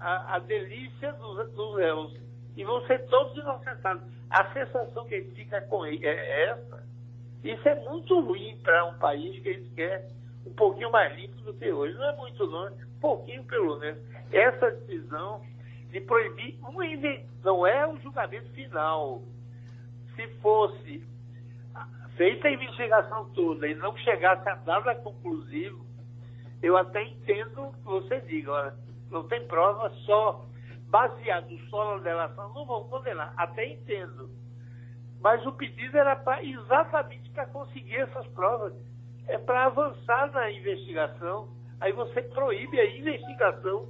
a, 0.00 0.36
a 0.36 0.38
delícia 0.40 1.12
dos, 1.14 1.50
dos 1.52 1.76
réus. 1.76 2.16
E 2.56 2.64
vão 2.64 2.84
ser 2.86 3.06
todos 3.06 3.36
inocentados. 3.36 4.02
A 4.30 4.52
sensação 4.52 5.06
que 5.06 5.22
fica 5.34 5.60
com 5.62 5.86
ele 5.86 6.04
é 6.04 6.50
essa. 6.50 6.86
Isso 7.44 7.68
é 7.68 7.74
muito 7.88 8.20
ruim 8.20 8.58
para 8.62 8.86
um 8.86 8.98
país 8.98 9.40
que 9.42 9.54
gente 9.54 9.70
quer 9.70 10.08
um 10.44 10.52
pouquinho 10.54 10.90
mais 10.90 11.16
limpo 11.16 11.40
do 11.42 11.54
que 11.54 11.70
hoje. 11.70 11.94
Não 11.94 12.08
é 12.08 12.16
muito 12.16 12.44
longe, 12.44 12.74
um 12.84 13.00
pouquinho 13.00 13.44
pelo 13.44 13.78
menos. 13.78 14.00
Essa 14.32 14.70
decisão 14.72 15.40
de 15.90 16.00
proibir, 16.00 16.58
não 17.44 17.66
é 17.66 17.86
o 17.86 17.96
julgamento 18.00 18.50
final. 18.50 19.22
Se 20.16 20.26
fosse 20.40 21.06
feita 22.18 22.48
a 22.48 22.52
investigação 22.52 23.30
toda 23.30 23.66
e 23.66 23.74
não 23.76 23.96
chegasse 23.98 24.46
a 24.48 24.56
nada 24.66 24.94
conclusivo, 24.96 25.86
eu 26.60 26.76
até 26.76 27.02
entendo 27.04 27.72
que 27.72 27.84
você 27.84 28.20
diga, 28.22 28.52
olha, 28.52 28.74
não 29.08 29.26
tem 29.28 29.46
prova 29.46 29.88
só, 30.04 30.44
baseado 30.90 31.56
só 31.70 31.96
na 31.96 32.02
delação, 32.02 32.52
não 32.52 32.66
vão 32.66 32.88
condenar. 32.88 33.32
Até 33.36 33.68
entendo. 33.68 34.28
Mas 35.20 35.44
o 35.46 35.52
pedido 35.52 35.96
era 35.96 36.16
pra, 36.16 36.42
exatamente 36.42 37.30
para 37.30 37.46
conseguir 37.46 37.96
essas 37.96 38.26
provas. 38.28 38.74
É 39.28 39.38
para 39.38 39.66
avançar 39.66 40.32
na 40.32 40.50
investigação. 40.50 41.56
Aí 41.80 41.92
você 41.92 42.22
proíbe 42.22 42.80
a 42.80 42.98
investigação 42.98 43.88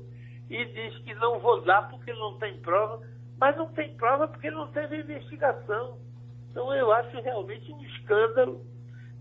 e 0.50 0.64
diz 0.66 0.98
que 0.98 1.14
não 1.14 1.38
vou 1.38 1.62
dar 1.62 1.88
porque 1.88 2.12
não 2.12 2.38
tem 2.38 2.60
prova, 2.60 3.00
mas 3.38 3.56
não 3.56 3.72
tem 3.72 3.96
prova 3.96 4.28
porque 4.28 4.50
não 4.50 4.70
teve 4.72 5.00
investigação. 5.00 5.98
Então 6.50 6.74
eu 6.74 6.90
acho 6.92 7.20
realmente 7.20 7.72
um 7.72 7.82
escândalo, 7.84 8.64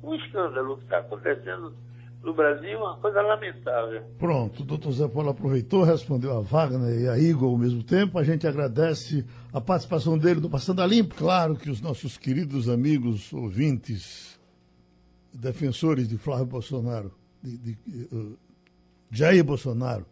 um 0.04 0.14
escândalo 0.16 0.74
o 0.74 0.78
que 0.78 0.84
está 0.84 1.00
acontecendo 1.00 1.74
no 2.24 2.34
Brasil, 2.34 2.78
uma 2.80 2.98
coisa 2.98 3.22
lamentável. 3.22 4.04
Pronto, 4.18 4.62
o 4.62 4.66
doutor 4.66 4.92
Zé 4.92 5.08
Paulo 5.08 5.30
aproveitou, 5.30 5.84
respondeu 5.84 6.36
a 6.36 6.42
Wagner 6.42 7.02
e 7.02 7.08
a 7.08 7.18
Igor 7.18 7.50
ao 7.50 7.58
mesmo 7.58 7.84
tempo. 7.84 8.18
A 8.18 8.24
gente 8.24 8.48
agradece 8.48 9.26
a 9.54 9.62
participação 9.62 10.18
dele 10.18 10.42
no 10.42 10.50
Passando 10.50 10.82
a 10.82 10.88
Limpo. 10.88 11.16
Claro 11.16 11.56
que 11.56 11.70
os 11.70 11.80
nossos 11.80 12.18
queridos 12.18 12.68
amigos, 12.68 13.32
ouvintes, 13.32 14.38
defensores 15.34 16.08
de 16.08 16.18
Flávio 16.18 16.48
Bolsonaro, 16.48 17.14
de, 17.42 17.58
de 17.58 17.78
uh, 18.14 18.38
Jair 19.12 19.44
Bolsonaro, 19.44 20.06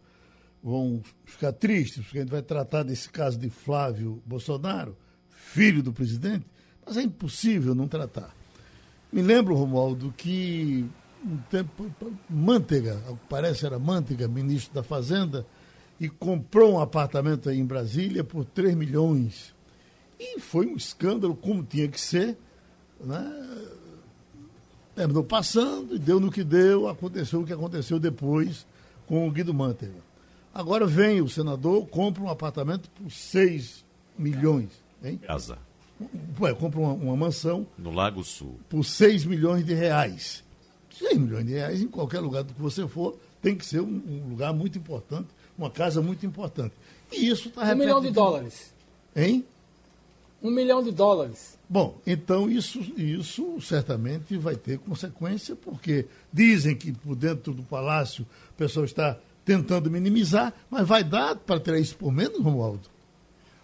vão 0.62 1.02
ficar 1.24 1.52
tristes, 1.52 2.04
porque 2.04 2.18
a 2.18 2.20
gente 2.22 2.30
vai 2.30 2.42
tratar 2.42 2.82
desse 2.82 3.10
caso 3.10 3.38
de 3.38 3.50
Flávio 3.50 4.22
Bolsonaro, 4.24 4.96
filho 5.28 5.82
do 5.82 5.92
presidente, 5.92 6.46
mas 6.86 6.96
é 6.96 7.02
impossível 7.02 7.74
não 7.74 7.88
tratar. 7.88 8.34
Me 9.12 9.20
lembro, 9.20 9.54
Romualdo, 9.54 10.14
que 10.16 10.88
um 11.24 11.36
tempo, 11.50 11.90
Manteiga, 12.30 13.02
parece 13.28 13.66
era 13.66 13.78
Manteiga, 13.78 14.28
ministro 14.28 14.72
da 14.72 14.82
Fazenda, 14.82 15.44
e 15.98 16.08
comprou 16.08 16.74
um 16.74 16.80
apartamento 16.80 17.48
aí 17.48 17.58
em 17.58 17.64
Brasília 17.64 18.22
por 18.22 18.44
3 18.44 18.76
milhões. 18.76 19.54
E 20.18 20.38
foi 20.38 20.66
um 20.66 20.76
escândalo, 20.76 21.34
como 21.34 21.62
tinha 21.62 21.88
que 21.88 22.00
ser. 22.00 22.36
Né? 23.00 23.72
Terminou 24.94 25.24
passando 25.24 25.96
e 25.96 25.98
deu 25.98 26.20
no 26.20 26.30
que 26.30 26.44
deu, 26.44 26.88
aconteceu 26.88 27.40
o 27.40 27.46
que 27.46 27.52
aconteceu 27.52 27.98
depois 27.98 28.66
com 29.06 29.26
o 29.26 29.30
Guido 29.30 29.52
Manteiga. 29.52 30.06
Agora 30.54 30.86
vem 30.86 31.20
o 31.20 31.28
senador, 31.28 31.86
compra 31.88 32.22
um 32.22 32.30
apartamento 32.30 32.90
por 32.90 33.10
6 33.10 33.84
milhões. 34.18 34.70
Hein? 35.02 35.18
Casa. 35.18 35.58
Ué, 36.40 36.54
compra 36.54 36.80
uma, 36.80 36.92
uma, 36.92 37.16
mansão. 37.16 37.66
No 37.78 37.90
Lago 37.90 38.22
Sul. 38.22 38.58
Por 38.68 38.84
6 38.84 39.24
milhões 39.24 39.64
de 39.64 39.74
reais. 39.74 40.44
6 40.98 41.18
milhões 41.18 41.46
de 41.46 41.52
reais 41.52 41.80
em 41.80 41.88
qualquer 41.88 42.20
lugar 42.20 42.44
que 42.44 42.60
você 42.60 42.86
for, 42.86 43.16
tem 43.40 43.54
que 43.54 43.64
ser 43.64 43.80
um, 43.80 44.02
um 44.06 44.30
lugar 44.30 44.52
muito 44.52 44.78
importante, 44.78 45.28
uma 45.56 45.70
casa 45.70 46.02
muito 46.02 46.26
importante. 46.26 46.74
E 47.12 47.28
isso 47.28 47.48
está 47.48 47.72
Um 47.72 47.76
milhão 47.76 48.00
de 48.00 48.10
dólares. 48.10 48.74
Hein? 49.14 49.44
Um 50.42 50.50
milhão 50.50 50.82
de 50.82 50.90
dólares. 50.90 51.58
Bom, 51.68 51.98
então 52.06 52.50
isso, 52.50 52.78
isso 52.96 53.60
certamente 53.60 54.36
vai 54.36 54.56
ter 54.56 54.78
consequência, 54.78 55.56
porque 55.56 56.06
dizem 56.32 56.76
que 56.76 56.92
por 56.92 57.16
dentro 57.16 57.52
do 57.52 57.62
palácio 57.62 58.26
o 58.50 58.54
pessoal 58.54 58.84
está 58.84 59.18
tentando 59.44 59.90
minimizar, 59.90 60.52
mas 60.70 60.86
vai 60.86 61.02
dar 61.02 61.36
para 61.36 61.58
ter 61.58 61.80
isso 61.80 61.96
por 61.96 62.12
menos, 62.12 62.40
Romualdo? 62.40 62.95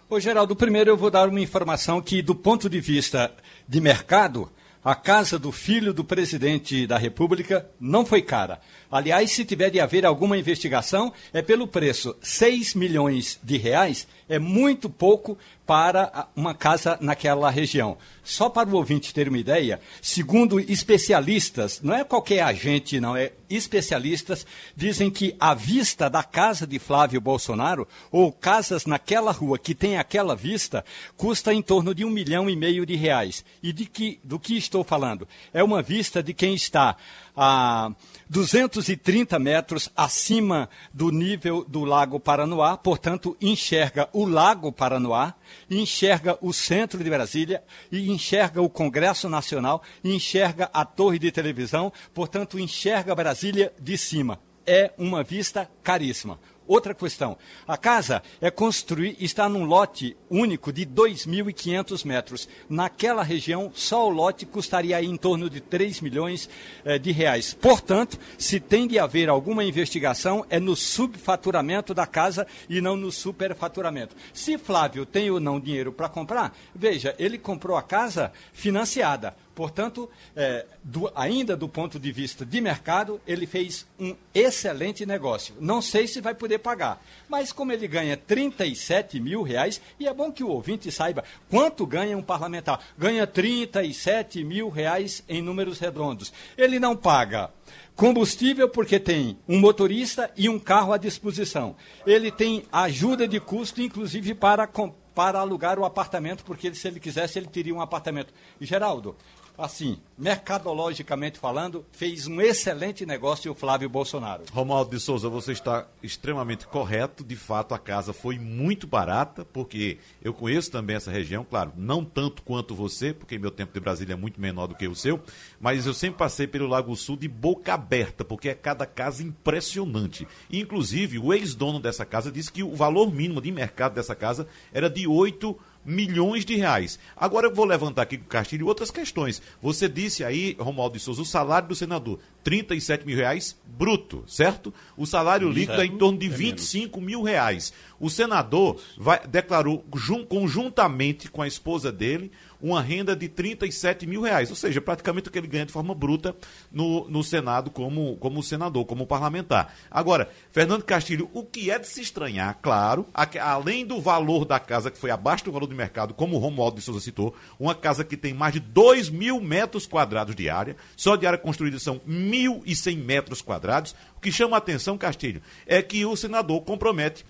Ô, 0.09 0.19
Geraldo, 0.19 0.55
primeiro 0.55 0.91
eu 0.91 0.97
vou 0.97 1.09
dar 1.09 1.29
uma 1.29 1.39
informação 1.39 2.01
que, 2.01 2.21
do 2.21 2.35
ponto 2.35 2.69
de 2.69 2.79
vista 2.81 3.31
de 3.67 3.79
mercado, 3.79 4.51
a 4.83 4.93
casa 4.93 5.39
do 5.39 5.49
filho 5.49 5.93
do 5.93 6.03
presidente 6.03 6.85
da 6.85 6.97
República 6.97 7.69
não 7.79 8.05
foi 8.05 8.21
cara. 8.21 8.59
Aliás, 8.91 9.31
se 9.31 9.45
tiver 9.45 9.69
de 9.69 9.79
haver 9.79 10.05
alguma 10.05 10.37
investigação, 10.37 11.13
é 11.31 11.41
pelo 11.41 11.67
preço. 11.67 12.15
6 12.21 12.75
milhões 12.75 13.39
de 13.41 13.57
reais 13.57 14.05
é 14.33 14.39
muito 14.39 14.89
pouco 14.89 15.37
para 15.65 16.27
uma 16.35 16.55
casa 16.55 16.97
naquela 16.99 17.49
região. 17.51 17.97
Só 18.23 18.49
para 18.49 18.67
o 18.67 18.75
ouvinte 18.75 19.13
ter 19.13 19.29
uma 19.29 19.37
ideia, 19.37 19.79
segundo 20.01 20.59
especialistas, 20.59 21.79
não 21.81 21.93
é 21.93 22.03
qualquer 22.03 22.41
agente, 22.41 22.99
não, 22.99 23.15
é 23.15 23.31
especialistas, 23.49 24.45
dizem 24.75 25.11
que 25.11 25.35
a 25.39 25.53
vista 25.53 26.09
da 26.09 26.23
casa 26.23 26.65
de 26.65 26.79
Flávio 26.79 27.21
Bolsonaro, 27.21 27.87
ou 28.11 28.31
casas 28.31 28.85
naquela 28.87 29.31
rua 29.31 29.59
que 29.59 29.75
tem 29.75 29.97
aquela 29.97 30.35
vista, 30.35 30.83
custa 31.15 31.53
em 31.53 31.61
torno 31.61 31.93
de 31.93 32.03
um 32.03 32.09
milhão 32.09 32.49
e 32.49 32.55
meio 32.55 32.85
de 32.85 32.95
reais. 32.95 33.45
E 33.61 33.71
de 33.71 33.85
que, 33.85 34.19
do 34.23 34.39
que 34.39 34.57
estou 34.57 34.83
falando? 34.83 35.27
É 35.53 35.63
uma 35.63 35.81
vista 35.81 36.23
de 36.23 36.33
quem 36.33 36.55
está 36.55 36.97
a 37.35 37.91
230 38.29 39.37
metros 39.39 39.89
acima 39.95 40.69
do 40.93 41.11
nível 41.11 41.65
do 41.67 41.83
Lago 41.83 42.19
Paranoá, 42.19 42.77
portanto, 42.77 43.35
enxerga 43.41 44.09
o 44.13 44.25
Lago 44.25 44.71
Paranoá, 44.71 45.33
enxerga 45.69 46.37
o 46.41 46.53
centro 46.53 47.03
de 47.03 47.09
Brasília 47.09 47.63
e 47.91 48.11
enxerga 48.11 48.61
o 48.61 48.69
Congresso 48.69 49.29
Nacional, 49.29 49.81
enxerga 50.03 50.69
a 50.73 50.85
torre 50.85 51.19
de 51.19 51.31
televisão, 51.31 51.91
portanto, 52.13 52.59
enxerga 52.59 53.15
Brasília 53.15 53.73
de 53.79 53.97
cima. 53.97 54.39
É 54.65 54.93
uma 54.97 55.23
vista 55.23 55.69
caríssima. 55.83 56.39
Outra 56.67 56.93
questão. 56.93 57.37
A 57.67 57.77
casa 57.77 58.23
é 58.39 58.49
construir, 58.49 59.17
está 59.19 59.49
num 59.49 59.65
lote 59.65 60.15
único 60.29 60.71
de 60.71 60.85
2.500 60.85 62.05
metros. 62.05 62.47
Naquela 62.69 63.21
região, 63.21 63.71
só 63.73 64.07
o 64.07 64.09
lote 64.09 64.45
custaria 64.45 65.01
em 65.01 65.17
torno 65.17 65.49
de 65.49 65.59
3 65.59 66.01
milhões 66.01 66.49
eh, 66.85 66.97
de 66.97 67.11
reais. 67.11 67.53
Portanto, 67.53 68.17
se 68.37 68.59
tem 68.59 68.87
de 68.87 68.97
haver 68.97 69.29
alguma 69.29 69.63
investigação, 69.63 70.45
é 70.49 70.59
no 70.59 70.75
subfaturamento 70.75 71.93
da 71.93 72.07
casa 72.07 72.47
e 72.69 72.79
não 72.79 72.95
no 72.95 73.11
superfaturamento. 73.11 74.15
Se 74.33 74.57
Flávio 74.57 75.05
tem 75.05 75.29
ou 75.29 75.39
não 75.39 75.59
dinheiro 75.59 75.91
para 75.91 76.07
comprar, 76.07 76.55
veja, 76.73 77.15
ele 77.19 77.37
comprou 77.37 77.75
a 77.75 77.83
casa 77.83 78.31
financiada. 78.53 79.35
Portanto, 79.55 80.09
é, 80.35 80.65
do, 80.83 81.11
ainda 81.15 81.55
do 81.55 81.69
ponto 81.69 81.99
de 81.99 82.11
vista 82.11 82.45
de 82.45 82.59
mercado, 82.59 83.21
ele 83.27 83.45
fez 83.45 83.85
um 83.99 84.15
excelente 84.33 85.05
negócio. 85.05 85.55
Não 85.59 85.81
sei 85.81 86.07
se 86.07 86.21
vai 86.21 86.33
poder 86.33 86.59
pagar, 86.59 87.03
mas 87.29 87.51
como 87.51 87.71
ele 87.71 87.87
ganha 87.87 88.17
37 88.17 89.19
mil 89.19 89.43
reais, 89.43 89.79
e 89.99 90.07
é 90.07 90.13
bom 90.13 90.31
que 90.31 90.43
o 90.43 90.49
ouvinte 90.49 90.91
saiba 90.91 91.23
quanto 91.49 91.85
ganha 91.85 92.17
um 92.17 92.21
parlamentar. 92.21 92.79
Ganha 92.97 93.27
37 93.27 94.43
mil 94.43 94.69
reais 94.69 95.23
em 95.29 95.41
números 95.41 95.79
redondos. 95.79 96.33
Ele 96.57 96.79
não 96.79 96.95
paga 96.95 97.51
combustível 97.95 98.67
porque 98.67 98.99
tem 98.99 99.37
um 99.47 99.59
motorista 99.59 100.31
e 100.35 100.49
um 100.49 100.57
carro 100.57 100.93
à 100.93 100.97
disposição. 100.97 101.75
Ele 102.07 102.31
tem 102.31 102.63
ajuda 102.71 103.27
de 103.27 103.39
custo, 103.39 103.81
inclusive 103.81 104.33
para 104.33 104.67
para 105.13 105.39
alugar 105.39 105.77
o 105.77 105.85
apartamento, 105.85 106.43
porque 106.43 106.73
se 106.73 106.87
ele 106.87 106.99
quisesse, 106.99 107.37
ele 107.37 107.47
teria 107.47 107.73
um 107.73 107.81
apartamento. 107.81 108.33
Geraldo, 108.59 109.15
assim, 109.57 109.97
mercadologicamente 110.17 111.37
falando, 111.37 111.85
fez 111.91 112.27
um 112.27 112.41
excelente 112.41 113.05
negócio 113.05 113.51
o 113.51 113.55
Flávio 113.55 113.89
Bolsonaro. 113.89 114.43
Romualdo 114.51 114.91
de 114.91 114.99
Souza, 114.99 115.29
você 115.29 115.51
está 115.51 115.87
extremamente 116.01 116.67
correto. 116.67 117.23
De 117.23 117.35
fato, 117.35 117.73
a 117.73 117.79
casa 117.79 118.13
foi 118.13 118.37
muito 118.39 118.87
barata, 118.87 119.45
porque 119.45 119.97
eu 120.21 120.33
conheço 120.33 120.71
também 120.71 120.95
essa 120.95 121.11
região, 121.11 121.45
claro, 121.47 121.71
não 121.75 122.03
tanto 122.03 122.41
quanto 122.43 122.75
você, 122.75 123.13
porque 123.13 123.37
meu 123.37 123.51
tempo 123.51 123.73
de 123.73 123.79
Brasília 123.79 124.13
é 124.13 124.17
muito 124.17 124.39
menor 124.39 124.67
do 124.67 124.75
que 124.75 124.87
o 124.87 124.95
seu, 124.95 125.19
mas 125.59 125.85
eu 125.85 125.93
sempre 125.93 126.17
passei 126.17 126.47
pelo 126.47 126.67
Lago 126.67 126.95
Sul 126.95 127.15
de 127.15 127.27
boca 127.27 127.73
aberta, 127.73 128.23
porque 128.23 128.49
é 128.49 128.55
cada 128.55 128.85
casa 128.85 129.23
impressionante. 129.23 130.27
Inclusive, 130.51 131.19
o 131.19 131.33
ex-dono 131.33 131.79
dessa 131.79 132.05
casa 132.05 132.31
disse 132.31 132.51
que 132.51 132.63
o 132.63 132.75
valor 132.75 133.11
mínimo 133.11 133.41
de 133.41 133.51
mercado 133.51 133.95
dessa 133.95 134.15
casa 134.15 134.47
era 134.71 134.89
de 134.89 135.07
8 135.07 135.57
milhões 135.85 136.45
de 136.45 136.55
reais. 136.55 136.99
Agora 137.15 137.47
eu 137.47 137.53
vou 137.53 137.65
levantar 137.65 138.03
aqui 138.03 138.17
com 138.17 138.25
o 138.25 138.27
Castilho 138.27 138.67
outras 138.67 138.91
questões. 138.91 139.41
Você 139.61 139.87
disse 139.87 140.23
aí, 140.23 140.55
Romualdo 140.59 140.97
de 140.97 141.03
Souza, 141.03 141.21
o 141.21 141.25
salário 141.25 141.67
do 141.67 141.75
senador, 141.75 142.19
37 142.43 143.05
mil 143.05 143.15
reais 143.15 143.57
bruto, 143.65 144.23
certo? 144.27 144.73
O 144.95 145.05
salário 145.05 145.49
líquido 145.49 145.81
é 145.81 145.85
em 145.85 145.97
torno 145.97 146.17
de 146.17 146.29
25 146.29 146.99
é 146.99 147.01
mil 147.01 147.23
reais. 147.23 147.73
O 147.99 148.09
senador 148.09 148.79
vai, 148.97 149.25
declarou 149.27 149.83
conjuntamente 150.27 151.29
com 151.29 151.41
a 151.41 151.47
esposa 151.47 151.91
dele 151.91 152.31
uma 152.63 152.81
renda 152.81 153.13
de 153.13 153.27
37 153.27 154.07
mil 154.07 154.21
reais, 154.21 154.49
ou 154.49 154.55
seja, 154.55 154.79
praticamente 154.79 155.27
o 155.27 155.31
que 155.31 155.37
ele 155.37 155.47
ganha 155.47 155.65
de 155.65 155.73
forma 155.73 155.93
bruta 155.93 156.33
no, 156.71 157.09
no 157.09 157.21
Senado 157.21 157.69
como, 157.69 158.15
como 158.15 158.41
senador, 158.41 158.85
como 158.85 159.05
parlamentar. 159.05 159.75
Agora, 159.91 160.29
Fernando 160.49 160.81
Castilho, 160.83 161.29
o 161.33 161.43
que 161.43 161.69
é 161.69 161.77
de 161.77 161.85
se 161.85 161.99
estranhar, 161.99 162.57
claro, 162.61 163.05
além 163.41 163.85
do 163.85 163.99
valor 163.99 164.45
da 164.45 164.61
casa 164.61 164.89
que 164.89 164.97
foi 164.97 165.11
abaixo 165.11 165.43
do 165.43 165.51
valor 165.51 165.67
do 165.67 165.75
mercado, 165.75 166.13
como 166.13 166.37
o 166.37 166.39
Romualdo 166.39 166.77
de 166.77 166.83
Souza 166.83 167.01
citou, 167.01 167.35
uma 167.59 167.75
casa 167.75 168.05
que 168.05 168.15
tem 168.15 168.33
mais 168.33 168.53
de 168.53 168.61
2 168.61 169.09
mil 169.09 169.41
metros 169.41 169.85
quadrados 169.85 170.33
de 170.33 170.49
área, 170.49 170.77
só 170.95 171.17
de 171.17 171.27
área 171.27 171.37
construída 171.37 171.77
são 171.79 171.99
1.100 172.07 172.97
metros 172.97 173.41
quadrados. 173.41 173.93
O 174.15 174.21
que 174.21 174.31
chama 174.31 174.55
a 174.55 174.59
atenção, 174.59 174.97
Castilho, 174.97 175.41
é 175.67 175.81
que 175.81 176.05
o 176.05 176.15
senador 176.15 176.61
compromete 176.61 177.25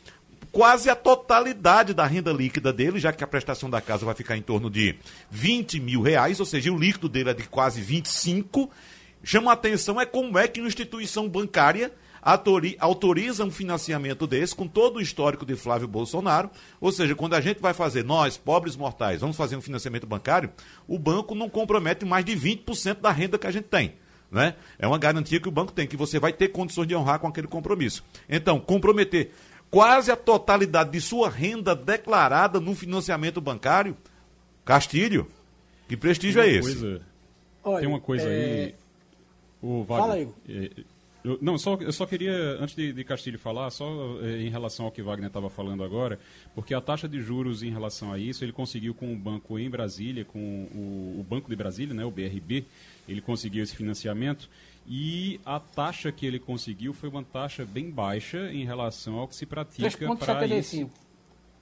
quase 0.52 0.90
a 0.90 0.96
totalidade 0.96 1.94
da 1.94 2.06
renda 2.06 2.32
líquida 2.32 2.74
dele, 2.74 3.00
já 3.00 3.12
que 3.12 3.24
a 3.24 3.28
prestação 3.28 3.70
da 3.70 3.82
casa 3.82 4.06
vai 4.06 4.16
ficar 4.16 4.38
em 4.38 4.42
torno 4.42 4.70
de 4.70 4.96
20 5.32 5.80
mil 5.80 6.02
reais, 6.02 6.40
ou 6.40 6.46
seja, 6.46 6.72
o 6.72 6.78
líquido 6.78 7.10
dele 7.10 7.30
é 7.30 7.34
de 7.34 7.44
quase 7.44 7.82
25. 7.82 8.70
Chama 9.24 9.52
a 9.52 9.54
atenção 9.54 10.00
é 10.00 10.06
como 10.06 10.38
é 10.38 10.48
que 10.48 10.60
uma 10.60 10.68
instituição 10.68 11.30
bancária 11.30 11.92
autoriza 12.80 13.44
um 13.44 13.52
financiamento 13.52 14.26
desse 14.26 14.56
com 14.56 14.66
todo 14.66 14.98
o 14.98 15.02
histórico 15.02 15.46
de 15.46 15.56
Flávio 15.56 15.88
Bolsonaro. 15.88 16.50
Ou 16.80 16.92
seja, 16.92 17.16
quando 17.16 17.34
a 17.34 17.42
gente 17.42 17.62
vai 17.62 17.74
fazer, 17.74 18.04
nós, 18.04 18.38
pobres 18.38 18.76
mortais, 18.76 19.22
vamos 19.22 19.36
fazer 19.36 19.58
um 19.58 19.62
financiamento 19.62 20.08
bancário, 20.08 20.50
o 20.88 20.98
banco 20.98 21.36
não 21.36 21.50
compromete 21.50 22.06
mais 22.06 22.24
de 22.24 22.36
20% 22.36 23.02
da 23.02 23.12
renda 23.12 23.38
que 23.38 23.48
a 23.48 23.52
gente 23.52 23.66
tem. 23.66 23.96
Né? 24.32 24.56
É 24.80 24.88
uma 24.88 24.98
garantia 24.98 25.40
que 25.40 25.48
o 25.48 25.52
banco 25.52 25.72
tem, 25.72 25.86
que 25.86 25.96
você 25.96 26.18
vai 26.18 26.34
ter 26.34 26.48
condições 26.48 26.88
de 26.88 26.96
honrar 26.96 27.20
com 27.20 27.28
aquele 27.28 27.46
compromisso. 27.46 28.04
Então, 28.28 28.60
comprometer 28.60 29.32
quase 29.74 30.12
a 30.12 30.16
totalidade 30.16 30.92
de 30.92 31.02
sua 31.02 31.28
renda 31.28 31.76
declarada 31.76 32.60
no 32.60 32.76
financiamento 32.76 33.42
bancário, 33.42 33.98
Castilho, 34.64 35.28
que 35.90 35.98
prestígio 35.98 36.44
é 36.44 36.48
esse? 36.48 36.80
Coisa, 36.80 37.02
Olha, 37.64 37.80
tem 37.80 37.90
uma 37.90 38.00
coisa 38.00 38.30
é... 38.30 38.66
aí. 38.66 38.76
O 39.64 39.84
Wagner, 39.84 40.08
Fala 40.08 40.14
aí. 40.14 40.28
É, 40.48 40.84
eu, 41.24 41.40
não, 41.42 41.58
só, 41.58 41.76
eu 41.76 41.92
só 41.92 42.06
queria, 42.06 42.34
antes 42.60 42.76
de, 42.76 42.94
de 42.94 43.04
Castilho 43.04 43.40
falar, 43.40 43.72
só 43.72 44.20
é, 44.22 44.42
em 44.42 44.50
relação 44.50 44.86
ao 44.86 44.92
que 44.92 45.02
Wagner 45.02 45.28
estava 45.28 45.50
falando 45.50 45.84
agora, 45.84 46.20
porque 46.54 46.76
a 46.76 46.82
taxa 46.82 47.08
de 47.08 47.20
juros 47.20 47.64
em 47.64 47.72
relação 47.72 48.14
a 48.14 48.20
isso, 48.20 48.44
ele 48.46 48.52
conseguiu 48.52 48.94
com 48.94 49.12
o 49.12 49.16
banco 49.16 49.58
em 49.58 49.70
Brasília, 49.70 50.24
com 50.24 50.38
o, 50.40 51.20
o 51.20 51.26
Banco 51.28 51.50
de 51.50 51.56
Brasília, 51.56 51.96
né, 51.96 52.06
o 52.06 52.12
BRB, 52.12 52.66
ele 53.08 53.22
conseguiu 53.22 53.64
esse 53.64 53.76
financiamento 53.76 54.48
e 54.86 55.40
a 55.46 55.60
taxa 55.60 56.12
que 56.12 56.26
ele 56.26 56.40
conseguiu 56.40 56.94
foi 56.94 57.10
uma 57.10 57.24
taxa 57.24 57.66
bem 57.66 57.90
baixa 57.90 58.52
em 58.52 58.66
relação 58.66 59.16
ao 59.16 59.28
que 59.28 59.36
se 59.36 59.46
pratica 59.46 59.90
para 60.16 60.46
isso. 60.48 60.90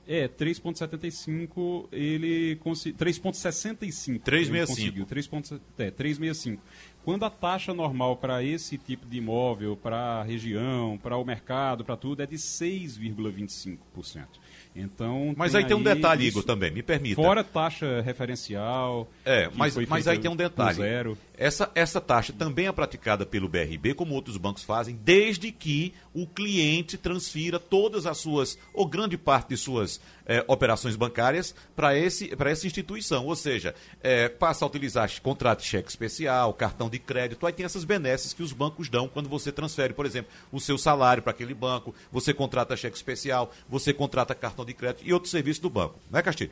É, 0.08 0.28
3,75 0.28 1.88
ele 1.92 2.56
conseguiu. 2.58 2.98
3,65. 2.98 4.22
365. 4.22 5.06
3,65. 5.06 5.62
É, 5.78 5.92
365. 5.92 6.62
Quando 7.04 7.24
a 7.24 7.30
taxa 7.30 7.74
normal 7.74 8.18
para 8.18 8.44
esse 8.44 8.78
tipo 8.78 9.06
de 9.08 9.18
imóvel, 9.18 9.78
para 9.78 10.20
a 10.20 10.24
região, 10.24 11.00
para 11.02 11.16
o 11.18 11.24
mercado, 11.24 11.86
para 11.86 11.96
tudo, 11.96 12.24
é 12.24 12.26
de 12.26 12.36
6,25%. 12.36 14.28
Então, 14.76 15.34
mas 15.36 15.54
aí 15.54 15.66
tem 15.66 15.76
um 15.76 15.84
detalhe, 15.84 16.26
Igor, 16.26 16.44
também, 16.44 16.72
me 16.72 16.82
permita. 16.82 17.16
Fora 17.16 17.44
taxa 17.44 18.02
referencial. 18.02 19.10
É, 19.26 19.50
mas, 19.54 19.76
mas 19.88 20.08
aí 20.08 20.18
tem 20.18 20.32
um 20.32 20.36
detalhe. 20.36 20.78
Zero. 20.78 21.18
Essa, 21.38 21.70
essa 21.76 22.00
taxa 22.00 22.32
também 22.32 22.68
é 22.68 22.72
praticada 22.72 23.26
pelo 23.26 23.50
BRB, 23.50 23.96
como 23.96 24.14
outros 24.14 24.38
bancos 24.38 24.64
fazem, 24.64 24.98
desde 25.04 25.52
que 25.52 25.94
o 26.14 26.28
cliente 26.28 26.98
transfira 26.98 27.60
todas 27.60 28.06
as 28.06 28.18
suas, 28.20 28.58
ou 28.74 28.86
grande 28.86 29.18
parte 29.18 29.50
de 29.50 29.58
suas 29.58 30.00
é, 30.26 30.44
operações 30.48 30.96
bancárias 30.96 31.54
para 31.76 31.98
essa 31.98 32.68
instituição. 32.68 33.26
Ou 33.26 33.36
seja, 33.36 33.74
é, 34.02 34.30
passa 34.30 34.64
a 34.64 34.68
utilizar 34.68 35.10
contrato 35.22 35.62
de 35.62 35.66
cheque 35.66 35.90
especial, 35.90 36.54
cartão 36.54 36.90
de 36.90 37.00
crédito, 37.00 37.46
aí 37.46 37.52
tem 37.52 37.66
essas 37.66 37.84
benesses 37.84 38.34
que 38.34 38.44
os 38.44 38.54
bancos 38.54 38.88
dão 38.88 39.08
quando 39.08 39.28
você 39.28 39.52
transfere, 39.52 39.94
por 39.94 40.06
exemplo, 40.06 40.32
o 40.52 40.60
seu 40.60 40.78
salário 40.78 41.24
para 41.24 41.32
aquele 41.32 41.54
banco, 41.54 41.94
você 42.12 42.34
contrata 42.34 42.78
cheque 42.78 42.96
especial, 42.96 43.52
você 43.68 43.94
contrata 43.94 44.36
cartão 44.36 44.61
de 44.66 44.74
crédito 44.74 45.05
e 45.05 45.14
outros 45.14 45.32
serviços 45.32 45.62
do 45.62 45.70
banco. 45.70 45.95
Não 46.09 46.20
é, 46.20 46.24
Castilho? 46.24 46.51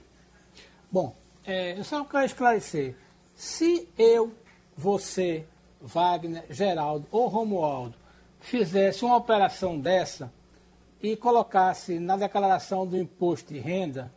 Bom, 0.91 1.15
é, 1.45 1.77
eu 1.77 1.83
só 1.83 2.03
quero 2.03 2.25
esclarecer. 2.25 2.95
Se 3.35 3.87
eu, 3.97 4.33
você, 4.75 5.45
Wagner, 5.81 6.45
Geraldo 6.49 7.07
ou 7.11 7.27
Romualdo 7.27 7.95
fizesse 8.39 9.03
uma 9.05 9.17
operação 9.17 9.79
dessa, 9.79 10.31
e 11.01 11.15
colocasse 11.15 11.99
na 11.99 12.17
declaração 12.17 12.85
do 12.85 12.97
imposto 12.97 13.53
de 13.53 13.59
renda, 13.59 14.11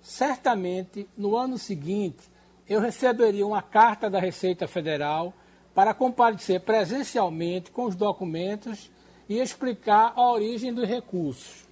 certamente 0.00 1.08
no 1.16 1.36
ano 1.36 1.58
seguinte 1.58 2.22
eu 2.68 2.80
receberia 2.80 3.46
uma 3.46 3.62
carta 3.62 4.10
da 4.10 4.20
Receita 4.20 4.68
Federal 4.68 5.32
para 5.74 5.94
comparecer 5.94 6.60
presencialmente 6.60 7.70
com 7.70 7.84
os 7.84 7.94
documentos 7.94 8.90
e 9.28 9.38
explicar 9.38 10.12
a 10.14 10.30
origem 10.32 10.72
dos 10.72 10.86
recursos. 10.86 11.66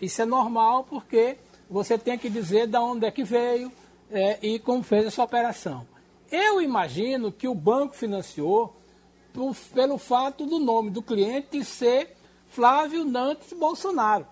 Isso 0.00 0.22
é 0.22 0.24
normal 0.24 0.84
porque 0.84 1.36
você 1.68 1.98
tem 1.98 2.18
que 2.18 2.28
dizer 2.28 2.66
de 2.66 2.78
onde 2.78 3.06
é 3.06 3.10
que 3.10 3.22
veio 3.22 3.70
é, 4.10 4.38
e 4.42 4.58
como 4.58 4.82
fez 4.82 5.06
essa 5.06 5.22
operação. 5.22 5.86
Eu 6.30 6.60
imagino 6.60 7.30
que 7.30 7.48
o 7.48 7.54
banco 7.54 7.94
financiou 7.94 8.76
por, 9.32 9.54
pelo 9.74 9.98
fato 9.98 10.46
do 10.46 10.58
nome 10.58 10.90
do 10.90 11.02
cliente 11.02 11.64
ser 11.64 12.16
Flávio 12.48 13.04
Nantes 13.04 13.52
Bolsonaro. 13.52 14.26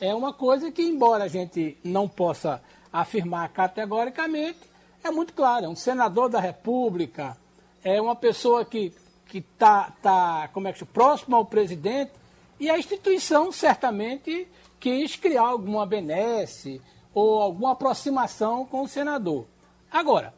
É 0.00 0.14
uma 0.14 0.32
coisa 0.32 0.70
que, 0.70 0.82
embora 0.82 1.24
a 1.24 1.28
gente 1.28 1.76
não 1.84 2.08
possa 2.08 2.62
afirmar 2.92 3.48
categoricamente, 3.50 4.58
é 5.02 5.10
muito 5.10 5.32
claro. 5.32 5.66
É 5.66 5.68
um 5.68 5.76
senador 5.76 6.28
da 6.28 6.40
República, 6.40 7.36
é 7.82 8.00
uma 8.00 8.16
pessoa 8.16 8.64
que 8.64 8.92
está, 9.32 9.92
tá, 10.02 10.48
como 10.52 10.68
é 10.68 10.72
que 10.72 10.84
próximo 10.84 11.36
ao 11.36 11.44
presidente, 11.44 12.12
e 12.58 12.70
a 12.70 12.78
instituição 12.78 13.52
certamente 13.52 14.46
quis 14.84 15.16
criar 15.16 15.46
alguma 15.46 15.86
benesse 15.86 16.78
ou 17.14 17.40
alguma 17.40 17.72
aproximação 17.72 18.66
com 18.66 18.82
o 18.82 18.88
senador. 18.88 19.46
Agora, 19.90 20.34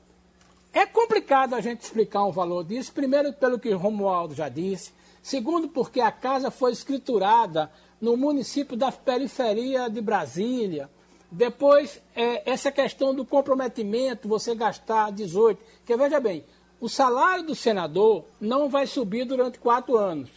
é 0.73 0.87
complicado 0.87 1.55
a 1.55 1.61
gente 1.61 1.81
explicar 1.81 2.23
um 2.23 2.31
valor 2.31 2.63
disso, 2.63 2.93
primeiro 2.93 3.33
pelo 3.33 3.59
que 3.59 3.73
Romualdo 3.73 4.37
já 4.37 4.49
disse, 4.49 4.93
Segundo, 5.21 5.69
porque 5.69 6.01
a 6.01 6.13
casa 6.13 6.53
foi 6.53 6.71
escriturada 6.71 7.69
no 8.01 8.17
município 8.17 8.77
da 8.77 8.93
periferia 8.93 9.91
de 9.91 10.01
Brasília. 10.01 10.89
Depois, 11.29 12.01
é, 12.15 12.49
essa 12.49 12.71
questão 12.71 13.13
do 13.13 13.25
comprometimento, 13.25 14.29
você 14.29 14.55
gastar 14.55 15.11
18. 15.11 15.61
Porque, 15.79 15.97
veja 15.97 16.21
bem, 16.21 16.45
o 16.81 16.89
salário 16.89 17.45
do 17.45 17.57
senador 17.57 18.25
não 18.41 18.69
vai 18.69 18.87
subir 18.87 19.25
durante 19.25 19.59
quatro 19.59 19.97
anos, 19.97 20.31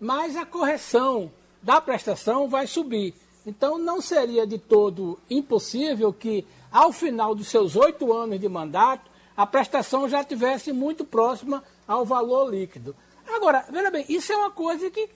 mas 0.00 0.34
a 0.34 0.46
correção 0.46 1.30
da 1.62 1.78
prestação 1.78 2.48
vai 2.48 2.66
subir. 2.66 3.12
Então, 3.46 3.78
não 3.78 4.00
seria 4.00 4.46
de 4.46 4.58
todo 4.58 5.18
impossível 5.28 6.12
que, 6.12 6.46
ao 6.70 6.92
final 6.92 7.34
dos 7.34 7.48
seus 7.48 7.74
oito 7.76 8.12
anos 8.12 8.38
de 8.38 8.48
mandato, 8.48 9.10
a 9.36 9.46
prestação 9.46 10.08
já 10.08 10.22
tivesse 10.22 10.72
muito 10.72 11.04
próxima 11.04 11.64
ao 11.86 12.04
valor 12.04 12.50
líquido. 12.50 12.94
Agora, 13.26 13.64
veja 13.70 13.90
bem, 13.90 14.04
isso 14.08 14.32
é 14.32 14.36
uma 14.36 14.50
coisa 14.50 14.90
que 14.90 15.08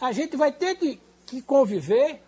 a 0.00 0.12
gente 0.12 0.36
vai 0.36 0.52
ter 0.52 0.74
que, 0.74 1.00
que 1.26 1.40
conviver 1.40 2.20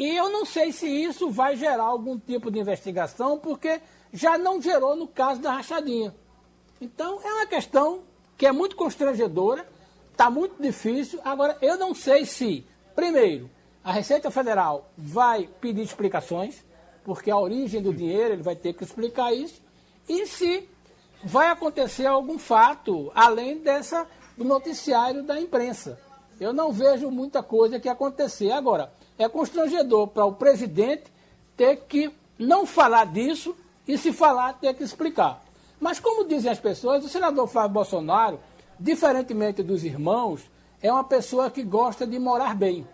e 0.00 0.16
eu 0.16 0.30
não 0.30 0.46
sei 0.46 0.72
se 0.72 0.86
isso 0.88 1.30
vai 1.30 1.56
gerar 1.56 1.84
algum 1.84 2.18
tipo 2.18 2.50
de 2.50 2.58
investigação, 2.58 3.38
porque 3.38 3.82
já 4.10 4.38
não 4.38 4.60
gerou 4.60 4.96
no 4.96 5.06
caso 5.06 5.42
da 5.42 5.52
rachadinha. 5.52 6.14
Então, 6.80 7.20
é 7.22 7.34
uma 7.34 7.46
questão 7.46 8.00
que 8.38 8.46
é 8.46 8.52
muito 8.52 8.76
constrangedora, 8.76 9.68
está 10.10 10.30
muito 10.30 10.60
difícil. 10.60 11.20
Agora, 11.22 11.58
eu 11.60 11.76
não 11.76 11.94
sei 11.94 12.24
se, 12.24 12.66
primeiro, 12.94 13.50
a 13.82 13.92
Receita 13.92 14.30
Federal 14.30 14.90
vai 14.96 15.48
pedir 15.60 15.82
explicações, 15.82 16.64
porque 17.04 17.30
a 17.30 17.38
origem 17.38 17.80
do 17.80 17.94
dinheiro 17.94 18.34
ele 18.34 18.42
vai 18.42 18.54
ter 18.54 18.74
que 18.74 18.84
explicar 18.84 19.32
isso, 19.32 19.60
e 20.08 20.26
se 20.26 20.68
vai 21.24 21.48
acontecer 21.48 22.06
algum 22.06 22.38
fato 22.38 23.10
além 23.14 23.58
dessa 23.58 24.06
do 24.36 24.44
noticiário 24.44 25.22
da 25.22 25.40
imprensa. 25.40 25.98
Eu 26.40 26.52
não 26.52 26.72
vejo 26.72 27.10
muita 27.10 27.42
coisa 27.42 27.78
que 27.78 27.88
acontecer. 27.88 28.50
Agora, 28.50 28.90
é 29.18 29.28
constrangedor 29.28 30.08
para 30.08 30.24
o 30.24 30.32
presidente 30.32 31.04
ter 31.56 31.76
que 31.86 32.10
não 32.38 32.64
falar 32.64 33.04
disso 33.04 33.54
e, 33.86 33.98
se 33.98 34.12
falar, 34.12 34.54
ter 34.54 34.72
que 34.72 34.82
explicar. 34.82 35.42
Mas, 35.78 36.00
como 36.00 36.26
dizem 36.26 36.50
as 36.50 36.58
pessoas, 36.58 37.04
o 37.04 37.08
senador 37.08 37.46
Flávio 37.46 37.72
Bolsonaro, 37.72 38.40
diferentemente 38.78 39.62
dos 39.62 39.84
irmãos, 39.84 40.40
é 40.82 40.90
uma 40.90 41.04
pessoa 41.04 41.50
que 41.50 41.62
gosta 41.62 42.06
de 42.06 42.18
morar 42.18 42.54
bem. 42.54 42.86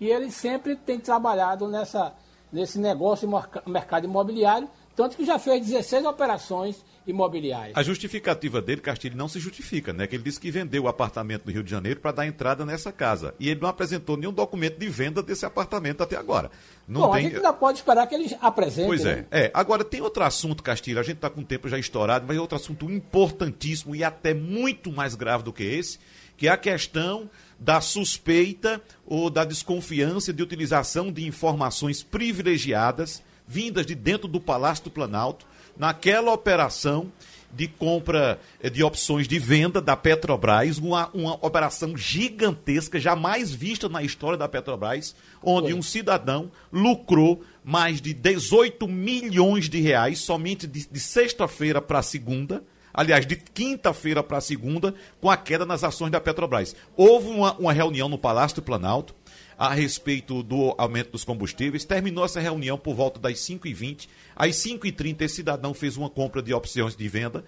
E 0.00 0.08
ele 0.08 0.30
sempre 0.30 0.76
tem 0.76 0.98
trabalhado 0.98 1.68
nessa, 1.68 2.12
nesse 2.52 2.78
negócio, 2.78 3.28
mercado 3.66 4.04
imobiliário, 4.04 4.68
tanto 4.96 5.16
que 5.16 5.24
já 5.24 5.38
fez 5.38 5.66
16 5.66 6.04
operações 6.04 6.84
imobiliárias. 7.06 7.76
A 7.76 7.82
justificativa 7.82 8.62
dele, 8.62 8.80
Castilho, 8.80 9.16
não 9.16 9.28
se 9.28 9.38
justifica, 9.38 9.92
né? 9.92 10.06
Que 10.06 10.16
ele 10.16 10.22
disse 10.22 10.40
que 10.40 10.50
vendeu 10.50 10.84
o 10.84 10.88
apartamento 10.88 11.44
no 11.44 11.52
Rio 11.52 11.62
de 11.62 11.70
Janeiro 11.70 12.00
para 12.00 12.12
dar 12.12 12.26
entrada 12.26 12.64
nessa 12.64 12.90
casa. 12.90 13.34
E 13.38 13.48
ele 13.48 13.60
não 13.60 13.68
apresentou 13.68 14.16
nenhum 14.16 14.32
documento 14.32 14.78
de 14.78 14.88
venda 14.88 15.22
desse 15.22 15.44
apartamento 15.44 16.02
até 16.02 16.16
agora. 16.16 16.50
Não 16.88 17.02
Bom, 17.02 17.12
tem... 17.12 17.20
a 17.20 17.22
gente 17.22 17.36
ainda 17.36 17.52
pode 17.52 17.78
esperar 17.78 18.06
que 18.06 18.14
ele 18.14 18.36
apresente. 18.40 18.86
Pois 18.86 19.04
é. 19.04 19.16
Né? 19.16 19.26
é. 19.30 19.50
Agora, 19.52 19.84
tem 19.84 20.00
outro 20.00 20.22
assunto, 20.22 20.62
Castilho, 20.62 20.98
a 20.98 21.02
gente 21.02 21.16
está 21.16 21.28
com 21.28 21.42
o 21.42 21.44
tempo 21.44 21.68
já 21.68 21.78
estourado, 21.78 22.24
mas 22.26 22.36
é 22.36 22.40
outro 22.40 22.56
assunto 22.56 22.90
importantíssimo 22.90 23.94
e 23.94 24.02
até 24.02 24.32
muito 24.32 24.90
mais 24.90 25.14
grave 25.14 25.44
do 25.44 25.52
que 25.52 25.62
esse, 25.62 25.98
que 26.36 26.48
é 26.48 26.50
a 26.50 26.56
questão 26.56 27.28
da 27.64 27.80
suspeita 27.80 28.82
ou 29.06 29.30
da 29.30 29.42
desconfiança 29.42 30.32
de 30.32 30.42
utilização 30.42 31.10
de 31.10 31.26
informações 31.26 32.02
privilegiadas 32.02 33.22
vindas 33.46 33.86
de 33.86 33.94
dentro 33.94 34.28
do 34.28 34.40
Palácio 34.40 34.84
do 34.84 34.90
Planalto, 34.90 35.46
naquela 35.76 36.32
operação 36.32 37.10
de 37.52 37.68
compra 37.68 38.40
eh, 38.60 38.68
de 38.68 38.82
opções 38.82 39.28
de 39.28 39.38
venda 39.38 39.80
da 39.80 39.96
Petrobras, 39.96 40.78
uma, 40.78 41.08
uma 41.14 41.34
operação 41.34 41.96
gigantesca, 41.96 42.98
jamais 42.98 43.52
vista 43.52 43.88
na 43.88 44.02
história 44.02 44.36
da 44.36 44.48
Petrobras, 44.48 45.14
onde 45.42 45.70
Foi. 45.70 45.78
um 45.78 45.82
cidadão 45.82 46.50
lucrou 46.72 47.42
mais 47.62 48.00
de 48.00 48.12
18 48.12 48.88
milhões 48.88 49.68
de 49.68 49.80
reais 49.80 50.18
somente 50.18 50.66
de, 50.66 50.86
de 50.86 51.00
sexta-feira 51.00 51.80
para 51.80 52.02
segunda, 52.02 52.62
aliás, 52.94 53.26
de 53.26 53.36
quinta-feira 53.36 54.22
para 54.22 54.40
segunda, 54.40 54.94
com 55.20 55.28
a 55.28 55.36
queda 55.36 55.66
nas 55.66 55.82
ações 55.82 56.12
da 56.12 56.20
Petrobras. 56.20 56.76
Houve 56.96 57.28
uma, 57.28 57.52
uma 57.54 57.72
reunião 57.72 58.08
no 58.08 58.16
Palácio 58.16 58.56
do 58.56 58.62
Planalto, 58.62 59.14
a 59.58 59.72
respeito 59.72 60.42
do 60.42 60.74
aumento 60.78 61.12
dos 61.12 61.24
combustíveis. 61.24 61.84
Terminou 61.84 62.24
essa 62.24 62.40
reunião 62.40 62.78
por 62.78 62.94
volta 62.94 63.20
das 63.20 63.38
5h20. 63.38 64.08
Às 64.34 64.56
5h30, 64.56 65.22
esse 65.22 65.36
cidadão 65.36 65.74
fez 65.74 65.96
uma 65.96 66.10
compra 66.10 66.42
de 66.42 66.52
opções 66.52 66.96
de 66.96 67.08
venda. 67.08 67.44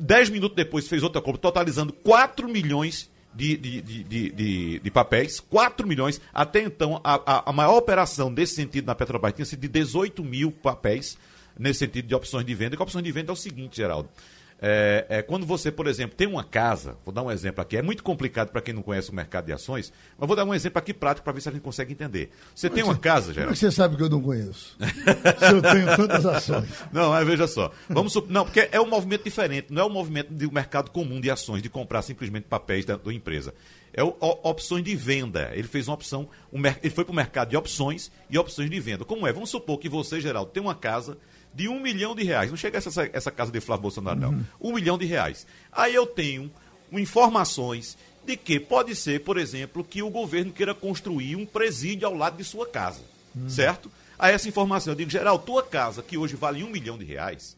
Dez 0.00 0.30
minutos 0.30 0.56
depois 0.56 0.88
fez 0.88 1.02
outra 1.02 1.20
compra, 1.20 1.40
totalizando 1.40 1.92
4 1.92 2.48
milhões 2.48 3.10
de, 3.34 3.56
de, 3.56 3.82
de, 3.82 4.30
de, 4.30 4.78
de 4.80 4.90
papéis. 4.90 5.40
4 5.40 5.86
milhões. 5.86 6.20
Até 6.32 6.62
então, 6.62 7.00
a, 7.04 7.50
a, 7.50 7.52
maior 7.52 7.76
operação 7.76 8.30
nesse 8.30 8.54
sentido 8.54 8.86
na 8.86 8.94
Petrobras 8.94 9.34
tinha 9.34 9.44
sido 9.44 9.60
de 9.60 9.68
18 9.68 10.24
mil 10.24 10.50
papéis, 10.50 11.18
nesse 11.58 11.80
sentido 11.80 12.06
de 12.06 12.14
opções 12.14 12.46
de 12.46 12.54
venda. 12.54 12.74
E 12.74 12.78
a 12.78 12.82
opções 12.82 13.04
de 13.04 13.12
venda 13.12 13.32
é 13.32 13.34
o 13.34 13.36
seguinte, 13.36 13.76
Geraldo. 13.76 14.08
É, 14.60 15.04
é, 15.08 15.22
quando 15.22 15.44
você, 15.44 15.70
por 15.70 15.86
exemplo, 15.86 16.16
tem 16.16 16.26
uma 16.26 16.42
casa, 16.42 16.96
vou 17.04 17.12
dar 17.12 17.22
um 17.22 17.30
exemplo 17.30 17.60
aqui, 17.60 17.76
é 17.76 17.82
muito 17.82 18.02
complicado 18.02 18.50
para 18.50 18.62
quem 18.62 18.72
não 18.72 18.82
conhece 18.82 19.10
o 19.10 19.14
mercado 19.14 19.46
de 19.46 19.52
ações, 19.52 19.92
mas 20.18 20.26
vou 20.26 20.34
dar 20.34 20.44
um 20.44 20.54
exemplo 20.54 20.78
aqui 20.78 20.94
prático 20.94 21.24
para 21.24 21.34
ver 21.34 21.42
se 21.42 21.48
a 21.48 21.52
gente 21.52 21.60
consegue 21.60 21.92
entender. 21.92 22.30
Você 22.54 22.70
tem 22.70 22.82
uma 22.82 22.96
casa, 22.96 23.34
Geraldo? 23.34 23.48
Como 23.48 23.50
é 23.50 23.52
que 23.52 23.58
você 23.58 23.70
sabe 23.70 23.96
que 23.96 24.02
eu 24.02 24.08
não 24.08 24.22
conheço? 24.22 24.76
se 24.78 25.52
eu 25.52 25.60
tenho 25.60 25.96
tantas 25.96 26.24
ações. 26.24 26.68
Não, 26.92 27.10
mas 27.10 27.26
veja 27.26 27.46
só. 27.46 27.70
Vamos 27.88 28.14
Não, 28.28 28.44
porque 28.44 28.68
é 28.72 28.80
um 28.80 28.88
movimento 28.88 29.24
diferente, 29.24 29.66
não 29.70 29.82
é 29.82 29.86
um 29.86 29.90
movimento 29.90 30.32
do 30.32 30.52
mercado 30.52 30.90
comum 30.90 31.20
de 31.20 31.30
ações, 31.30 31.62
de 31.62 31.68
comprar 31.68 32.02
simplesmente 32.02 32.44
papéis 32.44 32.84
da, 32.84 32.96
da 32.96 33.12
empresa. 33.12 33.52
É 33.92 34.02
o, 34.02 34.16
o, 34.20 34.48
opções 34.48 34.84
de 34.84 34.94
venda. 34.94 35.50
Ele 35.52 35.68
fez 35.68 35.88
uma 35.88 35.94
opção, 35.94 36.28
um, 36.52 36.58
ele 36.58 36.90
foi 36.90 37.04
para 37.04 37.12
o 37.12 37.16
mercado 37.16 37.50
de 37.50 37.56
opções 37.56 38.10
e 38.30 38.38
opções 38.38 38.70
de 38.70 38.80
venda. 38.80 39.04
Como 39.04 39.26
é? 39.26 39.32
Vamos 39.32 39.50
supor 39.50 39.78
que 39.78 39.88
você, 39.88 40.20
Geraldo, 40.20 40.50
tem 40.50 40.62
uma 40.62 40.74
casa 40.74 41.18
de 41.56 41.68
um 41.68 41.80
milhão 41.80 42.14
de 42.14 42.22
reais. 42.22 42.50
Não 42.50 42.56
chega 42.56 42.76
essa, 42.76 43.08
essa 43.10 43.30
casa 43.30 43.50
de 43.50 43.60
Flávio 43.60 43.82
Bolsonaro, 43.82 44.20
não. 44.20 44.30
Uhum. 44.30 44.44
Um 44.60 44.74
milhão 44.74 44.98
de 44.98 45.06
reais. 45.06 45.46
Aí 45.72 45.94
eu 45.94 46.06
tenho 46.06 46.52
informações 46.92 47.96
de 48.26 48.36
que 48.36 48.60
pode 48.60 48.94
ser, 48.94 49.22
por 49.22 49.38
exemplo, 49.38 49.82
que 49.82 50.02
o 50.02 50.10
governo 50.10 50.52
queira 50.52 50.74
construir 50.74 51.34
um 51.34 51.46
presídio 51.46 52.06
ao 52.06 52.14
lado 52.14 52.36
de 52.36 52.44
sua 52.44 52.66
casa. 52.66 53.00
Uhum. 53.34 53.48
Certo? 53.48 53.90
Aí 54.18 54.34
essa 54.34 54.46
informação, 54.46 54.92
eu 54.92 54.96
digo, 54.96 55.10
geral, 55.10 55.38
tua 55.38 55.62
casa, 55.62 56.02
que 56.02 56.18
hoje 56.18 56.36
vale 56.36 56.62
um 56.62 56.68
milhão 56.68 56.98
de 56.98 57.06
reais, 57.06 57.56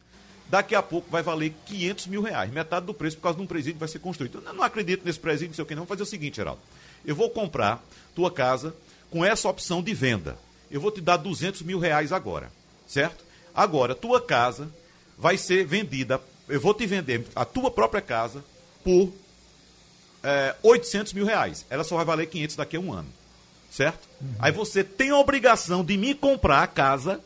daqui 0.49 0.75
a 0.75 0.81
pouco 0.81 1.11
vai 1.11 1.21
valer 1.21 1.53
500 1.65 2.07
mil 2.07 2.21
reais, 2.21 2.49
metade 2.51 2.85
do 2.85 2.93
preço 2.93 3.17
por 3.17 3.23
causa 3.23 3.37
de 3.37 3.43
um 3.43 3.47
presídio 3.47 3.79
vai 3.79 3.89
ser 3.89 3.99
construído. 3.99 4.41
Eu 4.45 4.53
não 4.53 4.63
acredito 4.63 5.03
nesse 5.03 5.19
presídio, 5.19 5.49
não 5.49 5.55
sei 5.55 5.63
o 5.63 5.67
que, 5.67 5.75
não. 5.75 5.83
Vou 5.83 5.89
fazer 5.89 6.03
o 6.03 6.05
seguinte, 6.05 6.37
Geraldo. 6.37 6.61
Eu 7.05 7.15
vou 7.15 7.29
comprar 7.29 7.83
tua 8.15 8.31
casa 8.31 8.73
com 9.09 9.25
essa 9.25 9.49
opção 9.49 9.81
de 9.81 9.93
venda. 9.93 10.37
Eu 10.71 10.79
vou 10.79 10.91
te 10.91 11.01
dar 11.01 11.17
200 11.17 11.63
mil 11.63 11.79
reais 11.79 12.13
agora, 12.13 12.49
certo? 12.87 13.28
Agora, 13.59 13.93
tua 13.93 14.21
casa 14.21 14.69
vai 15.17 15.37
ser 15.37 15.65
vendida, 15.65 16.21
eu 16.47 16.61
vou 16.61 16.73
te 16.73 16.85
vender 16.85 17.25
a 17.35 17.43
tua 17.43 17.69
própria 17.69 18.01
casa 18.01 18.41
por 18.85 19.11
é, 20.23 20.55
800 20.63 21.11
mil 21.11 21.25
reais. 21.25 21.65
Ela 21.69 21.83
só 21.83 21.97
vai 21.97 22.05
valer 22.05 22.27
500 22.27 22.55
daqui 22.55 22.77
a 22.77 22.79
um 22.79 22.93
ano, 22.93 23.09
certo? 23.69 24.07
Uhum. 24.21 24.35
Aí 24.39 24.53
você 24.53 24.81
tem 24.81 25.09
a 25.09 25.17
obrigação 25.17 25.83
de 25.83 25.97
me 25.97 26.15
comprar 26.15 26.63
a 26.63 26.67
casa 26.67 27.19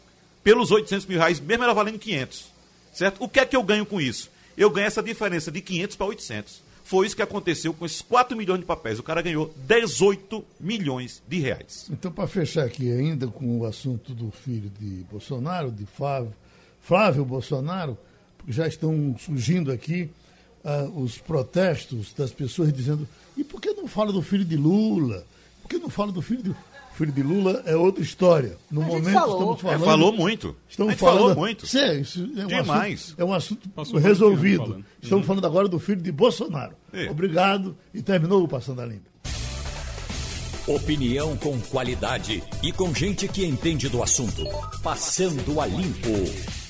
pelos 0.44 0.72
800 0.72 1.06
mil 1.06 1.20
reais, 1.20 1.40
mesmo 1.40 1.66
ela 1.66 1.74
valendo 1.76 2.00
500, 2.00 2.46
certo? 2.92 3.24
O 3.24 3.30
que 3.30 3.40
é 3.40 3.46
que 3.46 3.56
eu 3.56 3.62
ganho 3.62 3.86
com 3.86 4.02
isso? 4.02 4.32
Eu 4.58 4.72
ganho 4.72 4.88
essa 4.88 5.04
diferença 5.04 5.52
de 5.52 5.62
500 5.62 5.96
para 5.96 6.08
800. 6.08 6.63
Foi 6.84 7.08
isso 7.08 7.16
que 7.16 7.22
aconteceu 7.22 7.74
com 7.74 7.86
esses 7.86 8.02
4 8.02 8.36
milhões 8.36 8.60
de 8.60 8.66
papéis. 8.66 9.00
O 9.00 9.04
cara 9.04 9.22
ganhou 9.22 9.54
18 9.56 10.44
milhões 10.60 11.24
de 11.28 11.40
reais. 11.40 11.88
Então, 11.90 12.12
para 12.12 12.28
fechar 12.28 12.66
aqui 12.66 12.92
ainda 12.92 13.28
com 13.28 13.60
o 13.60 13.66
assunto 13.66 14.14
do 14.14 14.30
filho 14.32 14.70
de 14.80 15.06
Bolsonaro, 15.10 15.72
de 15.72 15.86
Flávio, 15.86 16.34
Flávio 16.82 17.24
Bolsonaro, 17.24 17.98
porque 18.38 18.52
já 18.52 18.68
estão 18.68 19.16
surgindo 19.18 19.72
aqui 19.72 20.10
uh, 20.64 21.02
os 21.02 21.18
protestos 21.18 22.14
das 22.14 22.32
pessoas 22.32 22.74
dizendo: 22.74 23.08
e 23.38 23.44
por 23.44 23.62
que 23.62 23.72
não 23.74 23.88
fala 23.88 24.12
do 24.12 24.22
filho 24.22 24.44
de 24.44 24.58
Lula? 24.58 25.26
Por 25.62 25.70
que 25.70 25.78
não 25.78 25.90
fala 25.90 26.12
do 26.12 26.22
filho 26.22 26.44
de 26.44 26.56
filho 26.94 27.12
de 27.12 27.24
Lula 27.24 27.64
é 27.66 27.76
outra 27.76 28.04
história. 28.04 28.58
No 28.72 28.82
a 28.82 28.86
momento 28.86 29.14
falou. 29.14 29.36
estamos 29.36 29.62
falando. 29.62 29.82
É, 29.82 29.86
falou 29.86 30.14
muito. 30.14 30.56
Estamos 30.70 30.96
falando, 30.96 31.20
falou 31.20 31.36
muito. 31.36 31.68
Sim, 31.68 32.02
isso 32.02 32.32
é 32.38 32.44
um 32.44 32.48
Demais. 32.48 33.02
Assunto, 33.02 33.22
é 33.22 33.26
um 33.26 33.34
assunto 33.34 33.98
resolvido. 34.00 34.86
Estamos 35.02 35.24
uhum. 35.24 35.28
falando 35.28 35.46
agora 35.46 35.68
do 35.68 35.80
filho 35.80 36.02
de 36.02 36.12
Bolsonaro. 36.12 36.76
É. 36.92 37.10
Obrigado 37.10 37.76
e 37.94 38.02
terminou 38.02 38.44
o 38.44 38.48
Passando 38.48 38.82
a 38.82 38.86
Limpo. 38.86 39.12
Opinião 40.66 41.36
com 41.36 41.60
qualidade 41.60 42.42
e 42.62 42.72
com 42.72 42.94
gente 42.96 43.28
que 43.28 43.46
entende 43.46 43.90
do 43.90 44.02
assunto. 44.02 44.44
Passando 44.82 45.60
a 45.60 45.66
Limpo. 45.66 46.63